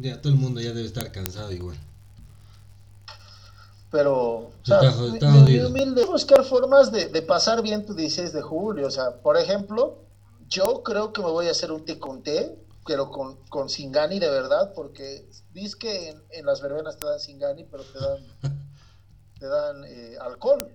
Ya 0.01 0.19
todo 0.21 0.33
el 0.33 0.39
mundo 0.39 0.59
ya 0.59 0.69
debe 0.69 0.85
estar 0.85 1.11
cansado 1.11 1.51
igual. 1.51 1.77
Pero, 3.91 4.13
o 4.15 4.51
sea, 4.63 4.79
mi- 4.81 5.13
está 5.13 5.27
mi- 5.31 5.37
mi 5.37 5.39
jodido. 5.41 5.69
humilde 5.69 6.05
buscar 6.05 6.43
formas 6.43 6.91
de, 6.91 7.07
de 7.07 7.21
pasar 7.21 7.61
bien 7.61 7.85
tu 7.85 7.93
16 7.93 8.33
de 8.33 8.41
julio. 8.41 8.87
O 8.87 8.91
sea, 8.91 9.21
por 9.21 9.37
ejemplo, 9.37 9.99
yo 10.49 10.83
creo 10.83 11.13
que 11.13 11.21
me 11.21 11.29
voy 11.29 11.47
a 11.47 11.51
hacer 11.51 11.71
un 11.71 11.85
té 11.85 11.99
con 11.99 12.21
té, 12.23 12.57
pero 12.85 13.09
con, 13.11 13.37
con 13.49 13.69
Singani 13.69 14.19
de 14.19 14.29
verdad, 14.29 14.73
porque 14.75 15.29
dices 15.53 15.75
que 15.75 16.09
en, 16.09 16.21
en 16.31 16.45
las 16.45 16.61
verbenas 16.61 16.97
te 16.97 17.05
dan 17.07 17.19
Singani, 17.19 17.63
pero 17.65 17.83
te 17.83 17.99
dan, 17.99 18.27
te 19.39 19.45
dan 19.47 19.83
eh, 19.85 20.15
alcohol. 20.19 20.67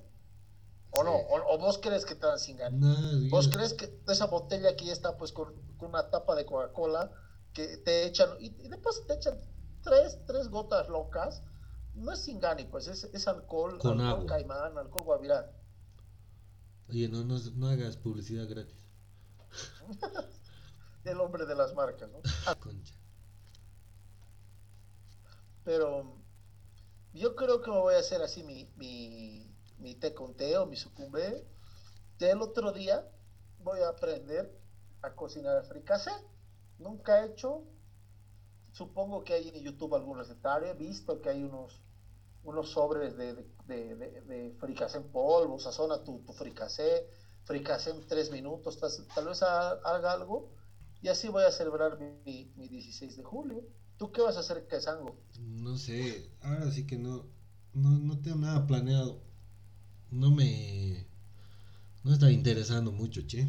¿O 0.93 1.03
no? 1.03 1.15
O, 1.15 1.55
o 1.55 1.59
vos 1.59 1.79
crees 1.79 2.05
que 2.05 2.15
te 2.15 2.27
dan 2.27 2.39
Singani? 2.39 2.79
No, 2.79 2.95
¿Vos 3.31 3.49
crees 3.49 3.73
que 3.75 3.99
esa 4.09 4.27
botella 4.27 4.77
que 4.77 4.85
ya 4.87 4.93
está 4.93 5.17
pues 5.17 5.33
con, 5.33 5.55
con 5.79 5.89
una 5.91 6.11
tapa 6.11 6.35
de 6.35 6.45
Coca-Cola 6.45 7.11
que 7.53 7.79
te 7.79 8.05
echan 8.05 8.29
y, 8.41 8.47
y 8.65 8.69
después 8.69 9.03
te 9.07 9.15
echan 9.15 9.39
tres, 9.83 10.19
tres 10.27 10.49
gotas 10.49 10.89
locas? 10.89 11.43
No 11.95 12.13
es 12.13 12.21
Singani, 12.21 12.65
pues 12.65 12.89
es, 12.89 13.05
es 13.05 13.27
alcohol, 13.29 13.79
Con 13.79 14.01
alcohol 14.01 14.07
agua. 14.21 14.27
caimán, 14.27 14.79
alcohol 14.79 15.05
guavirá. 15.05 15.51
Oye, 16.89 17.09
no, 17.09 17.25
no, 17.25 17.39
no 17.39 17.69
hagas 17.69 17.97
publicidad 17.97 18.49
gratis. 18.49 18.87
El 21.05 21.21
hombre 21.21 21.47
de 21.47 21.55
las 21.55 21.75
marcas, 21.75 22.11
¿no? 22.11 22.21
Concha. 22.61 22.95
Pero 25.65 26.17
yo 27.13 27.35
creo 27.37 27.61
que 27.63 27.71
me 27.71 27.79
voy 27.79 27.95
a 27.95 27.99
hacer 27.99 28.23
así 28.23 28.43
mi, 28.43 28.73
mi, 28.77 29.52
mi 29.83 29.95
té 29.97 30.15
con 30.15 30.35
té 30.37 30.57
o 30.59 30.67
mi 30.67 30.77
sucumbe. 30.77 31.45
Del 32.19 32.41
otro 32.43 32.73
día 32.73 33.05
voy 33.59 33.81
a 33.81 33.89
aprender 33.91 34.51
a 35.03 35.15
cocinar 35.15 35.65
fricasé. 35.65 36.13
Nunca 36.79 37.21
he 37.23 37.27
hecho. 37.31 37.65
Supongo 38.73 39.23
que 39.25 39.35
hay 39.35 39.49
en 39.49 39.63
YouTube 39.65 39.95
algunos 39.95 40.29
detalles. 40.29 40.71
He 40.71 40.75
visto 40.75 41.21
que 41.21 41.29
hay 41.31 41.43
unos, 41.43 41.83
unos 42.45 42.71
sobres 42.71 43.17
de, 43.17 43.35
de, 43.67 44.57
fricasé 44.59 44.99
en 44.99 45.11
polvo. 45.13 45.59
Sazona 45.59 46.03
tu, 46.05 46.21
tu 46.21 46.33
fricasé. 46.33 47.07
Fricasé 47.45 47.91
en 47.91 48.07
tres 48.07 48.31
minutos. 48.31 48.79
Tal, 49.15 49.27
vez 49.27 49.43
ha- 49.43 49.73
haga 49.73 50.13
algo. 50.13 50.51
Y 51.03 51.09
así 51.09 51.29
voy 51.29 51.45
a 51.45 51.51
celebrar 51.53 51.99
mi, 51.99 52.07
mi, 52.25 52.53
mi 52.57 52.69
16 52.69 53.17
de 53.17 53.23
julio. 53.25 53.65
¿Tú 53.99 54.11
qué 54.13 54.23
vas 54.23 54.37
a 54.37 54.41
hacer, 54.41 54.67
Quesango? 54.69 55.17
No 55.39 55.77
sé, 55.77 56.31
ahora 56.41 56.71
sí 56.71 56.87
que 56.87 56.97
no, 56.97 57.27
no, 57.75 57.91
no 57.99 58.21
tengo 58.21 58.39
nada 58.39 58.67
planeado. 58.67 59.21
No 60.13 60.31
me, 60.31 61.05
no 62.05 62.13
está 62.13 62.31
interesando 62.31 62.93
mucho, 62.93 63.23
che. 63.27 63.49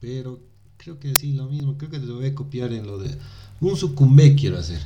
Pero 0.00 0.40
creo 0.76 0.98
que 0.98 1.14
sí, 1.14 1.32
lo 1.34 1.46
mismo. 1.46 1.78
Creo 1.78 1.90
que 1.90 2.00
te 2.00 2.06
voy 2.06 2.26
a 2.26 2.34
copiar 2.34 2.72
en 2.72 2.86
lo 2.86 2.98
de 2.98 3.16
un 3.60 3.76
sucumbé 3.76 4.34
quiero 4.34 4.58
hacer. 4.58 4.80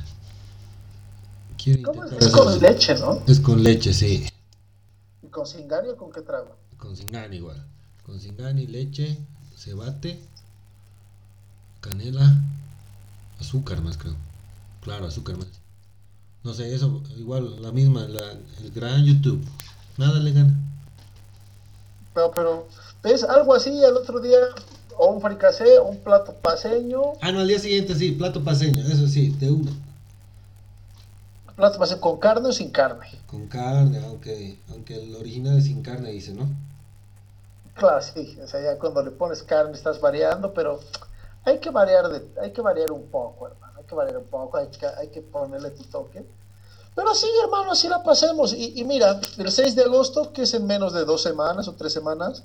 Quiero 1.61 1.81
¿Cómo 1.91 2.03
es? 2.05 2.27
con 2.31 2.47
hacer- 2.47 2.61
leche, 2.61 2.95
¿no? 2.99 3.21
Es 3.27 3.39
con 3.39 3.63
leche, 3.63 3.93
sí. 3.93 4.27
¿Y 5.23 5.27
con 5.27 5.45
Singani 5.47 5.89
o 5.89 5.97
con 5.97 6.11
qué 6.11 6.21
trago? 6.21 6.55
Con 6.77 6.95
singani 6.95 7.37
igual. 7.37 7.65
Con 8.05 8.19
singani, 8.21 8.67
leche, 8.67 9.17
se 9.55 9.73
bate. 9.73 10.19
canela, 11.81 12.41
azúcar 13.39 13.81
más 13.81 13.97
creo. 13.97 14.15
Claro, 14.81 15.07
azúcar 15.07 15.37
más. 15.37 15.47
No 16.43 16.53
sé, 16.53 16.73
eso 16.73 17.01
igual 17.17 17.61
la 17.61 17.71
misma, 17.71 18.07
la, 18.07 18.31
el 18.31 18.71
gran 18.73 19.03
YouTube. 19.05 19.43
Nada 19.97 20.19
le 20.19 20.31
gana. 20.33 20.55
Pero, 22.17 22.31
pero, 22.31 22.67
¿ves? 23.03 23.23
Algo 23.23 23.53
así 23.53 23.85
al 23.85 23.95
otro 23.95 24.19
día, 24.19 24.39
o 24.97 25.11
un 25.11 25.21
fricasé, 25.21 25.79
un 25.79 25.99
plato 25.99 26.33
paseño. 26.33 27.13
Ah, 27.21 27.31
no, 27.31 27.41
al 27.41 27.47
día 27.47 27.59
siguiente 27.59 27.93
sí, 27.93 28.13
plato 28.13 28.43
paseño, 28.43 28.81
eso 28.81 29.07
sí, 29.07 29.29
de 29.37 29.51
uno. 29.51 29.71
Plato 31.55 31.77
paseño 31.77 32.01
con 32.01 32.17
carne 32.17 32.47
o 32.47 32.51
sin 32.51 32.71
carne. 32.71 33.05
Con 33.27 33.47
carne, 33.47 34.03
aunque, 34.03 34.57
aunque 34.71 34.95
el 34.95 35.15
original 35.15 35.59
es 35.59 35.65
sin 35.65 35.83
carne, 35.83 36.09
dice, 36.09 36.33
¿no? 36.33 36.49
Claro, 37.75 38.01
sí, 38.01 38.35
o 38.43 38.47
sea, 38.47 38.63
ya 38.63 38.79
cuando 38.79 39.03
le 39.03 39.11
pones 39.11 39.43
carne 39.43 39.73
estás 39.73 40.01
variando, 40.01 40.55
pero 40.55 40.79
hay 41.43 41.59
que 41.59 41.69
variar, 41.69 42.09
de, 42.09 42.27
hay 42.41 42.51
que 42.51 42.61
variar 42.61 42.91
un 42.91 43.05
poco, 43.11 43.49
hermano, 43.49 43.77
hay 43.77 43.85
que 43.85 43.93
variar 43.93 44.17
un 44.17 44.25
poco, 44.25 44.57
hay 44.57 44.69
que, 44.69 44.87
hay 44.87 45.09
que 45.09 45.21
ponerle 45.21 45.69
tu 45.69 45.83
toque. 45.83 46.25
Pero 46.97 47.13
sí, 47.13 47.27
hermano, 47.43 47.73
así 47.73 47.87
la 47.87 48.01
pasemos. 48.01 48.53
Y, 48.53 48.73
y, 48.75 48.83
mira, 48.83 49.21
el 49.37 49.51
6 49.51 49.75
de 49.75 49.83
agosto, 49.83 50.33
que 50.33 50.41
es 50.41 50.53
en 50.55 50.65
menos 50.65 50.93
de 50.93 51.05
dos 51.05 51.21
semanas 51.21 51.67
o 51.67 51.75
tres 51.75 51.93
semanas, 51.93 52.41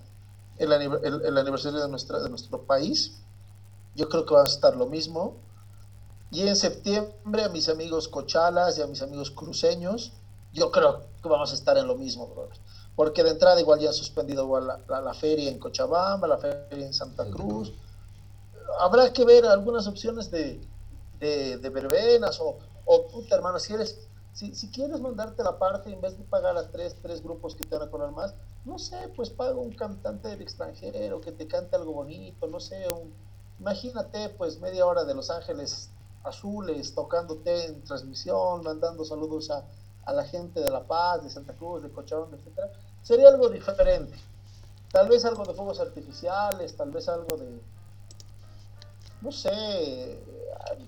el, 0.58 0.70
el, 0.70 1.22
el 1.24 1.38
aniversario 1.38 1.80
de, 1.80 1.88
nuestra, 1.88 2.20
de 2.20 2.28
nuestro 2.28 2.60
país, 2.60 3.14
yo 3.94 4.10
creo 4.10 4.26
que 4.26 4.34
va 4.34 4.42
a 4.42 4.46
estar 4.46 4.76
lo 4.76 4.84
mismo. 4.84 5.38
Y 6.30 6.46
en 6.46 6.54
septiembre 6.54 7.44
a 7.44 7.48
mis 7.48 7.70
amigos 7.70 8.08
cochalas 8.08 8.76
y 8.76 8.82
a 8.82 8.86
mis 8.86 9.00
amigos 9.00 9.30
cruceños, 9.30 10.12
yo 10.52 10.70
creo 10.70 11.00
que 11.22 11.30
vamos 11.30 11.50
a 11.52 11.54
estar 11.54 11.78
en 11.78 11.86
lo 11.86 11.94
mismo, 11.94 12.26
brother. 12.26 12.58
Porque 12.94 13.24
de 13.24 13.30
entrada 13.30 13.58
igual 13.58 13.80
ya 13.80 13.88
han 13.88 13.94
suspendido 13.94 14.44
igual 14.44 14.66
la, 14.66 14.78
la, 14.86 15.00
la 15.00 15.14
feria 15.14 15.50
en 15.50 15.58
Cochabamba, 15.58 16.28
la 16.28 16.36
feria 16.36 16.86
en 16.86 16.92
Santa 16.92 17.24
Cruz. 17.24 17.72
Habrá 18.80 19.10
que 19.14 19.24
ver 19.24 19.46
algunas 19.46 19.86
opciones 19.86 20.30
de, 20.30 20.60
de, 21.20 21.56
de 21.56 21.70
verbenas 21.70 22.38
o, 22.38 22.58
o 22.84 23.06
puta 23.06 23.36
hermano, 23.36 23.58
si 23.58 23.72
eres 23.72 24.08
si, 24.32 24.54
si, 24.54 24.68
quieres 24.70 25.00
mandarte 25.00 25.42
la 25.42 25.58
parte 25.58 25.92
en 25.92 26.00
vez 26.00 26.16
de 26.16 26.24
pagar 26.24 26.56
a 26.56 26.70
tres, 26.70 26.96
tres 27.02 27.22
grupos 27.22 27.54
que 27.54 27.64
te 27.64 27.76
van 27.76 27.88
a 27.88 27.90
cobrar 27.90 28.12
más, 28.12 28.34
no 28.64 28.78
sé, 28.78 28.96
pues 29.14 29.30
paga 29.30 29.54
un 29.54 29.72
cantante 29.72 30.28
del 30.28 30.40
extranjero 30.40 31.20
que 31.20 31.32
te 31.32 31.46
cante 31.46 31.76
algo 31.76 31.92
bonito, 31.92 32.46
no 32.46 32.60
sé, 32.60 32.86
un, 32.94 33.12
imagínate 33.60 34.30
pues 34.30 34.60
media 34.60 34.86
hora 34.86 35.04
de 35.04 35.14
Los 35.14 35.30
Ángeles 35.30 35.90
Azules 36.24 36.94
tocándote 36.94 37.66
en 37.66 37.82
transmisión, 37.84 38.62
mandando 38.62 39.04
saludos 39.04 39.50
a, 39.50 39.64
a 40.04 40.12
la 40.12 40.24
gente 40.24 40.60
de 40.60 40.70
La 40.70 40.84
Paz, 40.84 41.22
de 41.22 41.30
Santa 41.30 41.52
Cruz, 41.54 41.82
de 41.82 41.90
Cochabamba, 41.90 42.36
etcétera, 42.36 42.70
sería 43.02 43.28
algo 43.28 43.48
diferente. 43.48 44.16
Tal 44.90 45.08
vez 45.08 45.24
algo 45.24 45.44
de 45.44 45.54
fuegos 45.54 45.80
artificiales, 45.80 46.76
tal 46.76 46.90
vez 46.90 47.08
algo 47.08 47.36
de, 47.36 47.60
no 49.22 49.32
sé, 49.32 50.18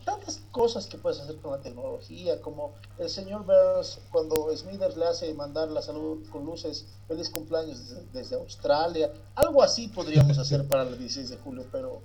tantas 0.04 0.42
cosas 0.50 0.86
que 0.86 0.98
puedes 0.98 1.20
hacer 1.20 1.36
con 1.36 1.52
la 1.52 1.60
tecnología, 1.60 2.40
como 2.40 2.74
el 2.98 3.08
señor 3.08 3.44
Burns 3.44 3.98
cuando 4.10 4.54
Smithers 4.56 4.96
le 4.96 5.06
hace 5.06 5.34
mandar 5.34 5.68
la 5.68 5.82
salud 5.82 6.22
con 6.30 6.44
luces, 6.44 6.86
feliz 7.08 7.30
cumpleaños 7.30 7.78
desde, 7.78 8.06
desde 8.12 8.36
Australia, 8.36 9.10
algo 9.34 9.62
así 9.62 9.88
podríamos 9.88 10.38
hacer 10.38 10.66
para 10.68 10.82
el 10.82 10.98
16 10.98 11.30
de 11.30 11.36
julio, 11.38 11.64
pero 11.70 12.00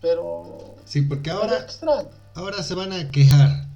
pero 0.00 0.76
sí, 0.84 1.02
porque 1.02 1.30
ahora 1.30 1.66
ahora 2.34 2.62
se 2.62 2.74
van 2.74 2.92
a 2.92 3.10
quejar, 3.10 3.66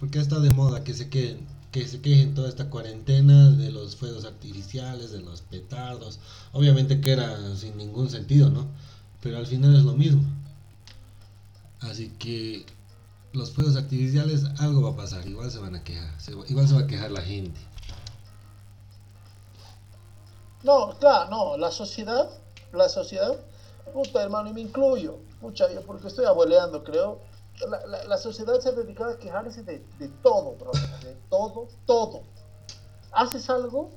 porque 0.00 0.18
está 0.18 0.40
de 0.40 0.50
moda 0.50 0.82
que 0.82 0.94
se 0.94 1.10
queden 1.10 1.46
que 1.70 1.86
se 1.86 2.00
quejen 2.00 2.34
toda 2.34 2.48
esta 2.48 2.70
cuarentena 2.70 3.50
de 3.50 3.70
los 3.70 3.96
fuegos 3.96 4.24
artificiales, 4.24 5.12
de 5.12 5.20
los 5.20 5.42
petardos, 5.42 6.18
obviamente 6.52 7.00
que 7.02 7.12
era 7.12 7.36
sin 7.56 7.76
ningún 7.76 8.08
sentido, 8.08 8.48
¿no? 8.48 8.66
Pero 9.20 9.36
al 9.36 9.46
final 9.46 9.76
es 9.76 9.82
lo 9.82 9.92
mismo. 9.92 10.22
Así 11.80 12.10
que 12.18 12.66
los 13.32 13.52
fuegos 13.52 13.76
artificiales 13.76 14.44
algo 14.58 14.82
va 14.82 14.90
a 14.90 14.96
pasar, 14.96 15.26
igual 15.26 15.50
se 15.50 15.58
van 15.58 15.76
a 15.76 15.84
quejar, 15.84 16.20
se, 16.20 16.32
igual 16.32 16.66
se 16.66 16.74
va 16.74 16.80
a 16.80 16.86
quejar 16.86 17.10
la 17.10 17.22
gente. 17.22 17.60
No, 20.64 20.98
claro, 20.98 21.30
no, 21.30 21.56
la 21.56 21.70
sociedad, 21.70 22.28
la 22.72 22.88
sociedad, 22.88 23.36
puta 23.92 24.22
hermano, 24.22 24.50
y 24.50 24.54
me 24.54 24.60
incluyo, 24.62 25.18
mucha, 25.40 25.66
porque 25.86 26.08
estoy 26.08 26.24
abueleando, 26.24 26.82
creo, 26.82 27.20
la, 27.68 27.86
la, 27.86 28.04
la, 28.04 28.18
sociedad 28.18 28.58
se 28.60 28.68
ha 28.68 28.72
dedicado 28.72 29.10
a 29.10 29.18
quejarse 29.18 29.62
de, 29.62 29.84
de 29.98 30.08
todo, 30.22 30.56
bro, 30.56 30.72
de 31.02 31.16
todo, 31.28 31.68
todo. 31.86 32.22
Haces 33.12 33.48
algo, 33.50 33.90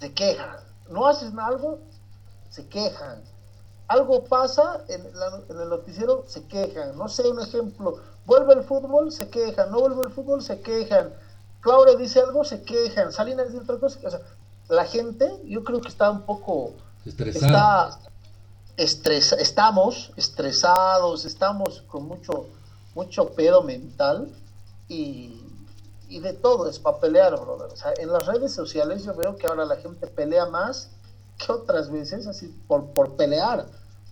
se 0.00 0.12
quejan, 0.12 0.56
no 0.90 1.06
haces 1.06 1.32
algo, 1.38 1.80
se 2.50 2.66
quejan 2.68 3.22
algo 3.88 4.24
pasa 4.24 4.84
en, 4.88 5.02
la, 5.18 5.40
en, 5.48 5.60
el 5.60 5.68
noticiero, 5.68 6.24
se 6.26 6.44
quejan. 6.46 6.96
No 6.96 7.08
sé, 7.08 7.28
un 7.28 7.40
ejemplo, 7.40 7.98
vuelve 8.24 8.54
el 8.54 8.62
fútbol, 8.62 9.12
se 9.12 9.28
quejan. 9.28 9.70
No 9.70 9.80
vuelve 9.80 10.02
el 10.02 10.12
fútbol, 10.12 10.42
se 10.42 10.60
quejan. 10.60 11.12
Claudia 11.60 11.96
dice 11.96 12.20
algo, 12.20 12.44
se 12.44 12.62
quejan. 12.62 13.12
Salinas 13.12 13.48
dice 13.48 13.62
otra 13.62 13.78
cosa. 13.78 13.98
O 14.04 14.10
sea, 14.10 14.20
la 14.68 14.84
gente, 14.84 15.40
yo 15.44 15.64
creo 15.64 15.80
que 15.80 15.88
está 15.88 16.10
un 16.10 16.22
poco... 16.22 16.72
Estresada. 17.04 17.88
Está 17.88 18.06
estresa, 18.76 19.36
estamos 19.36 20.12
estresados, 20.16 21.24
estamos 21.24 21.82
con 21.88 22.06
mucho, 22.06 22.46
mucho 22.94 23.30
pedo 23.30 23.62
mental 23.62 24.28
y, 24.88 25.40
y 26.08 26.20
de 26.20 26.34
todo, 26.34 26.68
es 26.68 26.78
para 26.78 26.98
pelear, 26.98 27.38
brother. 27.40 27.72
O 27.72 27.76
sea, 27.76 27.94
en 27.98 28.12
las 28.12 28.26
redes 28.26 28.52
sociales 28.52 29.04
yo 29.04 29.14
veo 29.14 29.36
que 29.36 29.46
ahora 29.46 29.64
la 29.64 29.76
gente 29.76 30.06
pelea 30.06 30.46
más 30.46 30.90
otras 31.48 31.90
veces, 31.90 32.26
así 32.26 32.54
por, 32.66 32.92
por 32.92 33.16
pelear. 33.16 33.66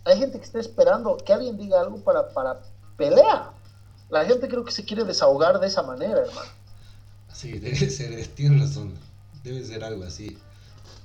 Hay 0.05 0.19
gente 0.19 0.39
que 0.39 0.45
está 0.45 0.61
esperando 0.61 1.17
que 1.17 1.33
alguien 1.33 1.57
diga 1.57 1.81
algo 1.81 1.99
para, 1.99 2.29
para 2.29 2.61
pelear. 2.97 3.53
La 4.11 4.25
gente 4.25 4.49
creo 4.49 4.65
que 4.65 4.73
se 4.73 4.85
quiere 4.85 5.05
desahogar 5.05 5.59
de 5.59 5.67
esa 5.67 5.83
manera, 5.83 6.21
hermano. 6.21 6.51
Sí, 7.33 7.59
debe 7.59 7.91
ser, 7.91 8.27
tiene 8.35 8.61
razón. 8.61 8.95
Debe 9.43 9.65
ser 9.65 9.83
algo 9.85 10.05
así. 10.05 10.39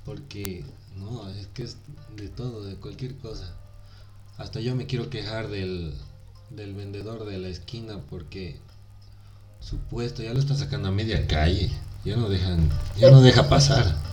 Porque, 0.04 0.64
no, 0.96 1.28
es 1.30 1.46
que 1.48 1.62
es 1.64 1.76
de 2.16 2.28
todo, 2.28 2.62
de 2.62 2.76
cualquier 2.76 3.16
cosa. 3.18 3.54
Hasta 4.36 4.60
yo 4.60 4.74
me 4.74 4.86
quiero 4.86 5.10
quejar 5.10 5.48
del, 5.48 5.94
del 6.50 6.74
vendedor 6.74 7.24
de 7.24 7.38
la 7.38 7.48
esquina 7.48 8.00
porque 8.08 8.58
su 9.60 9.78
puesto 9.78 10.22
ya 10.22 10.32
lo 10.32 10.40
está 10.40 10.54
sacando 10.54 10.88
a 10.88 10.92
media 10.92 11.26
calle. 11.26 11.70
Ya 12.04 12.16
no 12.16 12.30
dejan, 12.30 12.70
ya 12.96 13.10
no 13.10 13.20
deja 13.20 13.48
pasar 13.48 14.09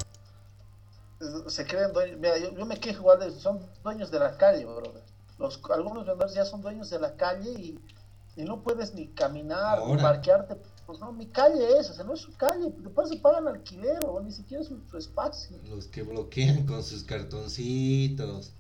se 1.48 1.66
creen 1.66 1.94
dueños, 1.94 2.20
mira, 2.20 2.38
yo, 2.38 2.52
yo, 2.52 2.66
me 2.66 2.80
quejo 2.80 3.00
igual 3.00 3.20
de, 3.20 3.32
son 3.32 3.60
dueños 3.84 4.12
de 4.12 4.20
la 4.20 4.38
calle, 4.38 4.66
brother. 4.66 5.04
Los, 5.40 5.60
algunos 5.70 6.06
vendedores 6.06 6.34
ya 6.34 6.46
son 6.46 6.62
dueños 6.62 6.90
de 6.90 7.00
la 7.00 7.16
calle 7.16 7.52
y, 7.52 7.80
y 8.36 8.44
no 8.44 8.62
puedes 8.62 8.94
ni 8.94 9.08
caminar, 9.08 9.80
Ahora. 9.80 9.96
ni 9.96 10.02
parquearte. 10.02 10.58
Pues 10.86 11.00
no, 11.00 11.12
mi 11.12 11.26
calle 11.28 11.78
es, 11.78 11.90
o 11.90 11.94
sea, 11.94 12.06
no 12.06 12.14
es 12.14 12.22
su 12.22 12.34
calle, 12.38 12.72
después 12.78 13.10
se 13.10 13.18
pagan 13.18 13.48
alquiler 13.48 14.00
o 14.06 14.22
ni 14.22 14.32
siquiera 14.32 14.64
es 14.64 14.70
su, 14.70 14.80
su, 14.90 14.98
espacio. 14.98 15.58
Los 15.70 15.88
que 15.88 16.02
bloquean 16.04 16.66
con 16.66 16.82
sus 16.82 17.04
cartoncitos, 17.04 18.54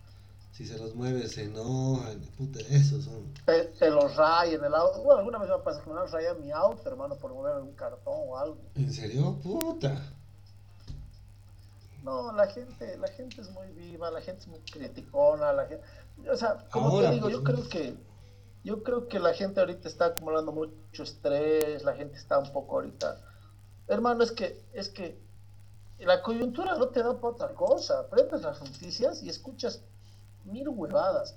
si 0.51 0.65
se 0.65 0.77
los 0.77 0.93
mueves 0.93 1.33
se 1.33 1.45
enojan, 1.45 2.19
puta, 2.37 2.59
esos 2.69 3.05
son. 3.05 3.33
Te, 3.45 3.65
te 3.65 3.89
los 3.89 4.15
rayan 4.17 4.63
el 4.65 4.75
auto, 4.75 5.03
bueno, 5.03 5.19
alguna 5.19 5.37
vez 5.37 5.49
me 5.49 5.57
pasa 5.59 5.81
que 5.81 5.89
me 5.89 5.99
han 5.99 6.11
rayado 6.11 6.39
mi 6.39 6.51
auto, 6.51 6.89
hermano, 6.89 7.15
por 7.15 7.33
mover 7.33 7.61
un 7.61 7.73
cartón 7.73 8.15
o 8.27 8.37
algo. 8.37 8.57
¿En 8.75 8.91
serio? 8.91 9.39
Puta. 9.41 10.16
No, 12.07 12.31
la 12.31 12.47
gente, 12.47 12.97
la 12.97 13.09
gente 13.09 13.41
es 13.41 13.49
muy 13.49 13.67
viva, 13.73 14.09
la 14.09 14.21
gente 14.21 14.39
es 14.39 14.47
muy 14.47 14.61
criticona, 14.61 15.51
la 15.51 15.65
gente, 15.65 15.83
o 16.31 16.37
sea, 16.37 16.65
como 16.71 16.87
Ahora, 16.87 17.09
te 17.09 17.15
digo, 17.15 17.29
yo 17.29 17.43
creo 17.43 17.67
que, 17.67 17.97
yo 18.63 18.81
creo 18.81 19.09
que 19.09 19.19
la 19.19 19.33
gente 19.33 19.59
ahorita 19.59 19.89
está 19.89 20.05
acumulando 20.05 20.53
mucho 20.53 21.03
estrés, 21.03 21.83
la 21.83 21.95
gente 21.95 22.17
está 22.17 22.39
un 22.39 22.49
poco 22.53 22.75
ahorita, 22.75 23.19
hermano, 23.89 24.23
es 24.23 24.31
que, 24.31 24.63
es 24.71 24.87
que 24.87 25.19
la 25.99 26.21
coyuntura 26.21 26.77
no 26.77 26.87
te 26.87 27.03
da 27.03 27.13
para 27.19 27.33
otra 27.33 27.53
cosa, 27.53 28.07
prendes 28.07 28.41
las 28.41 28.61
noticias 28.61 29.21
y 29.21 29.27
escuchas 29.27 29.81
mil 30.45 30.69
huevadas, 30.69 31.35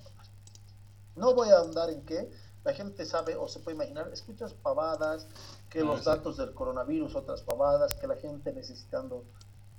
no 1.16 1.34
voy 1.34 1.48
a 1.48 1.58
andar 1.58 1.90
en 1.90 2.04
qué, 2.06 2.30
la 2.62 2.72
gente 2.74 3.04
sabe 3.06 3.34
o 3.34 3.48
se 3.48 3.58
puede 3.58 3.74
imaginar, 3.74 4.08
escuchas 4.12 4.54
pavadas, 4.54 5.26
que 5.68 5.80
Ah, 5.80 5.84
los 5.84 6.00
sí. 6.00 6.06
datos 6.06 6.36
del 6.36 6.54
coronavirus, 6.54 7.16
otras 7.16 7.42
pavadas, 7.42 7.92
que 7.94 8.06
la 8.06 8.14
gente 8.14 8.52
necesitando 8.52 9.24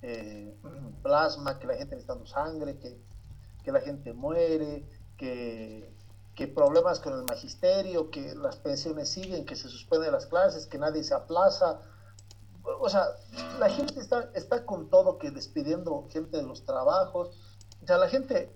eh, 0.02 0.56
plasma, 1.04 1.60
que 1.60 1.68
la 1.68 1.76
gente 1.76 1.96
necesitando 1.96 2.26
sangre, 2.26 2.78
que, 2.78 2.98
que 3.64 3.72
la 3.72 3.82
gente 3.82 4.14
muere, 4.14 4.86
que, 5.18 5.94
que 6.36 6.48
problemas 6.48 7.00
con 7.00 7.14
el 7.14 7.24
magisterio, 7.24 8.10
que 8.10 8.36
las 8.36 8.56
pensiones 8.58 9.10
siguen, 9.10 9.46
que 9.46 9.56
se 9.56 9.70
suspenden 9.70 10.12
las 10.12 10.26
clases, 10.26 10.66
que 10.66 10.78
nadie 10.78 11.04
se 11.04 11.14
aplaza. 11.14 11.80
O 12.80 12.90
sea, 12.90 13.06
la 13.60 13.70
gente 13.70 14.00
está, 14.00 14.30
está 14.34 14.66
con 14.66 14.90
todo, 14.90 15.18
que 15.18 15.32
despidiendo 15.32 16.08
gente 16.10 16.38
de 16.38 16.44
los 16.44 16.64
trabajos. 16.64 17.30
O 17.84 17.88
sea, 17.88 17.98
la 17.98 18.08
gente 18.08 18.52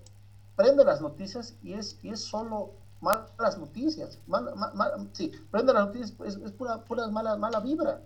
prende 0.56 0.84
las 0.84 1.00
noticias 1.00 1.54
y 1.62 1.74
es, 1.74 1.98
y 2.02 2.10
es 2.10 2.20
solo 2.20 2.72
malas 3.00 3.58
noticias. 3.58 4.18
Mal, 4.26 4.54
mal, 4.56 5.10
sí, 5.12 5.30
prende 5.50 5.72
las 5.72 5.86
noticias, 5.86 6.14
es, 6.24 6.36
es 6.36 6.52
pura, 6.52 6.82
pura 6.84 7.06
mala, 7.08 7.36
mala 7.36 7.60
vibra. 7.60 8.00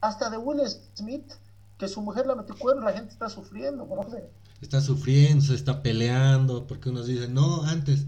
Hasta 0.00 0.28
de 0.30 0.36
Will 0.36 0.60
Smith, 0.94 1.32
que 1.78 1.88
su 1.88 2.00
mujer 2.00 2.26
la 2.26 2.34
metió 2.34 2.56
cuernos, 2.56 2.84
la 2.84 2.92
gente 2.92 3.12
está 3.12 3.28
sufriendo, 3.28 3.86
brother. 3.86 4.30
Está 4.60 4.80
sufriendo, 4.80 5.44
se 5.44 5.54
está 5.54 5.82
peleando, 5.82 6.66
porque 6.66 6.88
unos 6.88 7.06
dicen, 7.06 7.34
no, 7.34 7.62
antes, 7.64 8.06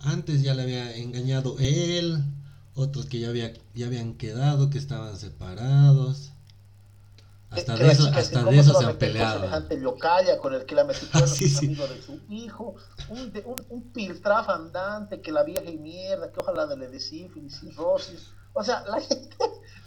antes 0.00 0.42
ya 0.42 0.54
le 0.54 0.62
había 0.62 0.96
engañado 0.96 1.56
él, 1.58 2.22
otros 2.74 3.06
que 3.06 3.18
ya, 3.18 3.28
había, 3.28 3.52
ya 3.74 3.86
habían 3.86 4.14
quedado, 4.14 4.70
que 4.70 4.78
estaban 4.78 5.16
separados. 5.16 6.32
Hasta 7.50 7.76
de 7.76 7.90
eso, 7.90 8.08
hasta 8.14 8.44
de 8.44 8.58
eso 8.58 8.78
se 8.78 8.86
han 8.86 8.96
peleado. 8.96 9.68
Yocaya 9.68 10.38
con 10.38 10.54
el 10.54 10.64
que 10.64 10.74
la 10.74 10.84
metió 10.84 11.06
ah, 11.12 11.26
sí, 11.26 11.48
sí. 11.48 11.66
amigo 11.66 11.86
de 11.86 12.00
su 12.00 12.18
hijo. 12.30 12.76
Un, 13.10 13.30
un, 13.44 13.56
un 13.68 13.82
piltraf 13.92 14.48
andante 14.48 15.20
que 15.20 15.32
la 15.32 15.42
vieja 15.42 15.68
y 15.68 15.76
mierda, 15.76 16.32
que 16.32 16.40
ojalá 16.40 16.74
le 16.74 16.88
dé 16.88 16.98
sífilis, 16.98 17.60
cirrosis. 17.60 18.30
O 18.54 18.62
sea, 18.62 18.84
la 18.88 19.00
gente. 19.08 19.36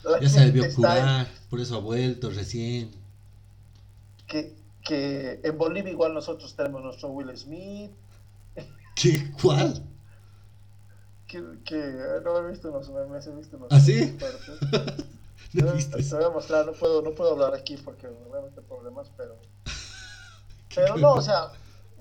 La 0.04 0.20
ya 0.20 0.30
se 0.30 0.42
debió 0.42 0.72
curar, 0.76 1.28
por 1.50 1.60
eso 1.60 1.76
ha 1.78 1.80
vuelto 1.80 2.30
recién. 2.30 3.05
Que, 4.28 4.56
que 4.84 5.40
en 5.44 5.58
Bolivia 5.58 5.92
igual 5.92 6.14
nosotros 6.14 6.56
tenemos 6.56 6.84
nuestro 6.84 7.10
Will 7.10 7.36
Smith. 7.38 7.92
¿Qué? 8.96 9.32
¿Cuál? 9.42 9.84
Que, 11.28 11.44
que 11.66 12.22
no 12.24 12.38
he 12.38 12.52
visto 12.52 12.70
unos 12.70 12.90
memes, 12.90 13.28
he 13.28 13.32
visto 13.32 13.58
unos 13.58 13.70
¿Ah, 13.72 13.80
sí? 13.80 14.18
no 15.54 15.74
te 15.74 16.16
voy 16.16 16.24
a 16.24 16.30
mostrar, 16.30 16.66
no 16.66 16.74
puedo, 16.74 17.02
no 17.02 17.12
puedo 17.12 17.32
hablar 17.32 17.54
aquí 17.54 17.78
porque 17.78 18.08
realmente 18.32 18.62
problemas, 18.62 19.12
pero. 19.18 19.38
Pero 20.74 20.98
no, 20.98 21.14
o 21.14 21.22
sea, 21.22 21.52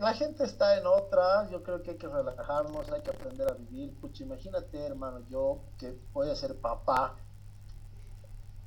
la 0.00 0.14
gente 0.14 0.42
está 0.42 0.76
en 0.76 0.86
otra, 0.86 1.48
yo 1.48 1.62
creo 1.62 1.80
que 1.82 1.92
hay 1.92 1.96
que 1.96 2.08
relajarnos, 2.08 2.90
hay 2.90 3.02
que 3.02 3.10
aprender 3.10 3.48
a 3.48 3.54
vivir. 3.54 3.94
Pucha, 4.00 4.24
imagínate, 4.24 4.78
hermano, 4.80 5.20
yo 5.30 5.60
que 5.78 5.96
voy 6.12 6.28
a 6.28 6.34
ser 6.34 6.56
papá, 6.56 7.14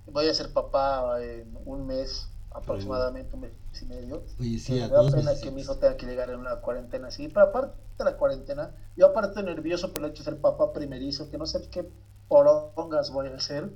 voy 0.05 0.29
a 0.29 0.33
ser 0.33 0.53
papá 0.53 1.21
en 1.21 1.57
un 1.65 1.85
mes 1.85 2.29
aproximadamente 2.51 3.35
un 3.35 3.41
mes 3.41 3.51
y 3.81 3.85
medio. 3.85 4.23
Oye, 4.39 4.59
sí, 4.59 4.73
me 4.73 4.87
da 4.87 5.09
pena 5.09 5.31
que 5.41 5.51
mi 5.51 5.61
hijo 5.61 5.75
tenga 5.77 5.97
que 5.97 6.05
llegar 6.05 6.29
en 6.29 6.39
una 6.39 6.57
cuarentena 6.57 7.07
así, 7.07 7.27
pero 7.27 7.47
aparte 7.47 7.75
de 7.97 8.03
la 8.03 8.17
cuarentena, 8.17 8.71
yo 8.95 9.07
aparte 9.07 9.43
nervioso 9.43 9.93
por 9.93 10.03
el 10.03 10.11
hecho 10.11 10.23
de 10.23 10.31
ser 10.31 10.41
papá 10.41 10.73
primerizo, 10.73 11.29
que 11.29 11.37
no 11.37 11.45
sé 11.45 11.67
qué 11.69 11.89
porongas 12.27 13.11
voy 13.11 13.27
a 13.27 13.35
hacer, 13.35 13.71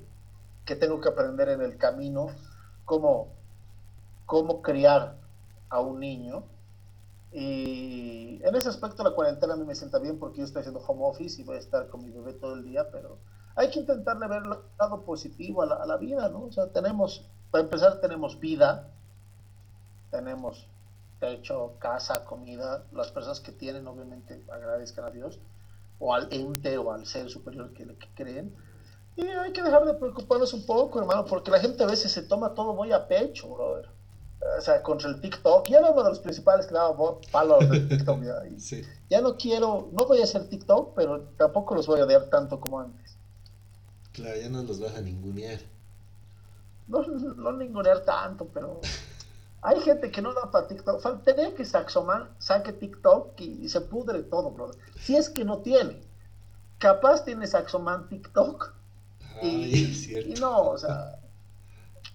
que 0.66 0.76
tengo 0.76 1.00
que 1.02 1.10
aprender 1.10 1.50
en 1.50 1.62
el 1.62 1.78
camino, 1.78 2.28
cómo, 2.86 3.30
cómo 4.26 4.62
criar 4.62 5.18
a 5.70 5.80
un 5.80 6.00
niño. 6.00 6.44
Y 7.32 8.42
en 8.44 8.56
ese 8.56 8.70
aspecto 8.70 9.04
la 9.04 9.12
cuarentena 9.12 9.54
a 9.54 9.58
mí 9.58 9.64
me 9.64 9.76
sienta 9.76 10.00
bien 10.00 10.20
porque 10.20 10.40
yo 10.40 10.44
estoy 10.44 10.62
haciendo 10.62 10.82
home 10.86 11.02
office 11.04 11.42
y 11.42 11.46
voy 11.46 11.56
a 11.56 11.60
estar 11.60 11.88
con 11.88 12.04
mi 12.04 12.12
bebé 12.12 12.34
todo 12.34 12.56
el 12.56 12.64
día, 12.64 12.92
pero 12.92 13.18
hay 13.56 13.70
que 13.70 13.80
intentarle 13.80 14.28
ver 14.28 14.44
el 14.44 14.50
lado 14.80 15.04
positivo 15.04 15.62
a 15.62 15.66
la, 15.66 15.76
a 15.76 15.86
la 15.86 15.98
vida, 15.98 16.28
¿no? 16.30 16.44
O 16.44 16.52
sea, 16.52 16.68
tenemos 16.68 17.26
para 17.52 17.66
empezar, 17.66 18.00
tenemos 18.00 18.40
vida, 18.40 18.90
tenemos 20.10 20.68
techo, 21.20 21.74
casa, 21.80 22.26
comida. 22.26 22.84
Las 22.94 23.12
personas 23.12 23.40
que 23.42 23.52
tienen, 23.52 23.88
obviamente, 23.88 24.44
agradezcan 24.52 25.06
a 25.06 25.12
Dios, 25.12 25.40
o 26.00 26.14
al 26.14 26.28
ente 26.32 26.78
o 26.78 26.92
al 26.92 27.06
ser 27.06 27.30
superior 27.30 27.74
que, 27.74 27.86
que 27.86 28.08
creen. 28.16 28.56
Y 29.18 29.24
hay 29.28 29.52
que 29.52 29.62
dejar 29.62 29.86
de 29.86 29.94
preocuparnos 29.94 30.54
un 30.54 30.66
poco, 30.66 31.00
hermano, 31.00 31.26
porque 31.26 31.52
la 31.52 31.60
gente 31.60 31.84
a 31.84 31.88
veces 31.88 32.12
se 32.12 32.24
toma 32.24 32.54
todo 32.56 32.74
muy 32.74 32.92
a 32.92 33.08
pecho, 33.08 33.54
brother. 33.54 33.90
O 34.58 34.62
sea, 34.62 34.82
contra 34.82 35.10
el 35.10 35.22
TikTok. 35.22 35.68
Ya 35.68 35.80
era 35.80 35.92
uno 35.92 36.04
de 36.04 36.10
los 36.10 36.20
principales 36.20 36.66
que 36.66 36.74
daba 36.74 36.96
palo 37.32 37.60
del 37.60 37.88
TikTok. 37.88 38.22
Ya, 38.24 38.60
sí. 38.60 38.82
ya 39.10 39.22
no 39.22 39.36
quiero, 39.38 39.90
no 39.92 40.08
voy 40.08 40.22
a 40.22 40.24
hacer 40.24 40.48
TikTok, 40.48 40.96
pero 40.96 41.22
tampoco 41.38 41.76
los 41.76 41.86
voy 41.86 42.00
a 42.00 42.06
odiar 42.06 42.30
tanto 42.30 42.60
como 42.60 42.80
antes. 42.80 43.18
Claro, 44.14 44.40
ya 44.40 44.50
no 44.50 44.64
los 44.64 44.80
vas 44.80 44.96
a 44.96 45.02
ningunear 45.02 45.60
no, 46.92 47.34
no 47.36 47.52
ningunear 47.54 48.02
tanto, 48.02 48.48
pero 48.54 48.82
hay 49.62 49.80
gente 49.82 50.12
que 50.12 50.22
no 50.22 50.34
da 50.34 50.50
para 50.50 50.68
TikTok. 50.68 51.02
Faltaría 51.02 51.54
que 51.54 51.64
Saxoman 51.64 52.28
saque 52.40 52.74
TikTok 52.74 53.40
y, 53.40 53.70
se 53.70 53.82
pudre 53.82 54.24
todo, 54.24 54.52
brother. 54.52 54.76
Si 55.00 55.16
es 55.16 55.30
que 55.30 55.46
no 55.46 55.60
tiene. 55.60 56.02
Capaz 56.80 57.24
tiene 57.24 57.46
Saxoman 57.46 58.10
TikTok. 58.10 58.74
y, 59.42 60.34
no, 60.40 60.70
o 60.70 60.78
sea, 60.78 61.20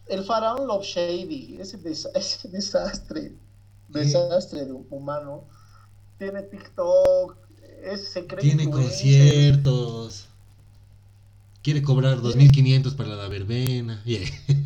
el 0.06 0.24
faraón 0.24 0.66
Love 0.66 0.84
Shady, 0.84 1.58
ese, 1.60 1.78
desastre, 2.48 3.32
desastre 3.88 4.66
humano, 4.90 5.44
tiene 6.18 6.42
TikTok, 6.42 7.36
es, 7.82 8.08
se 8.08 8.22
Tiene 8.22 8.68
conciertos. 8.68 10.28
Quiere 11.62 11.82
cobrar 11.82 12.18
2.500 12.18 12.96
para 12.96 13.10
la 13.10 13.28
verbena. 13.28 14.02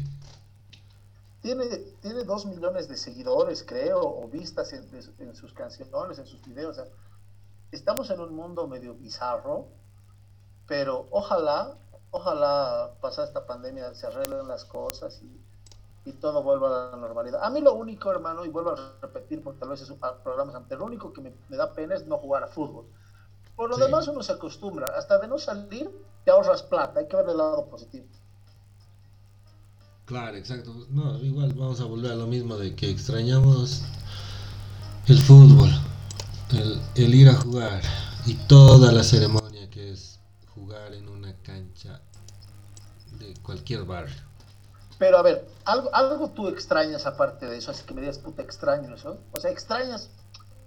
Tiene, 1.40 1.64
tiene 2.02 2.24
dos 2.24 2.44
millones 2.46 2.88
de 2.88 2.96
seguidores, 2.96 3.64
creo, 3.66 4.00
o 4.00 4.28
vistas 4.28 4.72
en, 4.72 5.34
sus 5.34 5.54
canciones, 5.54 6.18
en 6.18 6.26
sus 6.26 6.42
videos. 6.42 6.80
estamos 7.72 8.10
en 8.10 8.20
un 8.20 8.34
mundo 8.34 8.68
medio 8.68 8.94
bizarro, 8.94 9.68
pero 10.66 11.06
ojalá, 11.10 11.78
ojalá 12.10 12.92
pasada 13.00 13.28
esta 13.28 13.46
pandemia 13.46 13.94
se 13.94 14.06
arreglen 14.06 14.46
las 14.48 14.64
cosas 14.66 15.22
y, 15.22 15.40
y, 16.04 16.12
todo 16.14 16.42
vuelva 16.42 16.68
a 16.68 16.90
la 16.90 16.96
normalidad. 16.96 17.42
A 17.42 17.48
mí 17.48 17.60
lo 17.60 17.74
único, 17.74 18.10
hermano, 18.10 18.44
y 18.44 18.50
vuelvo 18.50 18.72
a 18.72 18.94
repetir 19.00 19.42
porque 19.42 19.60
tal 19.60 19.70
vez 19.70 19.80
es 19.80 19.90
un 19.90 19.98
programa 19.98 20.54
anterior, 20.54 20.80
lo 20.80 20.86
único 20.86 21.12
que 21.12 21.22
me, 21.22 21.32
me 21.48 21.56
da 21.56 21.72
pena 21.72 21.94
es 21.94 22.06
no 22.06 22.18
jugar 22.18 22.44
a 22.44 22.48
fútbol 22.48 22.86
por 23.60 23.68
lo 23.68 23.76
demás 23.76 24.08
uno 24.08 24.22
se 24.22 24.32
acostumbra. 24.32 24.86
Hasta 24.96 25.18
de 25.18 25.28
no 25.28 25.36
salir, 25.36 25.90
te 26.24 26.30
ahorras 26.30 26.62
plata. 26.62 27.00
Hay 27.00 27.08
que 27.08 27.16
ver 27.16 27.28
el 27.28 27.36
lado 27.36 27.66
positivo. 27.66 28.06
Claro, 30.10 30.36
exacto. 30.36 30.74
No, 30.90 31.16
igual 31.18 31.52
vamos 31.52 31.80
a 31.80 31.84
volver 31.84 32.10
a 32.10 32.16
lo 32.16 32.26
mismo 32.26 32.56
de 32.56 32.74
que 32.74 32.90
extrañamos 32.90 33.84
el 35.06 35.22
fútbol, 35.22 35.70
el, 36.96 37.14
ir 37.14 37.28
a 37.28 37.34
jugar 37.34 37.80
y 38.26 38.34
toda 38.48 38.90
la 38.90 39.04
ceremonia 39.04 39.70
que 39.70 39.92
es 39.92 40.18
jugar 40.52 40.94
en 40.94 41.08
una 41.08 41.32
cancha 41.42 42.02
de 43.20 43.34
cualquier 43.40 43.84
barrio. 43.84 44.20
Pero 44.98 45.18
a 45.18 45.22
ver, 45.22 45.46
algo, 45.64 45.94
algo 45.94 46.30
tú 46.30 46.48
extrañas 46.48 47.06
aparte 47.06 47.46
de 47.46 47.58
eso, 47.58 47.70
así 47.70 47.84
que 47.84 47.94
me 47.94 48.00
digas, 48.00 48.18
puta, 48.18 48.42
extraño 48.42 48.92
eso. 48.92 49.20
O 49.30 49.38
sea, 49.38 49.52
extrañas. 49.52 50.10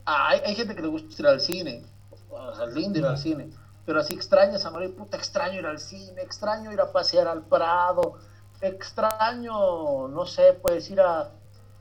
Ah, 0.06 0.30
hay, 0.30 0.40
hay 0.46 0.56
gente 0.56 0.74
que 0.74 0.84
le 0.84 0.88
gusta 0.88 1.22
ir 1.22 1.28
al 1.28 1.42
cine, 1.42 1.84
o 2.30 2.56
sea, 2.56 2.68
lindo 2.68 2.98
ir 2.98 3.06
al 3.06 3.18
cine, 3.18 3.50
pero 3.86 4.00
así 4.00 4.14
extrañas 4.14 4.64
a 4.64 4.72
morir, 4.72 4.96
puta, 4.96 5.18
extraño 5.18 5.60
ir 5.60 5.66
al 5.66 5.80
cine, 5.80 6.22
extraño 6.22 6.72
ir 6.72 6.80
a 6.80 6.94
pasear 6.94 7.28
al 7.28 7.46
Prado, 7.46 8.20
extraño, 8.64 10.08
no 10.08 10.26
sé, 10.26 10.54
puedes 10.54 10.90
ir 10.90 11.02
a... 11.02 11.32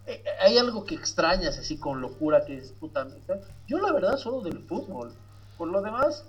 Eh, 0.07 0.25
hay 0.41 0.59
algo 0.59 0.85
que 0.85 0.97
extrañas 0.97 1.57
así 1.59 1.79
con 1.79 2.01
locura 2.01 2.45
que 2.45 2.59
es 2.59 2.73
puta... 2.73 3.07
Yo 3.69 3.79
la 3.79 3.93
verdad 3.93 4.17
solo 4.17 4.41
del 4.41 4.59
fútbol, 4.65 5.13
por 5.57 5.69
lo 5.69 5.81
demás, 5.81 6.25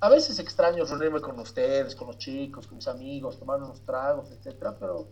a 0.00 0.08
veces 0.08 0.38
extraño 0.38 0.84
reunirme 0.84 1.20
con 1.20 1.38
ustedes, 1.38 1.94
con 1.94 2.08
los 2.08 2.18
chicos, 2.18 2.66
con 2.66 2.76
mis 2.76 2.88
amigos, 2.88 3.38
tomar 3.38 3.62
unos 3.62 3.82
tragos, 3.82 4.30
etcétera, 4.30 4.74
pero 4.80 5.06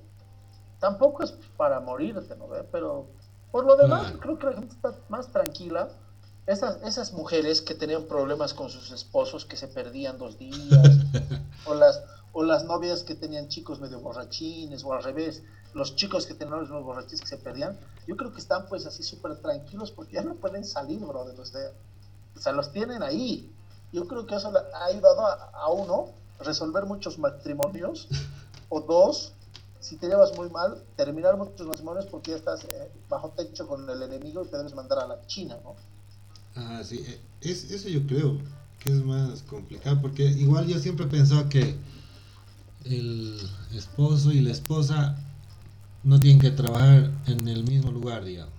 tampoco 0.80 1.22
es 1.22 1.32
para 1.58 1.80
morirte, 1.80 2.34
¿no? 2.36 2.46
Pero 2.72 3.06
por 3.50 3.64
lo 3.64 3.76
demás, 3.76 4.14
creo 4.20 4.38
que 4.38 4.46
la 4.46 4.52
gente 4.54 4.74
está 4.74 4.94
más 5.08 5.30
tranquila. 5.30 5.90
Esas, 6.46 6.82
esas 6.82 7.12
mujeres 7.12 7.60
que 7.60 7.74
tenían 7.74 8.04
problemas 8.04 8.54
con 8.54 8.70
sus 8.70 8.90
esposos 8.90 9.44
que 9.44 9.58
se 9.58 9.68
perdían 9.68 10.16
dos 10.16 10.38
días, 10.38 10.56
o 11.66 11.74
las, 11.74 12.02
o 12.38 12.44
las 12.44 12.64
novias 12.66 13.02
que 13.02 13.16
tenían 13.16 13.48
chicos 13.48 13.80
medio 13.80 13.98
borrachines, 13.98 14.84
o 14.84 14.92
al 14.92 15.02
revés, 15.02 15.42
los 15.74 15.96
chicos 15.96 16.24
que 16.24 16.34
tenían 16.34 16.60
los 16.60 16.84
borrachines 16.84 17.20
que 17.20 17.26
se 17.26 17.36
perdían, 17.36 17.76
yo 18.06 18.16
creo 18.16 18.32
que 18.32 18.38
están 18.38 18.68
pues 18.68 18.86
así 18.86 19.02
súper 19.02 19.34
tranquilos 19.38 19.90
porque 19.90 20.12
ya 20.12 20.22
no 20.22 20.36
pueden 20.36 20.64
salir, 20.64 21.00
brother, 21.00 21.34
o 21.40 21.44
sea, 21.44 21.72
o 22.36 22.38
sea, 22.38 22.52
los 22.52 22.70
tienen 22.70 23.02
ahí. 23.02 23.50
Yo 23.92 24.06
creo 24.06 24.24
que 24.24 24.36
eso 24.36 24.52
ha 24.56 24.84
ayudado 24.84 25.26
a, 25.26 25.68
uno 25.72 26.10
resolver 26.38 26.86
muchos 26.86 27.18
matrimonios, 27.18 28.06
o 28.68 28.82
dos, 28.82 29.32
si 29.80 29.96
te 29.96 30.06
llevas 30.06 30.32
muy 30.36 30.48
mal, 30.48 30.80
terminar 30.94 31.36
muchos 31.36 31.66
matrimonios 31.66 32.06
porque 32.06 32.30
ya 32.30 32.36
estás 32.36 32.62
eh, 32.62 32.88
bajo 33.08 33.30
techo 33.30 33.66
con 33.66 33.90
el 33.90 34.00
enemigo 34.00 34.44
y 34.44 34.46
te 34.46 34.58
debes 34.58 34.76
mandar 34.76 35.00
a 35.00 35.08
la 35.08 35.26
China, 35.26 35.58
¿no? 35.64 35.74
Ah, 36.54 36.82
sí, 36.84 37.04
eh, 37.04 37.20
es, 37.40 37.68
eso 37.72 37.88
yo 37.88 38.06
creo 38.06 38.38
que 38.78 38.90
es 38.90 39.04
más 39.04 39.42
complicado, 39.42 40.00
porque 40.00 40.22
igual 40.22 40.68
yo 40.68 40.78
siempre 40.78 41.06
he 41.06 41.08
pensado 41.08 41.48
que 41.48 41.74
el 42.88 43.50
esposo 43.74 44.32
y 44.32 44.40
la 44.40 44.52
esposa 44.52 45.16
no 46.02 46.18
tienen 46.20 46.40
que 46.40 46.50
trabajar 46.50 47.10
en 47.26 47.48
el 47.48 47.64
mismo 47.64 47.90
lugar, 47.90 48.24
digamos. 48.24 48.54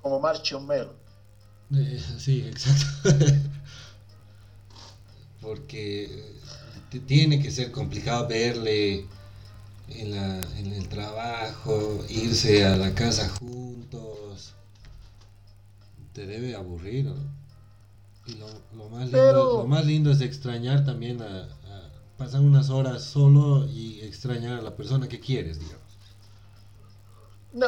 Como 0.00 0.20
Marcho 0.20 0.60
Melo. 0.60 0.94
Eh, 1.74 2.02
sí, 2.18 2.42
exacto. 2.46 3.10
porque 5.40 6.38
tiene 7.06 7.40
que 7.42 7.50
ser 7.50 7.72
complicado 7.72 8.28
verle 8.28 9.06
en, 9.88 10.10
la, 10.10 10.40
en 10.58 10.72
el 10.72 10.88
trabajo, 10.88 12.04
irse 12.08 12.64
a 12.64 12.76
la 12.76 12.94
casa 12.94 13.28
juntos 13.28 14.54
te 16.12 16.26
debe 16.26 16.54
aburrir. 16.54 17.12
Y 18.26 18.34
lo, 18.34 18.88
más 18.90 19.04
lindo, 19.04 19.58
lo 19.58 19.66
más 19.66 19.84
lindo 19.84 20.12
es 20.12 20.20
extrañar 20.20 20.84
también 20.84 21.20
a, 21.22 21.48
pasar 22.22 22.40
unas 22.40 22.70
horas 22.70 23.02
solo 23.02 23.64
y 23.66 24.00
extrañar 24.02 24.60
a 24.60 24.62
la 24.62 24.76
persona 24.76 25.08
que 25.08 25.18
quieres, 25.18 25.58
digamos. 25.58 25.82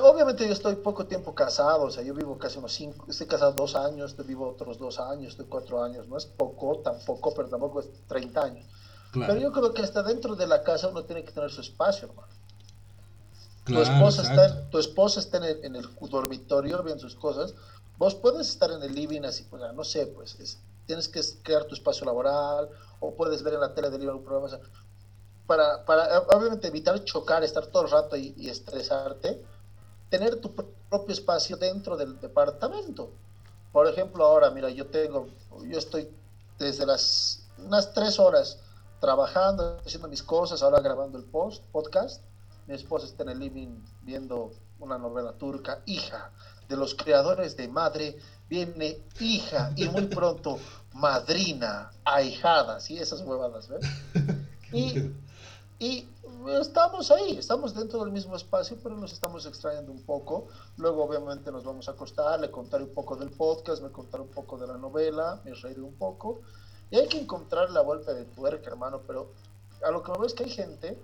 obviamente 0.09 0.47
yo 0.47 0.53
estoy 0.53 0.77
poco 0.77 1.07
tiempo 1.07 1.35
casado, 1.35 1.87
o 1.87 1.91
sea, 1.91 2.05
yo 2.05 2.15
vivo 2.15 2.39
casi 2.39 2.59
unos 2.59 2.73
cinco, 2.73 3.07
estoy 3.09 3.27
casado 3.27 3.53
dos 3.53 3.75
años, 3.75 4.15
vivo 4.25 4.49
otros 4.49 4.79
dos 4.79 5.01
años, 5.01 5.33
estoy 5.33 5.47
cuatro 5.47 5.83
años, 5.83 6.07
no 6.07 6.17
es 6.17 6.27
poco, 6.27 6.79
tampoco, 6.85 7.35
pero 7.35 7.49
tampoco 7.49 7.81
es 7.81 7.89
30 8.07 8.43
años. 8.43 8.67
Pero 9.13 9.37
yo 9.37 9.51
creo 9.51 9.73
que 9.75 9.83
hasta 9.83 10.05
dentro 10.05 10.37
de 10.37 10.47
la 10.47 10.63
casa 10.63 10.89
uno 10.89 11.03
tiene 11.05 11.25
que 11.25 11.33
tener 11.33 11.51
su 11.51 11.61
espacio, 11.61 12.09
hermano. 12.09 12.29
tu, 13.65 13.81
esposa 13.81 14.23
está, 14.23 14.71
tu 14.71 14.79
esposa 14.79 15.19
está 15.19 15.39
en 15.39 15.75
el, 15.75 15.89
dormitorio, 16.01 16.81
viendo 16.85 17.03
sus 17.03 17.17
cosas, 17.17 17.55
vos 17.99 18.15
puedes 18.15 18.49
estar 18.49 18.71
en 18.71 18.83
el 18.85 18.95
living 18.95 19.23
así, 19.23 19.45
pues, 19.51 19.63
no 19.75 19.83
sé, 19.83 20.07
pues 20.07 20.59
tienes 20.87 21.09
que 21.09 21.21
crear 21.43 21.65
tu 21.65 21.75
espacio 21.75 22.05
laboral, 22.07 22.69
o 23.01 23.15
puedes 23.15 23.43
ver 23.43 23.55
en 23.55 23.61
la 23.61 23.75
tele 23.75 23.91
del 23.91 24.01
living 24.01 24.13
algún 24.13 24.25
programa, 24.25 24.61
para, 25.47 25.85
para 25.85 26.21
obviamente 26.21 26.69
evitar 26.69 27.03
chocar, 27.05 27.45
estar 27.45 27.67
todo 27.67 27.85
el 27.85 27.91
rato 27.91 28.17
y 28.17 28.49
estresarte, 28.49 29.45
tener 30.09 30.41
tu 30.41 30.55
propio 30.55 31.13
espacio 31.13 31.57
dentro 31.57 31.97
del 31.97 32.21
departamento. 32.21 33.11
Por 33.73 33.89
ejemplo, 33.89 34.25
ahora, 34.25 34.51
mira, 34.51 34.71
yo 34.71 34.87
tengo, 34.87 35.29
yo 35.65 35.79
estoy 35.79 36.09
desde 36.59 36.87
las 36.87 37.41
unas 37.59 37.93
tres 37.93 38.21
horas 38.21 38.59
trabajando, 39.01 39.79
haciendo 39.85 40.07
mis 40.07 40.23
cosas, 40.23 40.63
ahora 40.63 40.81
grabando 40.81 41.19
el 41.19 41.25
post, 41.25 41.65
podcast. 41.73 42.23
Mi 42.69 42.75
esposa 42.75 43.07
está 43.07 43.25
en 43.25 43.31
el 43.31 43.41
living 43.41 43.85
viendo 44.03 44.53
una 44.79 44.97
novela 44.97 45.33
turca, 45.33 45.83
hija 45.87 46.31
de 46.69 46.77
los 46.77 46.95
creadores 46.95 47.57
de 47.57 47.67
Madre, 47.67 48.17
viene 48.49 48.99
hija 49.21 49.73
y 49.77 49.89
muy 49.89 50.07
pronto 50.07 50.59
madrina, 50.93 51.91
ahijada, 52.05 52.81
¿sí? 52.81 52.99
Esas 52.99 53.21
huevadas, 53.21 53.69
¿ves? 53.69 53.85
Y, 54.73 55.13
y 55.79 56.09
estamos 56.61 57.13
ahí, 57.13 57.39
estamos 57.39 57.77
dentro 57.77 58.01
del 58.01 58.11
mismo 58.11 58.35
espacio, 58.35 58.77
pero 58.83 58.97
nos 58.97 59.13
estamos 59.13 59.47
extrayendo 59.47 59.93
un 59.93 60.03
poco. 60.03 60.49
Luego, 60.79 61.05
obviamente, 61.05 61.53
nos 61.53 61.63
vamos 61.63 61.89
a 61.89 61.93
acostar, 61.93 62.41
le 62.41 62.51
contaré 62.51 62.83
un 62.83 62.93
poco 62.93 63.15
del 63.15 63.31
podcast, 63.31 63.83
me 63.83 63.91
contaré 63.91 64.25
un 64.25 64.31
poco 64.31 64.59
de 64.59 64.67
la 64.67 64.77
novela, 64.77 65.41
me 65.45 65.55
reiré 65.55 65.81
un 65.81 65.95
poco. 65.95 66.41
Y 66.91 66.97
hay 66.97 67.07
que 67.07 67.21
encontrar 67.21 67.71
la 67.71 67.83
vuelta 67.83 68.15
de 68.15 68.25
tuerca, 68.25 68.69
hermano, 68.71 69.03
pero 69.07 69.31
a 69.85 69.91
lo 69.93 70.03
que 70.03 70.11
me 70.11 70.19
veo 70.19 70.27
es 70.27 70.35
que 70.35 70.45
hay 70.45 70.51
gente 70.51 70.99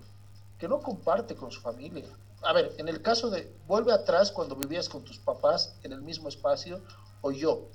que 0.57 0.67
no 0.67 0.81
comparte 0.81 1.35
con 1.35 1.49
su 1.49 1.61
familia. 1.61 2.07
A 2.43 2.53
ver, 2.53 2.73
en 2.77 2.87
el 2.87 3.01
caso 3.01 3.29
de, 3.29 3.51
vuelve 3.67 3.93
atrás 3.93 4.31
cuando 4.31 4.55
vivías 4.55 4.89
con 4.89 5.03
tus 5.03 5.17
papás 5.19 5.75
en 5.83 5.91
el 5.91 6.01
mismo 6.01 6.27
espacio, 6.27 6.81
o 7.21 7.31
yo, 7.31 7.69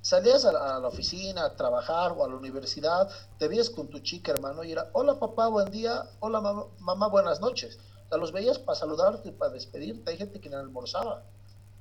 Salías 0.00 0.44
a 0.44 0.52
la, 0.52 0.88
oficina 0.88 1.44
a 1.44 1.56
trabajar 1.56 2.12
o 2.12 2.24
a 2.24 2.28
la 2.28 2.36
universidad, 2.36 3.10
te 3.38 3.48
veías 3.48 3.68
con 3.68 3.88
tu 3.88 3.98
chica, 3.98 4.32
hermano, 4.32 4.62
y 4.62 4.72
era, 4.72 4.88
hola 4.92 5.18
papá, 5.18 5.48
buen 5.48 5.70
día, 5.70 6.08
hola 6.20 6.40
mamá, 6.78 7.08
buenas 7.08 7.40
noches. 7.40 7.78
O 8.06 8.08
sea, 8.08 8.18
los 8.18 8.32
veías 8.32 8.58
para 8.58 8.78
saludarte, 8.78 9.32
para 9.32 9.52
despedirte, 9.52 10.10
hay 10.10 10.16
gente 10.16 10.40
que 10.40 10.48
no 10.48 10.56
almorzaba. 10.56 11.24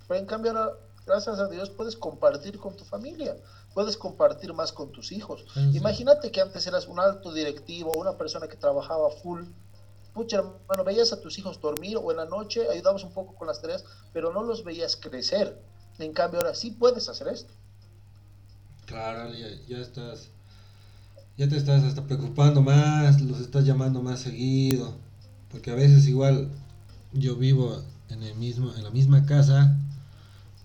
Pero 0.07 0.19
en 0.19 0.25
cambio 0.25 0.51
ahora, 0.51 0.73
gracias 1.05 1.39
a 1.39 1.47
Dios, 1.47 1.69
puedes 1.69 1.95
compartir 1.95 2.59
con 2.59 2.75
tu 2.75 2.83
familia, 2.83 3.37
puedes 3.73 3.95
compartir 3.95 4.51
más 4.53 4.73
con 4.73 4.91
tus 4.91 5.11
hijos. 5.11 5.45
Imagínate 5.73 6.31
que 6.31 6.41
antes 6.41 6.65
eras 6.65 6.87
un 6.87 6.99
alto 6.99 7.31
directivo, 7.31 7.91
una 7.95 8.17
persona 8.17 8.47
que 8.47 8.57
trabajaba 8.57 9.11
full, 9.11 9.43
pucha 10.13 10.37
hermano, 10.37 10.83
veías 10.83 11.13
a 11.13 11.21
tus 11.21 11.37
hijos 11.37 11.61
dormir 11.61 11.97
o 11.97 12.09
en 12.09 12.17
la 12.17 12.25
noche 12.25 12.67
ayudabas 12.67 13.03
un 13.03 13.13
poco 13.13 13.35
con 13.35 13.47
las 13.47 13.61
tareas, 13.61 13.85
pero 14.11 14.33
no 14.33 14.41
los 14.41 14.63
veías 14.63 14.97
crecer. 14.97 15.61
En 15.99 16.13
cambio 16.13 16.39
ahora 16.39 16.55
sí 16.55 16.71
puedes 16.71 17.09
hacer 17.09 17.27
esto. 17.27 17.51
Claro, 18.85 19.31
ya, 19.67 19.77
estás, 19.79 20.29
ya 21.37 21.49
te 21.49 21.57
estás 21.57 21.83
hasta 21.83 22.05
preocupando 22.05 22.61
más, 22.61 23.19
los 23.21 23.41
estás 23.41 23.65
llamando 23.65 24.01
más 24.01 24.21
seguido, 24.21 24.95
porque 25.51 25.71
a 25.71 25.75
veces 25.75 26.07
igual 26.07 26.49
yo 27.11 27.35
vivo 27.35 27.83
en 28.09 28.23
el 28.23 28.35
mismo, 28.35 28.73
en 28.75 28.83
la 28.83 28.91
misma 28.91 29.25
casa, 29.25 29.75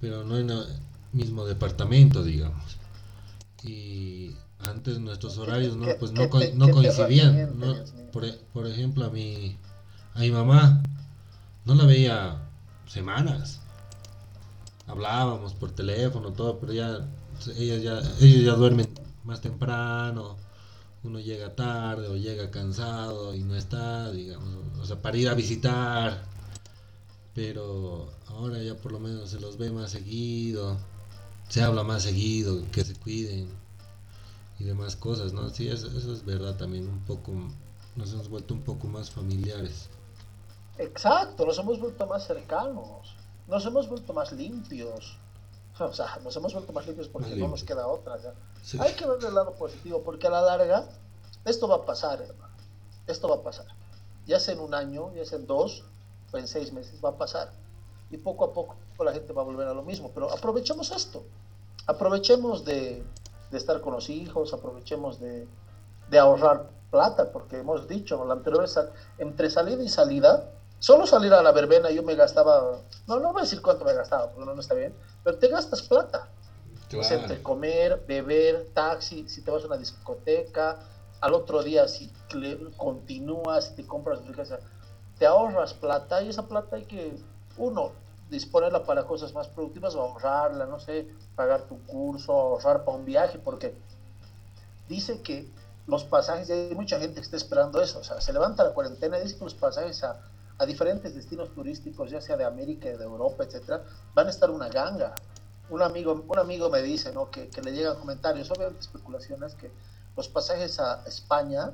pero 0.01 0.23
no 0.25 0.39
en 0.39 0.51
el 0.51 0.67
mismo 1.13 1.45
departamento, 1.45 2.23
digamos. 2.23 2.77
Y 3.65 4.37
antes 4.61 5.01
nuestros 5.01 5.39
horarios 5.39 5.77
no, 5.77 5.87
pues 5.99 6.13
no, 6.13 6.29
no 6.55 6.71
coincidían. 6.71 7.51
Por, 8.13 8.37
por, 8.53 8.67
ejemplo, 8.67 9.07
a 9.07 9.11
mi, 9.11 9.57
a 10.15 10.21
mi 10.21 10.31
mamá 10.31 10.83
no 11.65 11.75
la 11.75 11.87
veía 11.87 12.39
semanas. 12.87 13.62
Hablábamos 14.87 15.55
por 15.55 15.71
teléfono, 15.73 16.33
todo, 16.33 16.59
pero 16.59 16.73
ya 16.73 17.09
ellas 17.57 17.83
ya, 17.83 17.99
ellos 18.21 18.45
ya 18.45 18.53
duermen 18.55 18.89
más 19.25 19.41
temprano, 19.41 20.37
uno 21.05 21.19
llega 21.19 21.55
tarde 21.55 22.09
o 22.09 22.17
llega 22.17 22.51
cansado 22.51 23.35
y 23.35 23.43
no 23.43 23.57
está, 23.57 24.11
digamos, 24.11 24.79
o 24.81 24.85
sea, 24.85 25.01
para 25.01 25.17
ir 25.17 25.29
a 25.29 25.35
visitar, 25.35 26.25
pero 27.35 28.13
ahora 28.29 28.63
ya 28.63 28.77
por 28.77 28.93
lo 28.93 29.01
menos 29.01 29.31
se 29.31 29.41
los 29.41 29.57
ve 29.57 29.71
más 29.71 29.91
seguido, 29.91 30.77
se 31.49 31.63
habla 31.63 31.83
más 31.83 32.03
seguido, 32.03 32.63
que 32.71 32.85
se 32.85 32.95
cuiden 32.95 33.49
y 34.59 34.65
demás 34.65 34.97
cosas, 34.97 35.33
¿no? 35.33 35.51
Sí, 35.51 35.69
eso, 35.69 35.89
eso 35.89 36.13
es 36.13 36.25
verdad 36.25 36.57
también, 36.57 36.89
un 36.89 37.01
poco, 37.01 37.33
nos 37.97 38.13
hemos 38.13 38.29
vuelto 38.29 38.55
un 38.55 38.63
poco 38.63 38.87
más 38.87 39.11
familiares. 39.11 39.89
Exacto, 40.79 41.45
nos 41.45 41.59
hemos 41.59 41.81
vuelto 41.81 42.07
más 42.07 42.27
cercanos, 42.27 43.15
nos 43.53 43.67
hemos 43.67 43.89
vuelto 43.89 44.13
más 44.13 44.33
limpios. 44.33 45.19
O 45.79 45.93
sea, 45.93 46.19
nos 46.23 46.37
hemos 46.37 46.53
vuelto 46.53 46.73
más 46.73 46.87
limpios 46.87 47.09
porque 47.09 47.35
no 47.35 47.49
nos 47.49 47.65
queda 47.65 47.87
otra. 47.87 48.19
Hay 48.79 48.93
que 48.93 49.07
ver 49.07 49.25
el 49.25 49.35
lado 49.35 49.53
positivo 49.53 50.03
porque 50.03 50.27
a 50.27 50.31
la 50.31 50.43
larga 50.43 50.85
esto 51.47 51.67
va 51.67 51.77
a 51.77 51.85
pasar, 51.87 52.21
hermano. 52.21 52.55
Esto 53.07 53.27
va 53.27 53.37
a 53.37 53.43
pasar. 53.43 53.67
Ya 54.27 54.39
sea 54.39 54.53
en 54.55 54.61
un 54.61 54.75
año, 54.75 55.13
ya 55.15 55.25
sea 55.25 55.39
en 55.39 55.47
dos 55.47 55.83
o 56.31 56.37
en 56.37 56.47
seis 56.47 56.73
meses, 56.73 57.01
va 57.03 57.09
a 57.09 57.17
pasar. 57.17 57.53
Y 58.11 58.19
poco 58.19 58.45
a 58.45 58.53
poco 58.53 58.77
la 59.03 59.13
gente 59.13 59.33
va 59.33 59.43
a 59.43 59.45
volver 59.45 59.67
a 59.67 59.75
lo 59.75 59.83
mismo. 59.83 60.11
Pero 60.15 60.31
aprovechemos 60.31 60.91
esto. 60.91 61.25
Aprovechemos 61.87 62.65
de, 62.65 63.03
estar 63.51 63.81
con 63.81 63.95
los 63.95 64.09
hijos, 64.09 64.53
aprovechemos 64.53 65.19
de, 65.21 65.49
ahorrar 66.19 66.69
plata, 66.91 67.33
porque 67.33 67.59
hemos 67.59 67.89
dicho, 67.89 68.23
la 68.27 68.35
anterior 68.35 68.69
entre 69.19 69.51
salida 69.51 69.83
y 69.83 69.89
salida, 69.89 70.51
Solo 70.83 71.07
salir 71.07 71.33
a 71.33 71.41
la 71.45 71.53
verbena 71.53 71.93
yo 71.93 72.03
me 72.03 72.17
gastaba, 72.17 72.81
no, 73.07 73.21
no 73.21 73.33
voy 73.33 73.43
a 73.43 73.45
decir 73.45 73.63
cuánto 73.63 73.85
me 73.85 73.95
gastaba, 73.95 74.31
porque 74.31 74.45
no, 74.45 74.53
no 74.53 74.61
está 74.61 74.75
bien, 74.75 74.93
pero 75.23 75.39
te 75.39 75.47
gastas 75.47 75.83
plata. 75.83 76.29
Claro. 76.89 77.15
entre 77.15 77.41
comer, 77.41 78.05
beber, 78.07 78.67
taxi, 78.75 79.29
si 79.29 79.43
te 79.43 79.51
vas 79.53 79.63
a 79.63 79.69
una 79.69 79.77
discoteca, 79.77 80.81
al 81.21 81.35
otro 81.35 81.63
día 81.63 81.87
si 81.87 82.13
continúas, 82.77 83.69
si 83.69 83.77
te 83.77 83.87
compras, 83.87 84.19
te 85.21 85.25
ahorras 85.25 85.73
plata 85.73 86.21
y 86.21 86.31
esa 86.31 86.49
plata 86.49 86.75
hay 86.75 86.85
que, 86.85 87.17
uno, 87.59 87.93
disponerla 88.29 88.85
para 88.85 89.05
cosas 89.05 89.33
más 89.33 89.47
productivas 89.47 89.95
o 89.95 90.01
ahorrarla, 90.01 90.67
no 90.67 90.81
sé, 90.81 91.07
pagar 91.37 91.63
tu 91.69 91.81
curso, 91.87 92.33
ahorrar 92.33 92.85
para 92.85 92.99
un 92.99 93.05
viaje, 93.05 93.39
porque 93.39 93.77
dice 94.89 95.23
que 95.23 95.49
los 95.87 96.03
pasajes, 96.03 96.51
hay 96.51 96.75
mucha 96.75 96.99
gente 96.99 97.21
que 97.21 97.25
está 97.25 97.37
esperando 97.37 97.81
eso, 97.81 98.01
o 98.01 98.05
sea, 98.05 98.21
se 98.21 98.33
levanta 98.33 98.65
la 98.65 98.75
cuarentena 98.75 99.17
y 99.19 99.23
dice 99.23 99.39
que 99.39 99.45
los 99.45 99.55
pasajes 99.55 100.03
a 100.03 100.21
a 100.63 100.67
diferentes 100.67 101.13
destinos 101.15 101.53
turísticos, 101.53 102.11
ya 102.11 102.21
sea 102.21 102.37
de 102.37 102.45
América, 102.45 102.89
de 102.89 103.03
Europa, 103.03 103.43
etcétera, 103.43 103.83
van 104.15 104.29
a 104.29 104.31
estar 104.31 104.49
una 104.49 104.69
ganga. 104.69 105.13
Un 105.71 105.83
amigo, 105.83 106.25
un 106.29 106.39
amigo 106.39 106.71
me 106.71 106.83
dice, 106.83 107.13
¿no? 107.13 107.31
Que, 107.31 107.51
le 107.63 107.73
llegan 107.73 107.99
comentarios, 107.99 108.49
obviamente 108.51 108.81
especulaciones, 108.81 109.55
que 109.55 109.73
los 110.17 110.29
pasajes 110.29 110.79
a 110.79 111.03
España, 111.05 111.73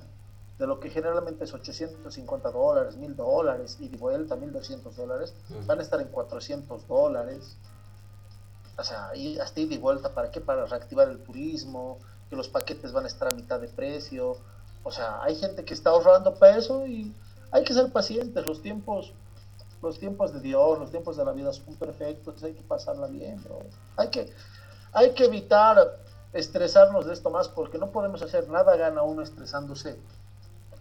de 0.59 0.67
lo 0.67 0.81
que 0.81 0.89
generalmente 0.89 1.45
es 1.45 1.53
850 1.53 2.51
dólares, 2.51 2.97
1000 2.97 3.15
dólares 3.15 3.77
y 3.79 3.89
de 3.89 3.97
vuelta 3.99 4.37
1200 4.37 4.97
dólares, 4.97 5.35
van 5.67 5.81
a 5.81 5.83
estar 5.83 6.01
en 6.01 6.09
400 6.09 6.89
dólares. 6.89 7.57
O 8.79 8.85
sea, 8.85 9.15
y 9.15 9.39
hasta 9.39 9.61
ida 9.61 9.75
y 9.75 9.79
vuelta, 9.79 10.15
¿para 10.15 10.31
qué? 10.31 10.41
Para 10.41 10.65
reactivar 10.65 11.09
el 11.09 11.19
turismo, 11.19 11.99
que 12.31 12.37
los 12.37 12.49
paquetes 12.49 12.93
van 12.93 13.05
a 13.05 13.09
estar 13.09 13.29
a 13.29 13.37
mitad 13.37 13.61
de 13.61 13.69
precio. 13.69 14.39
O 14.83 14.91
sea, 14.91 15.23
hay 15.23 15.37
gente 15.37 15.65
que 15.65 15.75
está 15.75 15.91
ahorrando 15.91 16.35
para 16.37 16.57
eso 16.57 16.87
y 16.87 17.13
hay 17.51 17.65
que 17.65 17.75
ser 17.75 17.91
pacientes, 17.93 18.47
los 18.47 18.63
tiempos, 18.63 19.13
los 19.83 19.99
tiempos 19.99 20.33
de 20.33 20.41
Dios, 20.41 20.79
los 20.79 20.91
tiempos 20.91 21.17
de 21.17 21.25
la 21.25 21.33
vida 21.33 21.53
son 21.53 21.75
perfectos, 21.77 22.43
hay 22.43 22.55
que 22.55 22.63
pasarla 22.63 23.07
bien, 23.07 23.43
bro. 23.43 23.61
Hay 23.97 24.09
que, 24.09 24.33
hay 24.93 25.13
que 25.13 25.25
evitar 25.25 25.99
estresarnos 26.33 27.07
de 27.07 27.15
esto 27.15 27.31
más 27.31 27.49
porque 27.49 27.79
no 27.79 27.91
podemos 27.91 28.23
hacer 28.23 28.49
nada 28.49 28.77
gana 28.77 29.03
uno 29.03 29.23
estresándose. 29.23 29.99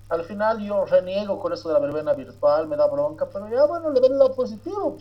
Al 0.10 0.24
final 0.24 0.60
yo 0.60 0.86
reniego 0.86 1.40
con 1.40 1.54
esto 1.54 1.70
de 1.70 1.74
la 1.74 1.80
verbena 1.80 2.14
virtual, 2.14 2.68
me 2.68 2.78
da 2.78 2.88
bronca, 2.88 3.28
pero 3.30 3.50
ya 3.50 3.66
bueno, 3.66 3.90
le 3.92 4.00
ven 4.00 4.18
lo 4.18 4.34
positivo. 4.34 4.98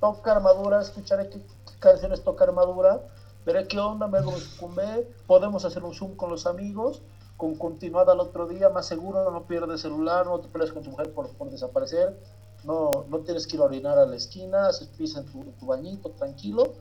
toca 0.00 0.32
armadura, 0.32 0.80
escucharé 0.80 1.28
qué, 1.28 1.40
canciones 1.78 2.22
toca 2.22 2.44
armadura, 2.44 3.00
veré 3.44 3.66
qué 3.68 3.78
onda, 3.78 4.06
me 4.06 4.18
hago 4.18 4.32
sucumbe, 4.32 5.08
podemos 5.26 5.64
hacer 5.64 5.84
un 5.84 5.94
Zoom 5.94 6.16
con 6.16 6.30
los 6.30 6.46
amigos 6.46 7.02
con 7.36 7.54
continuada 7.56 8.12
al 8.12 8.20
otro 8.20 8.46
día, 8.46 8.68
más 8.70 8.86
seguro, 8.86 9.30
no 9.30 9.46
pierdes 9.46 9.82
celular, 9.82 10.26
no 10.26 10.40
te 10.40 10.48
peleas 10.48 10.72
con 10.72 10.82
tu 10.82 10.90
mujer 10.90 11.12
por, 11.12 11.28
por 11.30 11.50
desaparecer, 11.50 12.18
no, 12.64 13.06
no 13.08 13.18
tienes 13.20 13.46
que 13.46 13.56
ir 13.56 13.62
a 13.62 13.66
orinar 13.66 13.98
a 13.98 14.06
la 14.06 14.16
esquina, 14.16 14.72
se 14.72 14.86
pisa 14.86 15.20
en 15.20 15.26
tu, 15.26 15.66
bañito 15.66 16.10
tranquilo 16.10 16.74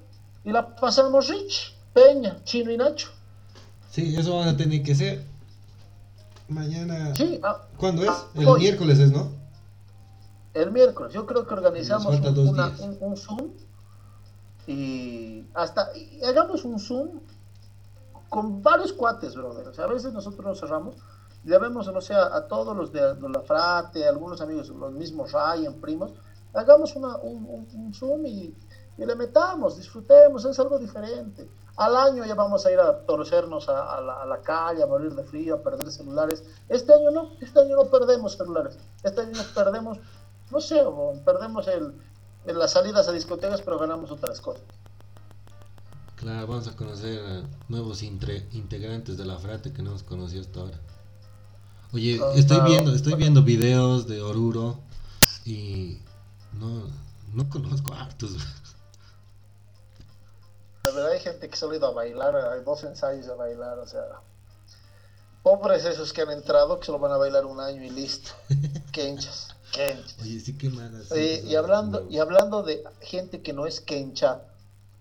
y 0.44 0.52
la 0.52 0.76
pasamos 0.76 1.28
Rich, 1.28 1.76
Peña, 1.94 2.42
Chino 2.44 2.72
y 2.72 2.78
Nacho. 2.78 3.10
Sí, 3.92 4.16
eso 4.18 4.38
van 4.38 4.50
a 4.50 4.58
tener 4.58 4.84
que 4.84 4.96
ser. 4.96 5.24
Mañana. 6.48 7.16
Sí, 7.16 7.40
ah, 7.44 7.66
¿Cuándo 7.78 8.04
es? 8.04 8.10
Ah, 8.10 8.28
el 8.36 8.58
miércoles 8.58 9.00
es, 9.00 9.12
¿no? 9.12 9.30
El 10.54 10.72
miércoles, 10.72 11.14
yo 11.14 11.26
creo 11.26 11.46
que 11.46 11.54
organizamos 11.54 12.16
un, 12.20 12.98
un, 13.02 13.18
Zoom 13.18 13.52
y 14.68 15.44
hasta 15.54 15.90
hagamos 16.26 16.64
un 16.64 16.80
Zoom 16.80 17.20
con 18.36 18.62
varios 18.62 18.92
cuates, 18.92 19.34
brother. 19.34 19.66
O 19.70 19.74
sea, 19.74 19.86
a 19.86 19.88
veces 19.88 20.12
nosotros 20.12 20.46
nos 20.46 20.60
cerramos, 20.60 20.96
le 21.46 21.58
vemos, 21.58 21.88
no 21.88 22.02
sé, 22.02 22.14
a, 22.14 22.46
todos 22.50 22.76
los 22.76 22.92
de, 22.92 23.00
la 23.00 23.40
Frate, 23.40 24.06
algunos 24.06 24.42
amigos, 24.42 24.68
los 24.68 24.92
mismos 24.92 25.32
Ryan, 25.32 25.76
primos, 25.80 26.12
hagamos 26.54 26.98
una, 26.98 27.16
un, 27.16 27.66
un, 27.74 27.94
Zoom 27.94 28.26
y, 28.26 28.54
y, 28.98 29.06
le 29.06 29.16
metamos, 29.16 29.78
disfrutemos, 29.78 30.44
es 30.44 30.60
algo 30.60 30.78
diferente. 30.78 31.50
Al 31.78 31.96
año 31.96 32.26
ya 32.26 32.36
vamos 32.36 32.66
a 32.66 32.72
ir 32.74 32.80
a 32.82 33.06
torcernos 33.06 33.70
a, 33.70 34.02
la, 34.02 34.22
a, 34.24 34.26
la, 34.26 34.42
calle, 34.42 34.84
a 34.84 34.88
morir 34.88 35.16
de 35.16 35.24
frío, 35.24 35.56
a 35.56 35.62
perder 35.62 35.90
celulares. 35.90 36.44
Este 36.68 36.94
año 36.94 37.12
no, 37.12 37.32
este 37.40 37.62
año 37.62 37.78
no 37.78 37.86
perdemos 37.86 38.36
celulares. 38.36 38.78
Este 39.02 39.22
año 39.22 39.40
perdemos 39.56 39.98
no 40.52 40.60
sé, 40.60 40.84
perdemos 41.24 41.68
el, 41.68 41.94
en 42.46 42.60
las 42.60 42.72
salidas 42.72 43.08
a 43.08 43.12
discotecas, 43.12 43.62
pero 43.62 43.80
ganamos 43.80 44.12
otras 44.12 44.42
cosas. 44.42 44.64
Claro, 46.16 46.48
vamos 46.48 46.68
a 46.68 46.76
conocer 46.76 47.20
a 47.20 47.44
nuevos 47.68 48.02
integrantes 48.02 49.18
de 49.18 49.26
la 49.26 49.38
frate 49.38 49.74
que 49.74 49.82
no 49.82 49.90
hemos 49.90 50.04
conocido 50.04 50.42
hasta 50.42 50.60
ahora. 50.62 50.80
Oye, 51.94 52.20
ah, 52.22 52.32
estoy 52.36 52.60
viendo, 52.62 52.94
estoy 52.94 53.16
viendo 53.16 53.44
videos 53.44 54.08
de 54.08 54.22
Oruro 54.22 54.80
y 55.46 56.00
no, 56.54 56.88
no 57.34 57.50
conozco 57.50 57.94
a 57.94 58.04
hartos. 58.04 58.38
La 60.86 60.92
verdad 60.92 61.12
hay 61.12 61.20
gente 61.20 61.50
que 61.50 61.56
solo 61.56 61.74
ha 61.74 61.78
ido 61.78 61.88
a 61.88 61.92
bailar, 61.92 62.36
hay 62.36 62.64
dos 62.64 62.84
ensayos 62.84 63.28
a 63.28 63.36
bailar, 63.36 63.80
o 63.80 63.88
sea, 63.88 64.04
pobres 65.44 65.84
esos 65.86 66.14
que 66.14 66.22
han 66.22 66.32
entrado 66.32 66.80
que 66.80 66.86
solo 66.86 67.00
van 67.00 67.12
a 67.12 67.18
bailar 67.18 67.46
un 67.46 67.60
año 67.60 67.84
y 67.84 67.90
listo. 67.90 68.32
Qué 68.92 69.10
hinchas. 69.10 69.56
Oye, 70.22 70.40
sí 70.40 70.58
que 70.58 70.72
y 71.48 71.56
hablando, 71.56 72.08
y 72.10 72.20
hablando 72.20 72.64
de 72.64 72.84
gente 73.02 73.42
que 73.42 73.52
no 73.52 73.66
es 73.66 73.82
kencha, 73.82 74.42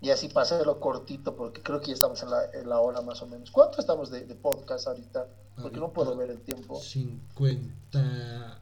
y 0.05 0.11
así 0.11 0.29
lo 0.67 0.81
cortito, 0.81 1.35
porque 1.35 1.63
creo 1.63 1.81
que 1.81 1.87
ya 1.87 1.95
estamos 1.95 2.23
en 2.23 2.31
la, 2.31 2.45
en 2.53 2.69
la 2.69 2.79
hora 2.79 3.01
más 3.01 3.23
o 3.23 3.27
menos. 3.27 3.51
¿Cuánto 3.51 3.81
estamos 3.81 4.11
de, 4.11 4.23
podcast 4.35 4.87
ahorita? 4.87 5.27
Porque 5.63 5.81
no 5.81 5.95
puedo 5.95 6.15
ver 6.15 6.31
el 6.31 6.43
tiempo. 6.43 6.79
50, 6.79 8.61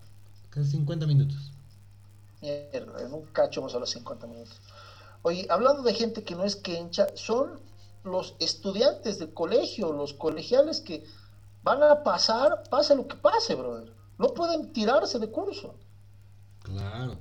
casi 0.51 0.71
50 0.71 1.05
minutos. 1.05 1.51
Mierda, 2.41 3.03
en 3.03 3.13
un 3.13 3.23
cacho 3.33 3.59
hemos 3.59 3.75
a 3.75 3.81
los 3.81 3.91
50 3.91 4.25
minutos. 4.29 4.55
Oye, 5.23 5.45
hablando 5.51 5.83
de 5.83 5.93
gente 5.95 6.23
que 6.23 6.37
no 6.37 6.45
es 6.45 6.55
kencha, 6.55 7.09
son 7.15 7.59
los 8.05 8.37
estudiantes 8.39 9.19
del 9.19 9.35
colegio, 9.35 9.93
los 9.93 10.15
colegiales 10.15 10.81
que 10.81 11.05
van 11.65 11.83
a 11.83 12.05
pasar, 12.05 12.63
pase 12.71 12.95
lo 12.95 13.09
que 13.09 13.17
pase, 13.17 13.57
brother. 13.57 13.93
No 14.17 14.29
pueden 14.29 14.73
tirarse 14.73 15.19
de 15.19 15.29
curso. 15.29 15.75
Claro, 16.63 17.17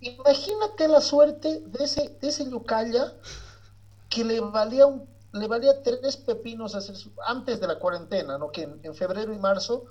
Imagínate 0.00 0.88
la 0.88 1.00
suerte 1.00 1.60
de 1.60 1.84
ese, 1.84 2.18
de 2.20 2.28
ese 2.28 2.50
que 4.08 4.24
le 4.24 4.40
valía 4.40 4.86
un, 4.86 5.08
le 5.32 5.46
valía 5.46 5.82
tres 5.82 6.16
pepinos 6.16 6.74
antes 7.26 7.60
de 7.60 7.66
la 7.66 7.78
cuarentena, 7.78 8.38
¿no? 8.38 8.50
Que 8.50 8.62
en, 8.82 8.94
febrero 8.94 9.32
y 9.32 9.38
marzo 9.38 9.84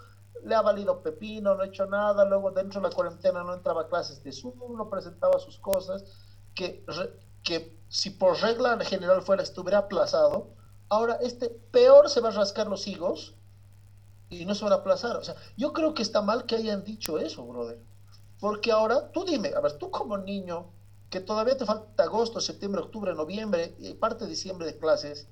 le 0.44 0.56
ha 0.56 0.62
valido 0.62 1.02
pepino, 1.02 1.56
no 1.56 1.64
ha 1.64 1.68
hecho 1.68 1.86
nada, 1.86 2.26
luego 2.26 2.52
dentro 2.52 2.82
de 2.82 2.90
la 2.90 2.96
cuarentena 2.96 3.44
no 3.44 3.54
entraba 3.54 3.84
a 3.84 3.88
clases 3.88 4.24
de 4.24 4.32
Zoom, 4.32 4.76
no 4.76 4.90
presentaba 4.90 5.40
sus 5.40 5.58
cosas, 5.58 6.04
que, 6.54 6.86
que 7.44 7.80
si 7.88 8.10
por 8.10 8.40
regla 8.42 8.78
general 8.84 9.22
fuera 9.22 9.44
estuviera 9.44 9.80
aplazado, 9.80 10.50
ahora 10.90 11.18
este 11.22 11.50
peor 11.50 12.10
se 12.10 12.22
va 12.22 12.30
a 12.30 12.34
rascar 12.34 12.68
los 12.68 12.88
higos 12.88 13.36
y 14.30 14.46
no 14.46 14.56
se 14.56 14.64
van 14.64 14.74
a 14.74 14.78
aplazar. 14.78 15.16
O 15.18 15.24
sea, 15.24 15.36
yo 15.56 15.74
creo 15.74 15.94
que 15.94 16.02
está 16.02 16.22
mal 16.22 16.46
que 16.46 16.56
hayan 16.56 16.84
dicho 16.84 17.18
eso, 17.20 17.46
brother. 17.46 17.80
Porque 18.40 18.72
ahora, 18.72 19.12
tú 19.12 19.26
dime, 19.26 19.54
a 19.56 19.60
ver, 19.62 19.74
tú 19.74 19.90
como 19.90 20.18
niño, 20.18 20.72
que 21.10 21.20
todavía 21.20 21.58
te 21.58 21.66
falta 21.66 22.04
agosto, 22.04 22.42
septiembre, 22.42 22.82
octubre, 22.82 23.14
noviembre 23.14 23.76
y 23.80 23.94
parte 23.94 24.26
de 24.26 24.32
diciembre 24.32 24.68
de 24.68 24.78
clases, 24.78 25.28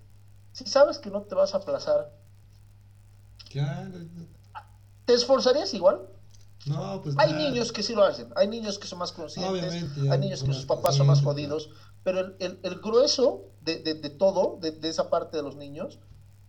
si 0.53 0.65
sabes 0.65 0.99
que 0.99 1.09
no 1.09 1.23
te 1.23 1.35
vas 1.35 1.53
a 1.53 1.57
aplazar, 1.57 2.11
¿te 5.05 5.13
esforzarías 5.13 5.73
igual? 5.73 6.07
No, 6.65 7.01
pues 7.01 7.15
hay 7.17 7.33
niños 7.33 7.73
que 7.73 7.83
sí 7.83 7.93
lo 7.93 8.03
hacen, 8.03 8.31
hay 8.35 8.47
niños 8.47 8.79
que 8.79 8.87
son 8.87 8.99
más 8.99 9.11
conscientes, 9.11 9.85
hay 10.09 10.19
niños 10.19 10.43
que 10.43 10.53
sus 10.53 10.65
papás 10.65 10.95
son 10.95 11.07
más 11.07 11.21
jodidos, 11.21 11.69
pero 12.03 12.19
el, 12.19 12.59
el, 12.63 12.79
grueso 12.79 13.51
de, 13.61 13.79
de, 13.79 13.95
de 13.95 14.09
todo, 14.09 14.57
de, 14.61 14.71
de, 14.71 14.89
esa 14.89 15.09
parte 15.09 15.35
de 15.35 15.43
los 15.43 15.57
niños, 15.57 15.99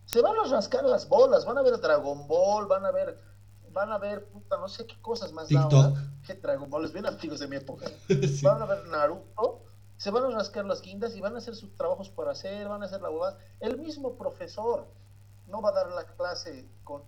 se 0.05 0.21
van 0.21 0.37
a 0.37 0.49
rascar 0.49 0.85
las 0.85 1.09
bolas, 1.09 1.45
van 1.45 1.59
a 1.59 1.63
ver 1.63 1.81
Dragon 1.81 2.29
Ball, 2.29 2.67
van 2.67 2.85
a 2.87 2.93
ver 2.93 3.19
van 3.75 3.93
a 3.93 3.99
ver, 3.99 4.25
puta, 4.29 4.57
no 4.57 4.69
sé 4.69 4.87
qué 4.87 5.01
cosas 5.03 5.33
más 5.33 5.49
que 5.49 6.35
Dragon 6.35 6.71
Ball, 6.71 6.91
bien 6.91 7.05
antiguos 7.05 7.41
de 7.41 7.49
mi 7.49 7.57
época. 7.57 7.87
Van 8.43 8.63
a 8.63 8.65
ver 8.65 8.87
Naruto, 8.87 9.63
se 9.99 10.11
van 10.11 10.25
a 10.25 10.31
rascar 10.31 10.65
las 10.65 10.81
guindas 10.81 11.15
y 11.17 11.21
van 11.21 11.35
a 11.35 11.39
hacer 11.39 11.55
sus 11.55 11.75
trabajos 11.77 12.09
por 12.09 12.29
hacer, 12.29 12.69
van 12.69 12.83
a 12.83 12.87
hacer 12.87 13.03
la 13.03 13.11
bobada. 13.11 13.39
El 13.61 13.79
mismo 13.79 14.17
profesor 14.17 14.87
no 15.49 15.61
va 15.61 15.71
a 15.71 15.73
dar 15.73 15.91
la 15.93 16.05
clase 16.05 16.67
con, 16.83 17.03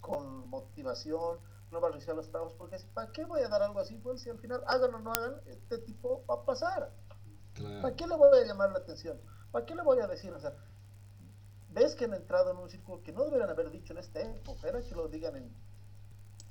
con 0.00 0.48
motivación, 0.48 1.38
no 1.72 1.80
va 1.80 1.88
a 1.88 1.90
realizar 1.90 2.14
los 2.14 2.28
trabajos, 2.30 2.54
porque 2.54 2.76
¿para 2.94 3.10
qué 3.10 3.24
voy 3.24 3.40
a 3.40 3.48
dar 3.48 3.62
algo 3.62 3.80
así? 3.80 3.96
Pues 3.96 4.20
si 4.20 4.30
al 4.30 4.38
final 4.38 4.62
hagan 4.66 4.94
o 4.94 4.98
no 5.00 5.12
hagan, 5.12 5.40
este 5.46 5.78
tipo 5.78 6.24
va 6.28 6.36
a 6.36 6.44
pasar. 6.44 6.92
¿Para 7.80 7.96
qué 7.96 8.06
le 8.06 8.16
voy 8.16 8.38
a 8.38 8.46
llamar 8.46 8.70
la 8.70 8.78
atención? 8.78 9.20
¿Para 9.50 9.66
qué 9.66 9.74
le 9.74 9.82
voy 9.82 9.98
a 10.00 10.06
decir? 10.06 10.32
O 10.32 10.40
sea, 10.40 10.54
ves 11.70 11.94
que 11.94 12.04
han 12.04 12.14
entrado 12.14 12.50
en 12.50 12.58
un 12.58 12.70
círculo 12.70 13.02
que 13.02 13.12
no 13.12 13.24
deberían 13.24 13.50
haber 13.50 13.70
dicho 13.70 13.92
en 13.92 13.98
esta 13.98 14.20
época, 14.20 14.68
era 14.68 14.82
que 14.82 14.94
lo 14.94 15.08
digan 15.08 15.36
en 15.36 15.54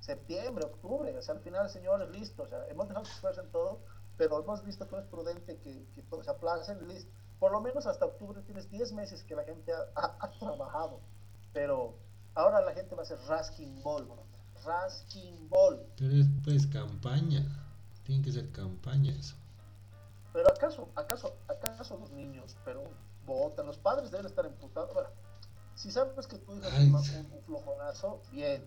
septiembre, 0.01 0.65
octubre, 0.65 1.15
o 1.15 1.21
sea, 1.21 1.35
al 1.35 1.41
final, 1.41 1.69
señores, 1.69 2.09
listo, 2.09 2.43
o 2.43 2.47
sea, 2.47 2.67
hemos 2.67 2.87
dejado 2.87 3.05
que 3.05 3.33
se 3.33 3.41
en 3.41 3.51
todo, 3.51 3.79
pero 4.17 4.41
hemos 4.41 4.65
visto 4.65 4.87
que 4.87 4.97
es 4.97 5.05
prudente 5.05 5.57
que, 5.59 5.85
que 5.93 6.01
todo 6.03 6.23
se 6.23 6.31
aplace, 6.31 6.75
listo. 6.81 7.11
Por 7.39 7.51
lo 7.51 7.61
menos 7.61 7.85
hasta 7.85 8.05
octubre 8.05 8.41
tienes 8.41 8.69
10 8.69 8.93
meses 8.93 9.23
que 9.23 9.35
la 9.35 9.43
gente 9.43 9.71
ha, 9.95 10.31
trabajado, 10.39 10.99
pero 11.53 11.95
ahora 12.35 12.61
la 12.61 12.73
gente 12.73 12.93
va 12.93 13.01
a 13.01 13.03
hacer 13.03 13.19
rasking 13.27 13.81
ball, 13.81 14.05
bro. 14.05 14.23
rasking 14.63 15.49
ball. 15.49 15.83
Pero 15.97 16.13
es 16.13 16.27
pues 16.43 16.67
campaña, 16.67 17.43
tiene 18.03 18.23
que 18.23 18.31
ser 18.31 18.51
campaña 18.51 19.11
eso. 19.13 19.35
Pero 20.33 20.49
acaso, 20.49 20.89
acaso, 20.95 21.35
acaso 21.47 21.97
los 21.97 22.11
niños, 22.11 22.57
pero 22.63 22.83
votan, 23.25 23.65
los 23.65 23.77
padres 23.77 24.11
deben 24.11 24.25
estar 24.25 24.45
emputados. 24.45 24.93
Bueno, 24.93 25.09
si 25.75 25.91
sabes 25.91 26.27
que 26.27 26.37
tu 26.37 26.55
hijo 26.55 26.67
es 26.67 27.09
un 27.09 27.41
flojonazo, 27.45 28.21
bien, 28.31 28.63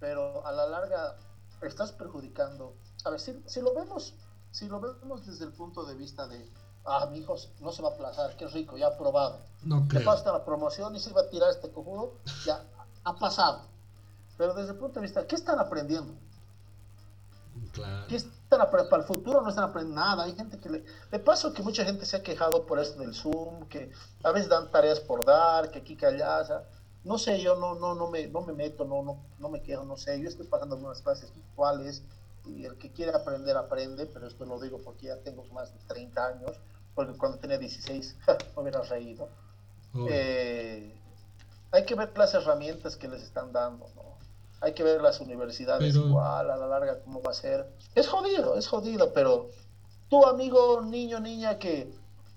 pero 0.00 0.44
a 0.46 0.52
la 0.52 0.66
larga 0.66 1.16
estás 1.62 1.92
perjudicando. 1.92 2.74
A 3.04 3.10
ver, 3.10 3.20
si, 3.20 3.42
si 3.46 3.60
lo 3.60 3.74
vemos, 3.74 4.14
si 4.50 4.66
lo 4.66 4.80
vemos 4.80 5.26
desde 5.26 5.44
el 5.44 5.52
punto 5.52 5.84
de 5.84 5.94
vista 5.94 6.26
de, 6.26 6.50
ah, 6.86 7.06
mi 7.10 7.18
hijo 7.18 7.36
no 7.60 7.70
se 7.70 7.82
va 7.82 7.90
a 7.90 7.92
aplazar, 7.92 8.36
qué 8.36 8.46
rico, 8.48 8.76
ya 8.76 8.88
ha 8.88 8.96
probado. 8.96 9.40
No 9.62 9.86
creo. 9.86 10.04
pasa 10.04 10.32
la 10.32 10.44
promoción 10.44 10.96
y 10.96 11.00
se 11.00 11.12
va 11.12 11.22
a 11.22 11.28
tirar 11.28 11.50
este 11.50 11.70
cojudo, 11.70 12.14
ya 12.44 12.64
ha 13.04 13.14
pasado. 13.14 13.68
Pero 14.36 14.54
desde 14.54 14.72
el 14.72 14.78
punto 14.78 15.00
de 15.00 15.02
vista, 15.02 15.26
¿qué 15.26 15.36
están 15.36 15.58
aprendiendo? 15.58 16.14
Claro. 17.72 18.06
¿Qué 18.08 18.16
están 18.16 18.60
aprendiendo? 18.62 18.88
Para 18.88 19.02
el 19.02 19.06
futuro 19.06 19.42
no 19.42 19.50
están 19.50 19.64
aprendiendo 19.64 20.00
nada. 20.00 20.24
Hay 20.24 20.34
gente 20.34 20.58
que 20.58 20.70
le... 20.70 20.84
De 21.10 21.18
paso 21.18 21.52
que 21.52 21.62
mucha 21.62 21.84
gente 21.84 22.06
se 22.06 22.16
ha 22.16 22.22
quejado 22.22 22.64
por 22.64 22.78
esto 22.78 23.00
del 23.00 23.14
Zoom, 23.14 23.68
que 23.68 23.92
a 24.24 24.32
veces 24.32 24.48
dan 24.48 24.70
tareas 24.70 24.98
por 25.00 25.26
dar, 25.26 25.70
que 25.70 25.80
aquí, 25.80 25.94
que 25.94 26.06
allá, 26.06 26.38
o 26.38 26.44
sea, 26.46 26.64
no 27.04 27.18
sé, 27.18 27.40
yo 27.40 27.56
no, 27.56 27.74
no, 27.76 27.94
no, 27.94 28.10
me, 28.10 28.26
no 28.28 28.42
me 28.42 28.52
meto, 28.52 28.84
no, 28.84 29.02
no, 29.02 29.24
no 29.38 29.48
me 29.48 29.62
quedo, 29.62 29.84
no 29.84 29.96
sé. 29.96 30.20
Yo 30.20 30.28
estoy 30.28 30.46
pasando 30.46 30.76
algunas 30.76 31.00
clases 31.00 31.32
virtuales 31.34 32.02
y 32.46 32.64
el 32.64 32.76
que 32.76 32.90
quiere 32.90 33.12
aprender, 33.12 33.56
aprende, 33.56 34.06
pero 34.06 34.26
esto 34.26 34.44
lo 34.44 34.60
digo 34.60 34.80
porque 34.84 35.06
ya 35.06 35.16
tengo 35.18 35.44
más 35.52 35.72
de 35.72 35.80
30 35.86 36.26
años, 36.26 36.52
porque 36.94 37.16
cuando 37.16 37.38
tenía 37.38 37.58
16 37.58 38.16
me 38.56 38.62
hubiera 38.62 38.82
reído. 38.82 39.28
Eh, 40.08 40.94
hay 41.72 41.84
que 41.84 41.94
ver 41.94 42.12
las 42.16 42.34
herramientas 42.34 42.96
que 42.96 43.08
les 43.08 43.22
están 43.22 43.52
dando, 43.52 43.86
¿no? 43.96 44.18
Hay 44.60 44.74
que 44.74 44.82
ver 44.82 45.00
las 45.00 45.20
universidades 45.20 45.94
igual, 45.94 46.50
a 46.50 46.56
la 46.56 46.66
larga 46.66 47.00
cómo 47.00 47.22
va 47.22 47.30
a 47.30 47.34
ser. 47.34 47.66
Es 47.94 48.08
jodido, 48.08 48.58
es 48.58 48.68
jodido, 48.68 49.14
pero 49.14 49.48
tu 50.10 50.26
amigo, 50.26 50.82
niño, 50.82 51.18
niña 51.18 51.58
que, 51.58 51.90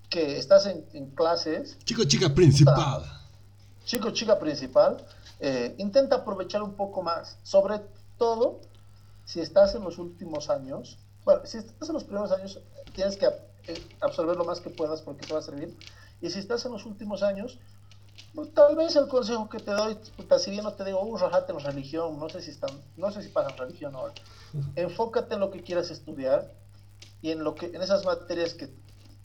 que 0.10 0.38
estás 0.38 0.66
en, 0.68 0.86
en 0.94 1.08
clases... 1.08 1.78
Chico, 1.84 2.06
chica 2.06 2.34
principal 2.34 3.04
chico 3.86 4.12
chica 4.12 4.40
principal, 4.40 5.06
eh, 5.40 5.76
intenta 5.78 6.18
aprovechar 6.18 6.64
un 6.64 6.74
poco 6.74 7.02
más, 7.02 7.38
sobre 7.44 7.82
todo 8.18 8.60
si 9.26 9.42
estás 9.42 9.76
en 9.76 9.84
los 9.84 9.98
últimos 9.98 10.50
años, 10.50 10.98
bueno, 11.26 11.46
si 11.46 11.58
estás 11.58 11.90
en 11.90 11.94
los 11.94 12.04
primeros 12.04 12.32
años, 12.32 12.60
tienes 12.94 13.18
que 13.18 13.26
eh, 13.26 13.88
absorber 14.02 14.36
lo 14.36 14.46
más 14.46 14.60
que 14.60 14.70
puedas 14.70 15.02
porque 15.02 15.26
te 15.26 15.34
va 15.34 15.40
a 15.40 15.44
servir, 15.44 15.78
y 16.22 16.30
si 16.30 16.40
estás 16.40 16.66
en 16.66 16.72
los 16.72 16.86
últimos 16.86 17.24
años, 17.24 17.60
pues, 18.36 18.54
tal 18.54 18.76
vez 18.76 18.96
el 18.96 19.08
consejo 19.08 19.50
que 19.50 19.60
te 19.60 19.72
doy, 19.72 19.98
si 20.40 20.52
bien 20.52 20.64
no 20.64 20.74
te 20.74 20.84
digo, 20.84 21.02
uh, 21.02 21.18
rajate 21.18 21.52
en 21.52 21.60
religión, 21.60 22.20
no 22.20 22.30
sé 22.30 22.42
si 22.42 22.52
están, 22.52 22.72
no 22.98 23.12
sé 23.12 23.22
si 23.22 23.30
pasan 23.30 23.58
religión 23.58 23.96
ahora, 23.96 24.14
enfócate 24.76 25.36
en 25.36 25.40
lo 25.40 25.52
que 25.52 25.62
quieras 25.62 25.90
estudiar 25.92 26.52
y 27.22 27.32
en 27.32 27.44
lo 27.44 27.56
que, 27.56 27.68
en 27.68 27.82
esas 27.82 28.06
materias 28.06 28.54
que 28.54 28.70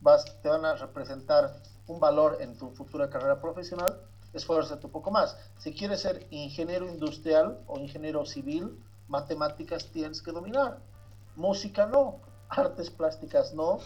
vas, 0.00 0.24
te 0.42 0.48
van 0.48 0.64
a 0.64 0.74
representar 0.74 1.54
un 1.86 2.00
valor 2.00 2.38
en 2.40 2.56
tu 2.56 2.70
futura 2.70 3.10
carrera 3.10 3.40
profesional, 3.40 4.00
esfuérzate 4.32 4.86
un 4.86 4.92
poco 4.92 5.10
más. 5.10 5.36
Si 5.58 5.72
quieres 5.72 6.00
ser 6.00 6.26
ingeniero 6.30 6.88
industrial 6.88 7.60
o 7.66 7.78
ingeniero 7.78 8.24
civil, 8.24 8.78
matemáticas 9.08 9.86
tienes 9.86 10.22
que 10.22 10.32
dominar. 10.32 10.78
música 11.36 11.86
no, 11.86 12.20
artes 12.48 12.90
plásticas 12.90 13.54
no, 13.54 13.78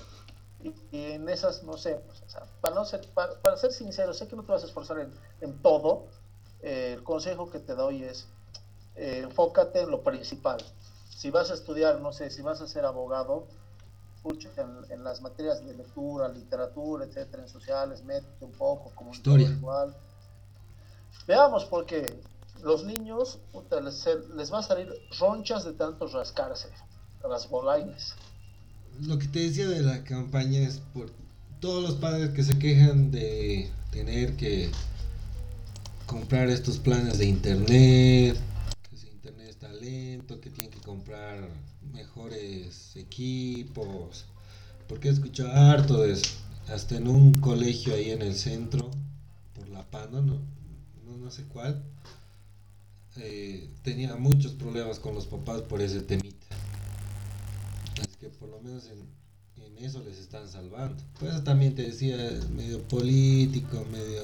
y, 0.62 0.72
en 0.92 1.28
esas, 1.28 1.64
no 1.64 1.76
sé, 1.76 1.96
pues, 2.06 2.22
para, 2.60 2.74
no 2.74 2.84
ser, 2.84 3.06
para, 3.12 3.56
ser 3.56 3.72
sincero, 3.72 4.14
sé 4.14 4.28
que 4.28 4.36
no 4.36 4.44
te 4.44 4.52
vas 4.52 4.62
a 4.62 4.66
esforzar 4.66 5.00
en, 5.00 5.12
en 5.40 5.60
todo, 5.60 6.06
eh, 6.62 6.94
el 6.96 7.02
consejo 7.02 7.50
que 7.50 7.58
te 7.58 7.74
doy 7.74 8.04
es, 8.04 8.28
eh, 8.94 9.20
enfócate 9.24 9.82
en 9.82 9.90
lo 9.90 10.02
principal. 10.02 10.58
Si 11.10 11.30
vas 11.30 11.50
a 11.50 11.54
estudiar, 11.54 12.00
no 12.00 12.12
sé, 12.12 12.30
si 12.30 12.42
vas 12.42 12.60
a 12.60 12.66
ser 12.66 12.84
abogado, 12.84 13.46
en, 14.24 14.92
en 14.92 15.04
las 15.04 15.20
materias 15.20 15.64
de 15.64 15.74
lectura, 15.74 16.28
literatura, 16.28 17.04
etcétera, 17.04 17.42
en 17.42 17.48
sociales, 17.48 18.04
métete 18.04 18.44
un 18.44 18.52
poco, 18.52 18.92
como 18.94 19.10
historia 19.12 19.48
igual. 19.48 19.94
Veamos, 21.26 21.64
porque 21.64 22.06
los 22.62 22.84
niños 22.84 23.38
les, 23.82 24.08
les, 24.34 24.52
va 24.52 24.58
a 24.58 24.62
salir 24.62 24.88
ronchas 25.18 25.64
de 25.64 25.72
tanto 25.72 26.06
rascarse, 26.08 26.68
las 27.28 27.48
bolainas. 27.48 28.14
Lo 29.00 29.18
que 29.18 29.26
te 29.28 29.40
decía 29.40 29.68
de 29.68 29.82
la 29.82 30.04
campaña 30.04 30.60
es 30.60 30.78
por 30.92 31.10
todos 31.60 31.82
los 31.82 31.94
padres 31.94 32.30
que 32.30 32.42
se 32.42 32.58
quejan 32.58 33.10
de 33.10 33.70
tener 33.90 34.36
que 34.36 34.70
comprar 36.06 36.48
estos 36.48 36.78
planes 36.78 37.18
de 37.18 37.26
internet, 37.26 38.36
que 38.90 38.96
si 38.96 39.08
internet 39.08 39.48
está 39.48 39.72
lento, 39.72 40.40
que 40.40 40.50
tienen 40.50 40.72
que 40.72 40.80
comprar 40.80 41.48
mejores 41.92 42.96
equipos, 42.96 44.26
porque 44.88 45.08
he 45.08 45.12
escuchado 45.12 45.52
harto 45.52 46.02
de 46.02 46.20
hasta 46.68 46.96
en 46.96 47.08
un 47.08 47.34
colegio 47.40 47.94
ahí 47.94 48.10
en 48.10 48.22
el 48.22 48.34
centro, 48.34 48.90
por 49.54 49.68
La 49.68 49.84
Panda, 49.84 50.20
no, 50.20 50.38
no, 51.18 51.30
sé 51.30 51.44
cuál, 51.44 51.82
eh, 53.16 53.70
tenía 53.82 54.16
muchos 54.16 54.52
problemas 54.52 54.98
con 54.98 55.14
los 55.14 55.26
papás 55.26 55.62
por 55.62 55.80
ese 55.80 56.02
temita. 56.02 56.46
Así 58.00 58.16
que 58.18 58.28
por 58.28 58.48
lo 58.48 58.60
menos 58.60 58.86
en, 58.86 59.08
en 59.62 59.78
eso 59.78 60.02
les 60.02 60.18
están 60.18 60.48
salvando. 60.48 61.02
Pues 61.18 61.42
también 61.44 61.74
te 61.74 61.82
decía, 61.82 62.16
medio 62.50 62.82
político, 62.88 63.84
medio 63.90 64.22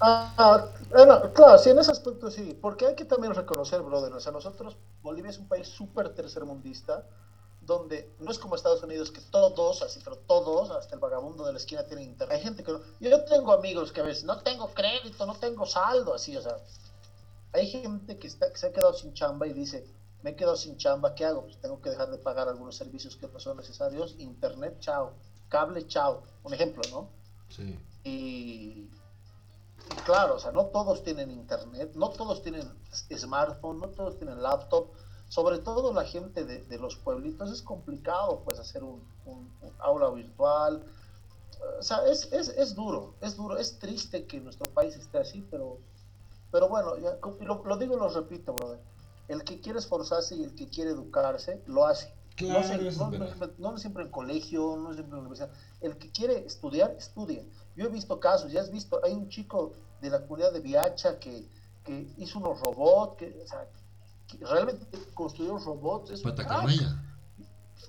Ah, 0.00 0.66
bueno, 0.90 1.32
claro, 1.32 1.58
sí, 1.58 1.70
en 1.70 1.78
ese 1.78 1.92
aspecto 1.92 2.30
sí, 2.30 2.58
porque 2.60 2.86
hay 2.86 2.94
que 2.94 3.04
también 3.04 3.34
reconocer, 3.34 3.80
brother, 3.82 4.12
o 4.12 4.20
sea, 4.20 4.32
nosotros, 4.32 4.76
Bolivia 5.02 5.30
es 5.30 5.38
un 5.38 5.48
país 5.48 5.68
súper 5.68 6.10
tercermundista, 6.10 7.06
donde 7.66 8.14
no 8.18 8.30
es 8.30 8.38
como 8.38 8.56
Estados 8.56 8.82
Unidos 8.82 9.10
que 9.10 9.20
todos, 9.20 9.82
así, 9.82 10.00
pero 10.02 10.16
todos, 10.16 10.70
hasta 10.70 10.94
el 10.94 11.00
vagabundo 11.00 11.44
de 11.44 11.52
la 11.52 11.58
esquina 11.58 11.84
tienen 11.84 12.10
internet. 12.10 12.36
Hay 12.36 12.42
gente 12.42 12.64
que 12.64 12.72
no, 12.72 12.80
yo 13.00 13.24
tengo 13.24 13.52
amigos 13.52 13.92
que 13.92 14.00
a 14.00 14.04
veces 14.04 14.24
no 14.24 14.40
tengo 14.42 14.68
crédito, 14.68 15.26
no 15.26 15.34
tengo 15.34 15.66
saldo, 15.66 16.14
así, 16.14 16.36
o 16.36 16.42
sea, 16.42 16.58
hay 17.52 17.68
gente 17.68 18.18
que, 18.18 18.26
está, 18.26 18.50
que 18.50 18.58
se 18.58 18.66
ha 18.66 18.72
quedado 18.72 18.94
sin 18.94 19.14
chamba 19.14 19.46
y 19.46 19.52
dice, 19.52 19.86
me 20.22 20.30
he 20.30 20.36
quedado 20.36 20.56
sin 20.56 20.76
chamba, 20.76 21.14
¿qué 21.14 21.24
hago? 21.24 21.42
Pues 21.42 21.60
tengo 21.60 21.80
que 21.80 21.90
dejar 21.90 22.10
de 22.10 22.18
pagar 22.18 22.48
algunos 22.48 22.76
servicios 22.76 23.16
que 23.16 23.28
no 23.28 23.38
son 23.38 23.56
necesarios, 23.56 24.14
internet, 24.18 24.78
chao, 24.80 25.12
cable, 25.48 25.86
chao, 25.86 26.22
un 26.42 26.54
ejemplo, 26.54 26.82
¿no? 26.90 27.10
Sí. 27.48 27.78
Y 28.04 28.88
claro, 30.04 30.36
o 30.36 30.38
sea, 30.38 30.52
no 30.52 30.66
todos 30.66 31.02
tienen 31.02 31.30
internet, 31.30 31.92
no 31.94 32.10
todos 32.10 32.42
tienen 32.42 32.68
smartphone, 33.16 33.80
no 33.80 33.88
todos 33.88 34.16
tienen 34.16 34.42
laptop. 34.42 34.88
Sobre 35.34 35.58
todo 35.58 35.92
la 35.92 36.04
gente 36.04 36.44
de, 36.44 36.78
los 36.78 36.94
pueblitos 36.94 37.50
es 37.50 37.60
complicado 37.60 38.42
pues 38.44 38.60
hacer 38.60 38.84
un, 38.84 39.02
aula 39.80 40.08
virtual. 40.10 40.84
O 41.76 41.82
sea, 41.82 42.06
es, 42.06 42.32
es, 42.32 42.50
es, 42.50 42.76
duro, 42.76 43.14
es 43.20 43.34
duro, 43.34 43.58
es 43.58 43.80
triste 43.80 44.26
que 44.26 44.38
nuestro 44.38 44.72
país 44.72 44.94
esté 44.94 45.18
así, 45.18 45.44
pero, 45.50 45.78
pero 46.52 46.68
bueno, 46.68 46.96
ya, 46.98 47.18
lo, 47.40 47.64
lo 47.64 47.76
digo 47.76 47.96
y 47.96 47.98
lo 47.98 48.08
repito, 48.10 48.54
brother. 48.54 48.78
El 49.26 49.42
que 49.42 49.60
quiere 49.60 49.80
esforzarse 49.80 50.36
y 50.36 50.44
el 50.44 50.54
que 50.54 50.68
quiere 50.68 50.90
educarse, 50.90 51.60
lo 51.66 51.84
hace. 51.84 52.14
no, 52.40 53.10
no, 53.58 53.76
siempre 53.78 54.04
en 54.04 54.12
colegio, 54.12 54.76
no 54.76 54.94
siempre 54.94 55.14
en 55.14 55.22
universidad. 55.22 55.50
El 55.80 55.98
que 55.98 56.12
quiere 56.12 56.46
estudiar, 56.46 56.92
estudia. 56.92 57.42
Yo 57.74 57.86
he 57.86 57.88
visto 57.88 58.20
casos, 58.20 58.52
ya 58.52 58.60
has 58.60 58.70
visto, 58.70 59.00
hay 59.02 59.14
un 59.14 59.28
chico 59.28 59.72
de 60.00 60.10
la 60.10 60.20
comunidad 60.20 60.52
de 60.52 60.60
Viacha 60.60 61.18
que, 61.18 61.44
que 61.82 62.06
hizo 62.18 62.38
unos 62.38 62.60
robots, 62.60 63.16
que, 63.16 63.42
o 63.42 63.48
sea, 63.48 63.66
realmente 64.40 64.86
construyó 65.14 65.58
robots. 65.58 66.10
Es 66.10 66.22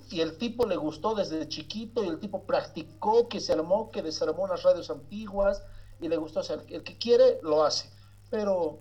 y 0.09 0.21
el 0.21 0.38
tipo 0.38 0.65
le 0.65 0.75
gustó 0.75 1.15
desde 1.15 1.47
chiquito 1.47 2.03
y 2.03 2.07
el 2.07 2.19
tipo 2.19 2.43
practicó, 2.43 3.27
que 3.27 3.39
se 3.39 3.53
armó, 3.53 3.91
que 3.91 4.01
desarmó 4.01 4.43
unas 4.43 4.63
radios 4.63 4.89
antiguas 4.89 5.63
y 5.99 6.07
le 6.07 6.17
gustó. 6.17 6.41
O 6.41 6.43
sea, 6.43 6.57
el, 6.67 6.83
que 6.83 6.97
quiere 6.97 7.39
lo 7.41 7.63
hace. 7.63 7.89
Pero 8.29 8.79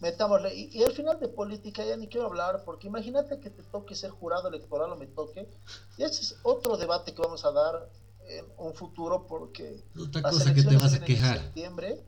metámosle. 0.00 0.54
Y, 0.54 0.78
y, 0.78 0.84
al 0.84 0.92
final 0.92 1.18
de 1.20 1.28
política 1.28 1.84
ya 1.84 1.96
ni 1.96 2.08
quiero 2.08 2.26
hablar, 2.26 2.62
porque 2.64 2.86
imagínate 2.86 3.40
que 3.40 3.50
te 3.50 3.62
toque 3.62 3.94
ser 3.94 4.10
jurado 4.10 4.48
electoral 4.48 4.92
o 4.92 4.96
me 4.96 5.06
toque. 5.06 5.48
Y 5.96 6.02
ese 6.02 6.22
es 6.22 6.36
otro 6.42 6.76
debate 6.76 7.14
que 7.14 7.22
vamos 7.22 7.44
a 7.44 7.52
dar 7.52 7.90
en 8.28 8.44
un 8.58 8.74
futuro 8.74 9.26
porque 9.26 9.84
otra 9.98 10.22
cosa 10.22 10.52
que 10.52 10.62
te 10.62 10.76
vas 10.76 10.94
a 10.94 11.00
quejar. 11.00 11.36
En 11.36 11.42
septiembre 11.44 12.04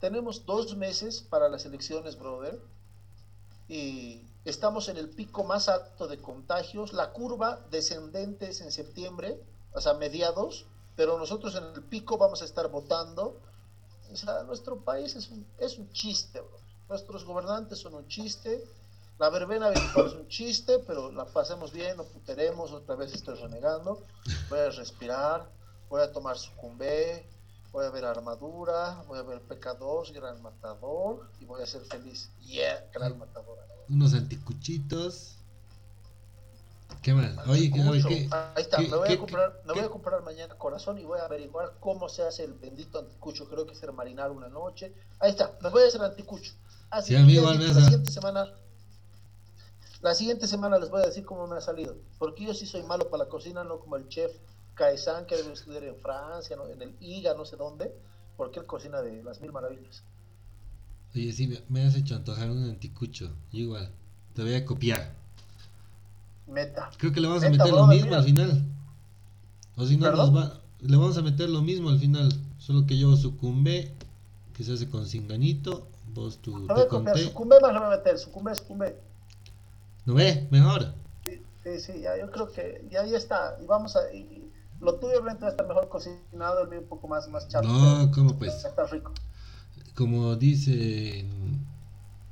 tenemos 0.00 0.44
dos 0.44 0.76
meses 0.76 1.22
para 1.22 1.48
las 1.48 1.64
elecciones, 1.64 2.18
brother, 2.18 2.60
y 3.72 4.22
estamos 4.44 4.88
en 4.88 4.96
el 4.96 5.08
pico 5.08 5.44
más 5.44 5.68
alto 5.68 6.06
de 6.08 6.18
contagios. 6.18 6.92
La 6.92 7.12
curva 7.12 7.60
descendente 7.70 8.50
es 8.50 8.60
en 8.60 8.70
septiembre, 8.70 9.40
o 9.72 9.80
sea, 9.80 9.94
mediados, 9.94 10.66
pero 10.96 11.18
nosotros 11.18 11.54
en 11.54 11.64
el 11.64 11.82
pico 11.82 12.18
vamos 12.18 12.42
a 12.42 12.44
estar 12.44 12.68
votando. 12.68 13.40
O 14.12 14.16
sea, 14.16 14.42
nuestro 14.42 14.76
país 14.80 15.16
es 15.16 15.30
un, 15.30 15.46
es 15.58 15.78
un 15.78 15.90
chiste, 15.92 16.40
bro. 16.40 16.58
Nuestros 16.88 17.24
gobernantes 17.24 17.78
son 17.78 17.94
un 17.94 18.06
chiste 18.08 18.62
la 19.22 19.30
verbena 19.30 19.70
es 19.70 20.14
un 20.14 20.26
chiste, 20.26 20.80
pero 20.80 21.12
la 21.12 21.24
pasemos 21.24 21.72
bien, 21.72 21.96
no 21.96 22.02
puteremos, 22.02 22.72
otra 22.72 22.96
vez 22.96 23.14
estoy 23.14 23.36
renegando. 23.36 24.02
Voy 24.48 24.58
a 24.58 24.70
respirar, 24.70 25.48
voy 25.88 26.02
a 26.02 26.10
tomar 26.10 26.36
sucumbé, 26.36 27.24
voy 27.72 27.86
a 27.86 27.90
ver 27.90 28.04
armadura, 28.04 29.02
voy 29.08 29.18
a 29.18 29.22
ver 29.22 29.40
pecador, 29.40 30.12
gran 30.12 30.40
matador, 30.42 31.28
y 31.40 31.46
voy 31.46 31.62
a 31.62 31.66
ser 31.66 31.82
feliz. 31.82 32.30
Yeah, 32.42 32.86
gran 32.92 33.18
matador. 33.18 33.58
Unos 33.88 34.14
anticuchitos. 34.14 35.36
¿Qué 37.00 37.14
más? 37.14 37.48
Oye, 37.48 37.72
¿qué, 37.72 37.80
Ahí 38.30 38.62
está, 38.62 38.78
me, 38.78 38.88
voy 38.88 39.12
a 39.12 39.18
comprar, 39.18 39.60
me 39.64 39.72
voy 39.72 39.82
a 39.82 39.88
comprar 39.88 40.22
mañana 40.22 40.56
corazón 40.56 40.98
y 40.98 41.04
voy 41.04 41.18
a 41.18 41.24
averiguar 41.24 41.74
cómo 41.80 42.08
se 42.08 42.22
hace 42.22 42.44
el 42.44 42.52
bendito 42.52 42.98
anticucho. 42.98 43.48
Creo 43.48 43.66
que 43.66 43.72
es 43.72 43.92
marinar 43.92 44.30
una 44.30 44.48
noche. 44.48 44.94
Ahí 45.18 45.30
está, 45.30 45.56
me 45.62 45.70
voy 45.70 45.82
a 45.82 45.86
hacer 45.86 46.02
anticucho. 46.02 46.52
Así 46.90 47.16
sí, 47.16 47.34
que 47.34 47.40
la 47.40 47.74
siguiente 47.74 48.10
semana 48.10 48.52
la 50.02 50.14
siguiente 50.16 50.48
semana 50.48 50.78
les 50.78 50.90
voy 50.90 51.00
a 51.00 51.06
decir 51.06 51.24
cómo 51.24 51.46
me 51.46 51.56
ha 51.56 51.60
salido, 51.60 51.96
porque 52.18 52.44
yo 52.44 52.54
sí 52.54 52.66
soy 52.66 52.82
malo 52.82 53.08
para 53.08 53.24
la 53.24 53.30
cocina, 53.30 53.62
no 53.62 53.78
como 53.78 53.96
el 53.96 54.08
chef 54.08 54.32
Caizán 54.74 55.26
que 55.26 55.36
debe 55.36 55.52
estudiar 55.52 55.84
en 55.84 55.96
Francia, 55.96 56.56
en 56.72 56.82
el 56.82 56.96
IGA, 57.00 57.34
no 57.34 57.44
sé 57.44 57.56
dónde, 57.56 57.94
porque 58.36 58.60
él 58.60 58.66
cocina 58.66 59.02
de 59.02 59.22
las 59.22 59.40
mil 59.40 59.52
maravillas. 59.52 60.02
Oye, 61.14 61.32
sí, 61.32 61.62
me 61.68 61.84
has 61.84 61.94
hecho 61.94 62.16
antojar 62.16 62.50
un 62.50 62.64
anticucho, 62.64 63.30
igual, 63.52 63.90
te 64.34 64.42
voy 64.42 64.54
a 64.54 64.64
copiar. 64.64 65.14
Meta. 66.46 66.90
Creo 66.98 67.12
que 67.12 67.20
le 67.20 67.28
vamos 67.28 67.44
a 67.44 67.50
meter 67.50 67.70
lo 67.70 67.86
mismo 67.86 68.14
al 68.14 68.24
final. 68.24 68.64
O 69.76 69.86
si 69.86 69.96
no, 69.96 70.10
nos 70.10 70.34
va, 70.34 70.60
le 70.80 70.96
vamos 70.96 71.16
a 71.16 71.22
meter 71.22 71.48
lo 71.48 71.62
mismo 71.62 71.90
al 71.90 71.98
final, 71.98 72.30
solo 72.58 72.86
que 72.86 72.98
yo 72.98 73.14
sucumbe, 73.16 73.94
que 74.54 74.64
se 74.64 74.72
hace 74.72 74.88
con 74.88 75.06
cinganito, 75.06 75.88
vos 76.12 76.38
tú 76.38 76.58
no 76.58 76.74
te 76.74 76.86
conté. 76.88 77.24
Sucumbe 77.24 77.60
más 77.60 77.72
lo 77.72 77.80
voy 77.80 77.92
a 77.92 77.96
meter, 77.96 78.18
sucumbe, 78.18 78.54
sucumbe. 78.54 78.96
¿No 80.04 80.14
ve? 80.14 80.48
Mejor. 80.50 80.94
Sí, 81.62 81.78
sí, 81.78 82.00
ya, 82.00 82.18
yo 82.18 82.30
creo 82.30 82.50
que 82.50 82.84
ya, 82.90 83.06
ya 83.06 83.16
está. 83.16 83.56
Y 83.62 83.66
vamos 83.66 83.96
a. 83.96 84.00
lo 84.82 84.96
tuyo 84.96 85.24
a 85.24 85.48
estar 85.48 85.66
mejor 85.66 85.88
cocinado, 85.88 86.62
el 86.62 86.68
mío 86.68 86.80
un 86.80 86.88
poco 86.88 87.08
más, 87.08 87.28
más 87.28 87.48
chato. 87.48 87.68
No, 87.68 88.10
¿cómo 88.10 88.36
pues? 88.36 88.64
Está 88.64 88.84
rico. 88.86 89.12
Como 89.94 90.34
dice 90.36 91.24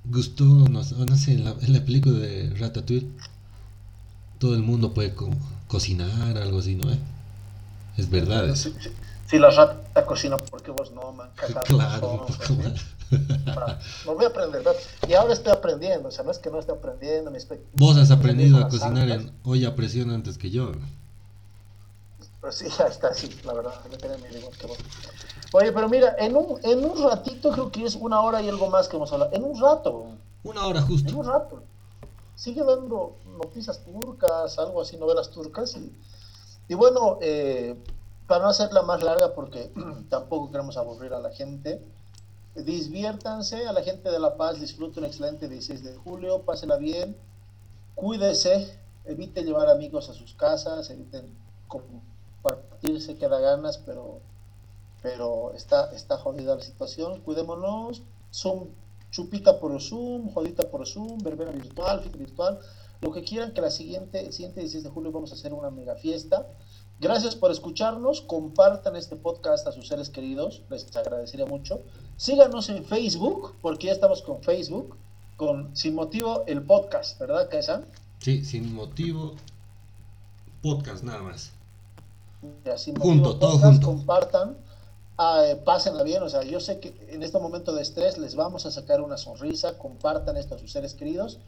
Gustó, 0.04 0.44
no, 0.44 0.82
no 0.82 1.16
sé, 1.16 1.32
en 1.32 1.44
la, 1.44 1.52
en 1.60 1.72
la, 1.72 1.84
película 1.84 2.18
de 2.18 2.50
Ratatouille, 2.58 3.08
todo 4.38 4.54
el 4.54 4.62
mundo 4.62 4.92
puede 4.92 5.14
cocinar, 5.68 6.36
algo 6.36 6.58
así, 6.58 6.74
¿no? 6.74 6.90
Es 7.96 8.10
verdad. 8.10 8.54
Si 8.54 9.38
la 9.38 9.50
rata 9.50 10.04
cocina, 10.04 10.36
¿por 10.36 10.62
qué 10.62 10.72
vos 10.72 10.90
no, 10.90 11.12
man? 11.12 11.30
claro, 11.66 12.26
no 14.06 14.14
voy 14.14 14.24
a 14.24 14.28
aprender. 14.28 14.62
Y 15.08 15.12
ahora 15.12 15.34
estoy 15.34 15.52
aprendiendo, 15.52 16.08
o 16.08 16.10
sea, 16.10 16.24
no 16.24 16.32
es 16.32 16.38
que 16.38 16.50
no 16.50 16.58
esté 16.58 16.72
aprendiendo. 16.72 17.30
Vos 17.74 17.96
has 17.96 18.10
aprendido 18.10 18.58
a 18.58 18.68
cocinar 18.68 19.08
en 19.08 19.30
olla 19.44 19.68
a 19.68 19.76
presión 19.76 20.10
antes 20.10 20.36
que 20.36 20.50
yo. 20.50 20.72
Pues 22.40 22.54
sí, 22.54 22.66
ya 22.78 22.86
está, 22.86 23.12
sí, 23.12 23.28
la 23.44 23.52
verdad. 23.52 23.74
Oye, 25.52 25.72
pero 25.72 25.88
mira, 25.88 26.14
en 26.18 26.36
un, 26.36 26.58
en 26.62 26.84
un 26.84 27.02
ratito 27.02 27.50
creo 27.50 27.70
que 27.70 27.84
es 27.84 27.94
una 27.96 28.20
hora 28.20 28.40
y 28.40 28.48
algo 28.48 28.68
más 28.70 28.88
que 28.88 28.96
vamos 28.96 29.10
a 29.12 29.16
hablar. 29.16 29.30
En 29.32 29.44
un 29.44 29.60
rato. 29.60 30.06
Una 30.42 30.66
hora 30.66 30.80
justo. 30.80 31.10
En 31.10 31.16
un 31.16 31.26
rato. 31.26 31.62
Sigue 32.34 32.64
dando 32.64 33.16
noticias 33.26 33.84
turcas, 33.84 34.58
algo 34.58 34.80
así, 34.80 34.96
novelas 34.96 35.30
turcas. 35.30 35.76
Y, 35.76 35.92
y 36.68 36.74
bueno, 36.74 37.18
eh, 37.20 37.76
para 38.26 38.44
no 38.44 38.50
hacerla 38.50 38.82
más 38.82 39.02
larga, 39.02 39.34
porque 39.34 39.72
tampoco 40.08 40.50
queremos 40.50 40.76
aburrir 40.76 41.12
a 41.12 41.18
la 41.18 41.30
gente, 41.30 41.84
diviértanse, 42.54 43.66
a 43.66 43.72
la 43.72 43.82
gente 43.82 44.10
de 44.10 44.18
La 44.18 44.36
Paz, 44.36 44.60
disfruten 44.60 45.02
un 45.02 45.10
excelente 45.10 45.48
16 45.48 45.84
de 45.84 45.96
julio, 45.96 46.42
pásela 46.42 46.76
bien, 46.76 47.16
cuídese, 47.96 48.78
evite 49.04 49.42
llevar 49.42 49.68
amigos 49.68 50.08
a 50.08 50.14
sus 50.14 50.34
casas, 50.34 50.88
eviten 50.90 51.36
que 53.18 53.28
da 53.28 53.40
ganas, 53.40 53.78
pero, 53.78 54.20
pero 55.02 55.52
está, 55.54 55.92
está 55.92 56.16
jodida 56.16 56.56
la 56.56 56.62
situación. 56.62 57.20
Cuidémonos, 57.20 58.02
Zoom, 58.32 58.68
chupita 59.10 59.58
por 59.60 59.78
Zoom, 59.80 60.32
jodita 60.32 60.70
por 60.70 60.86
Zoom, 60.86 61.18
verbena 61.18 61.50
virtual, 61.50 62.00
fiesta 62.00 62.18
virtual, 62.18 62.60
lo 63.00 63.12
que 63.12 63.22
quieran 63.22 63.52
que 63.52 63.60
la 63.60 63.70
siguiente, 63.70 64.26
el 64.26 64.32
siguiente 64.32 64.60
16 64.60 64.84
de 64.84 64.90
julio 64.90 65.12
vamos 65.12 65.32
a 65.32 65.34
hacer 65.34 65.52
una 65.52 65.70
mega 65.70 65.96
fiesta. 65.96 66.46
Gracias 67.00 67.34
por 67.34 67.50
escucharnos, 67.50 68.20
compartan 68.20 68.94
este 68.94 69.16
podcast 69.16 69.66
a 69.66 69.72
sus 69.72 69.88
seres 69.88 70.10
queridos, 70.10 70.62
les 70.68 70.94
agradecería 70.94 71.46
mucho. 71.46 71.80
Síganos 72.16 72.68
en 72.68 72.84
Facebook, 72.84 73.54
porque 73.62 73.86
ya 73.86 73.92
estamos 73.92 74.20
con 74.20 74.42
Facebook, 74.42 74.96
con 75.36 75.74
Sin 75.74 75.94
Motivo 75.94 76.44
el 76.46 76.62
podcast, 76.62 77.18
¿verdad, 77.18 77.48
Caesan? 77.50 77.86
Sí, 78.18 78.44
Sin 78.44 78.74
Motivo 78.74 79.34
podcast, 80.62 81.02
nada 81.02 81.22
más. 81.22 81.52
Junto, 83.00 83.36
todo 83.36 83.58
junto. 83.58 83.86
Compartan, 83.86 84.56
ah, 85.18 85.42
eh, 85.46 85.56
pásenla 85.56 86.02
bien, 86.02 86.22
o 86.22 86.28
sea, 86.28 86.42
yo 86.42 86.60
sé 86.60 86.80
que 86.80 86.94
en 87.08 87.22
este 87.22 87.38
momento 87.38 87.74
de 87.74 87.82
estrés 87.82 88.18
les 88.18 88.34
vamos 88.34 88.64
a 88.66 88.70
sacar 88.70 89.00
una 89.00 89.18
sonrisa, 89.18 89.76
compartan 89.78 90.36
esto 90.36 90.54
a 90.54 90.58
sus 90.58 90.72
seres 90.72 90.94
queridos 90.94 91.38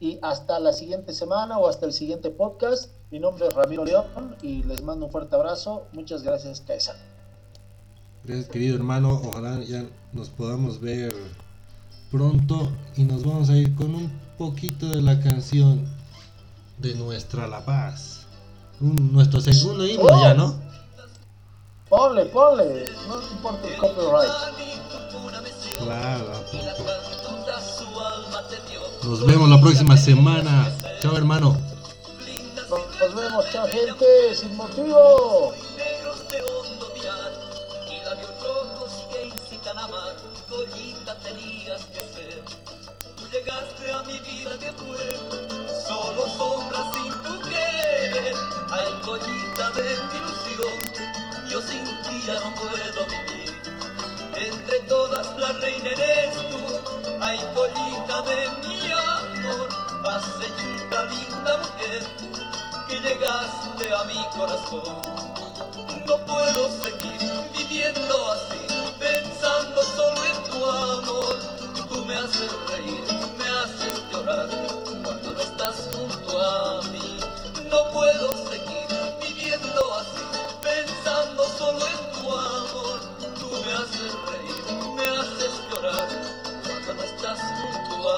y 0.00 0.18
hasta 0.22 0.60
la 0.60 0.72
siguiente 0.72 1.14
semana 1.14 1.58
o 1.58 1.68
hasta 1.68 1.86
el 1.86 1.92
siguiente 1.92 2.30
podcast. 2.30 2.90
Mi 3.10 3.18
nombre 3.18 3.46
es 3.46 3.54
Ramiro 3.54 3.84
León 3.84 4.36
y 4.42 4.62
les 4.64 4.82
mando 4.82 5.06
un 5.06 5.12
fuerte 5.12 5.34
abrazo. 5.36 5.86
Muchas 5.92 6.22
gracias, 6.22 6.60
Caesa. 6.60 6.96
Gracias, 8.24 8.48
querido 8.48 8.76
hermano. 8.76 9.20
Ojalá 9.24 9.62
ya 9.62 9.84
nos 10.12 10.28
podamos 10.28 10.80
ver 10.80 11.14
pronto 12.10 12.70
y 12.96 13.04
nos 13.04 13.24
vamos 13.24 13.50
a 13.50 13.56
ir 13.56 13.74
con 13.76 13.94
un 13.94 14.10
poquito 14.36 14.88
de 14.88 15.02
la 15.02 15.20
canción 15.20 15.86
de 16.78 16.94
nuestra 16.94 17.46
La 17.46 17.64
Paz. 17.64 18.23
Nuestro 18.84 19.40
segundo 19.40 19.86
himno 19.86 20.22
ya. 20.22 20.34
¿no? 20.34 20.54
Ponle, 21.88 22.24
ponle, 22.26 22.86
no 23.08 23.22
importa 23.32 23.68
el 23.68 23.76
copyright. 23.76 24.32
Claro. 25.78 26.44
Nos 29.04 29.26
vemos 29.26 29.48
la 29.48 29.60
próxima 29.60 29.96
semana. 29.96 30.72
Chao, 31.00 31.16
hermano. 31.16 31.56
Nos 33.00 33.14
vemos, 33.14 33.44
chao, 33.52 33.66
gente, 33.66 34.34
sin 34.34 34.56
motivo. 34.56 35.52
llegaste 43.34 43.90
a 43.90 44.02
mi 44.04 44.18
vida 44.20 44.50
solo 45.86 46.28
sombras 46.36 47.03
ay 48.16 49.00
collita 49.02 49.70
de 49.70 49.82
mi 49.82 50.16
ilusión, 50.18 51.50
yo 51.50 51.60
sin 51.62 51.84
ti 52.02 52.22
ya 52.26 52.34
no 52.34 52.54
puedo 52.54 53.06
vivir. 53.06 53.52
Entre 54.36 54.78
todas 54.80 55.36
las 55.36 55.60
reinas 55.60 55.98
eres 55.98 56.34
tú, 56.50 57.18
ay 57.20 57.38
collita 57.54 58.22
de 58.22 58.68
mi 58.68 58.92
amor, 58.92 59.68
pasellita 60.04 61.04
linda 61.06 61.56
mujer, 61.58 62.06
que 62.88 63.00
llegaste 63.00 63.92
a 63.92 64.04
mi 64.04 64.24
corazón. 64.36 65.02
No 66.06 66.16
puedo 66.18 66.70
seguir 66.82 67.20
viviendo 67.56 68.32
así, 68.32 68.92
pensando 69.00 69.82
solo 69.82 70.24
en 70.24 70.50
tu 70.50 70.64
amor, 70.64 71.38
tú 71.88 72.04
me 72.04 72.14
haces 72.16 72.52
reír, 72.68 73.04
me 73.38 73.44
haces 73.44 74.02
llorar, 74.12 74.48
cuando 75.02 75.32
no 75.32 75.40
estás 75.40 75.88
junto 75.92 76.40
a 76.40 76.82
mí. 76.92 77.13
No 77.74 77.90
puedo 77.90 78.30
seguir 78.48 78.86
viviendo 79.20 79.94
así, 79.94 80.22
pensando 80.62 81.42
solo 81.58 81.84
en 81.84 82.12
tu 82.12 82.30
amor. 82.30 83.00
Tú 83.40 83.50
me 83.50 83.72
haces 83.72 84.14
reír, 84.30 84.94
me 84.94 85.02
haces 85.02 85.50
llorar 85.68 86.08
cuando 86.86 87.02
estás 87.02 87.40
junto 87.40 88.10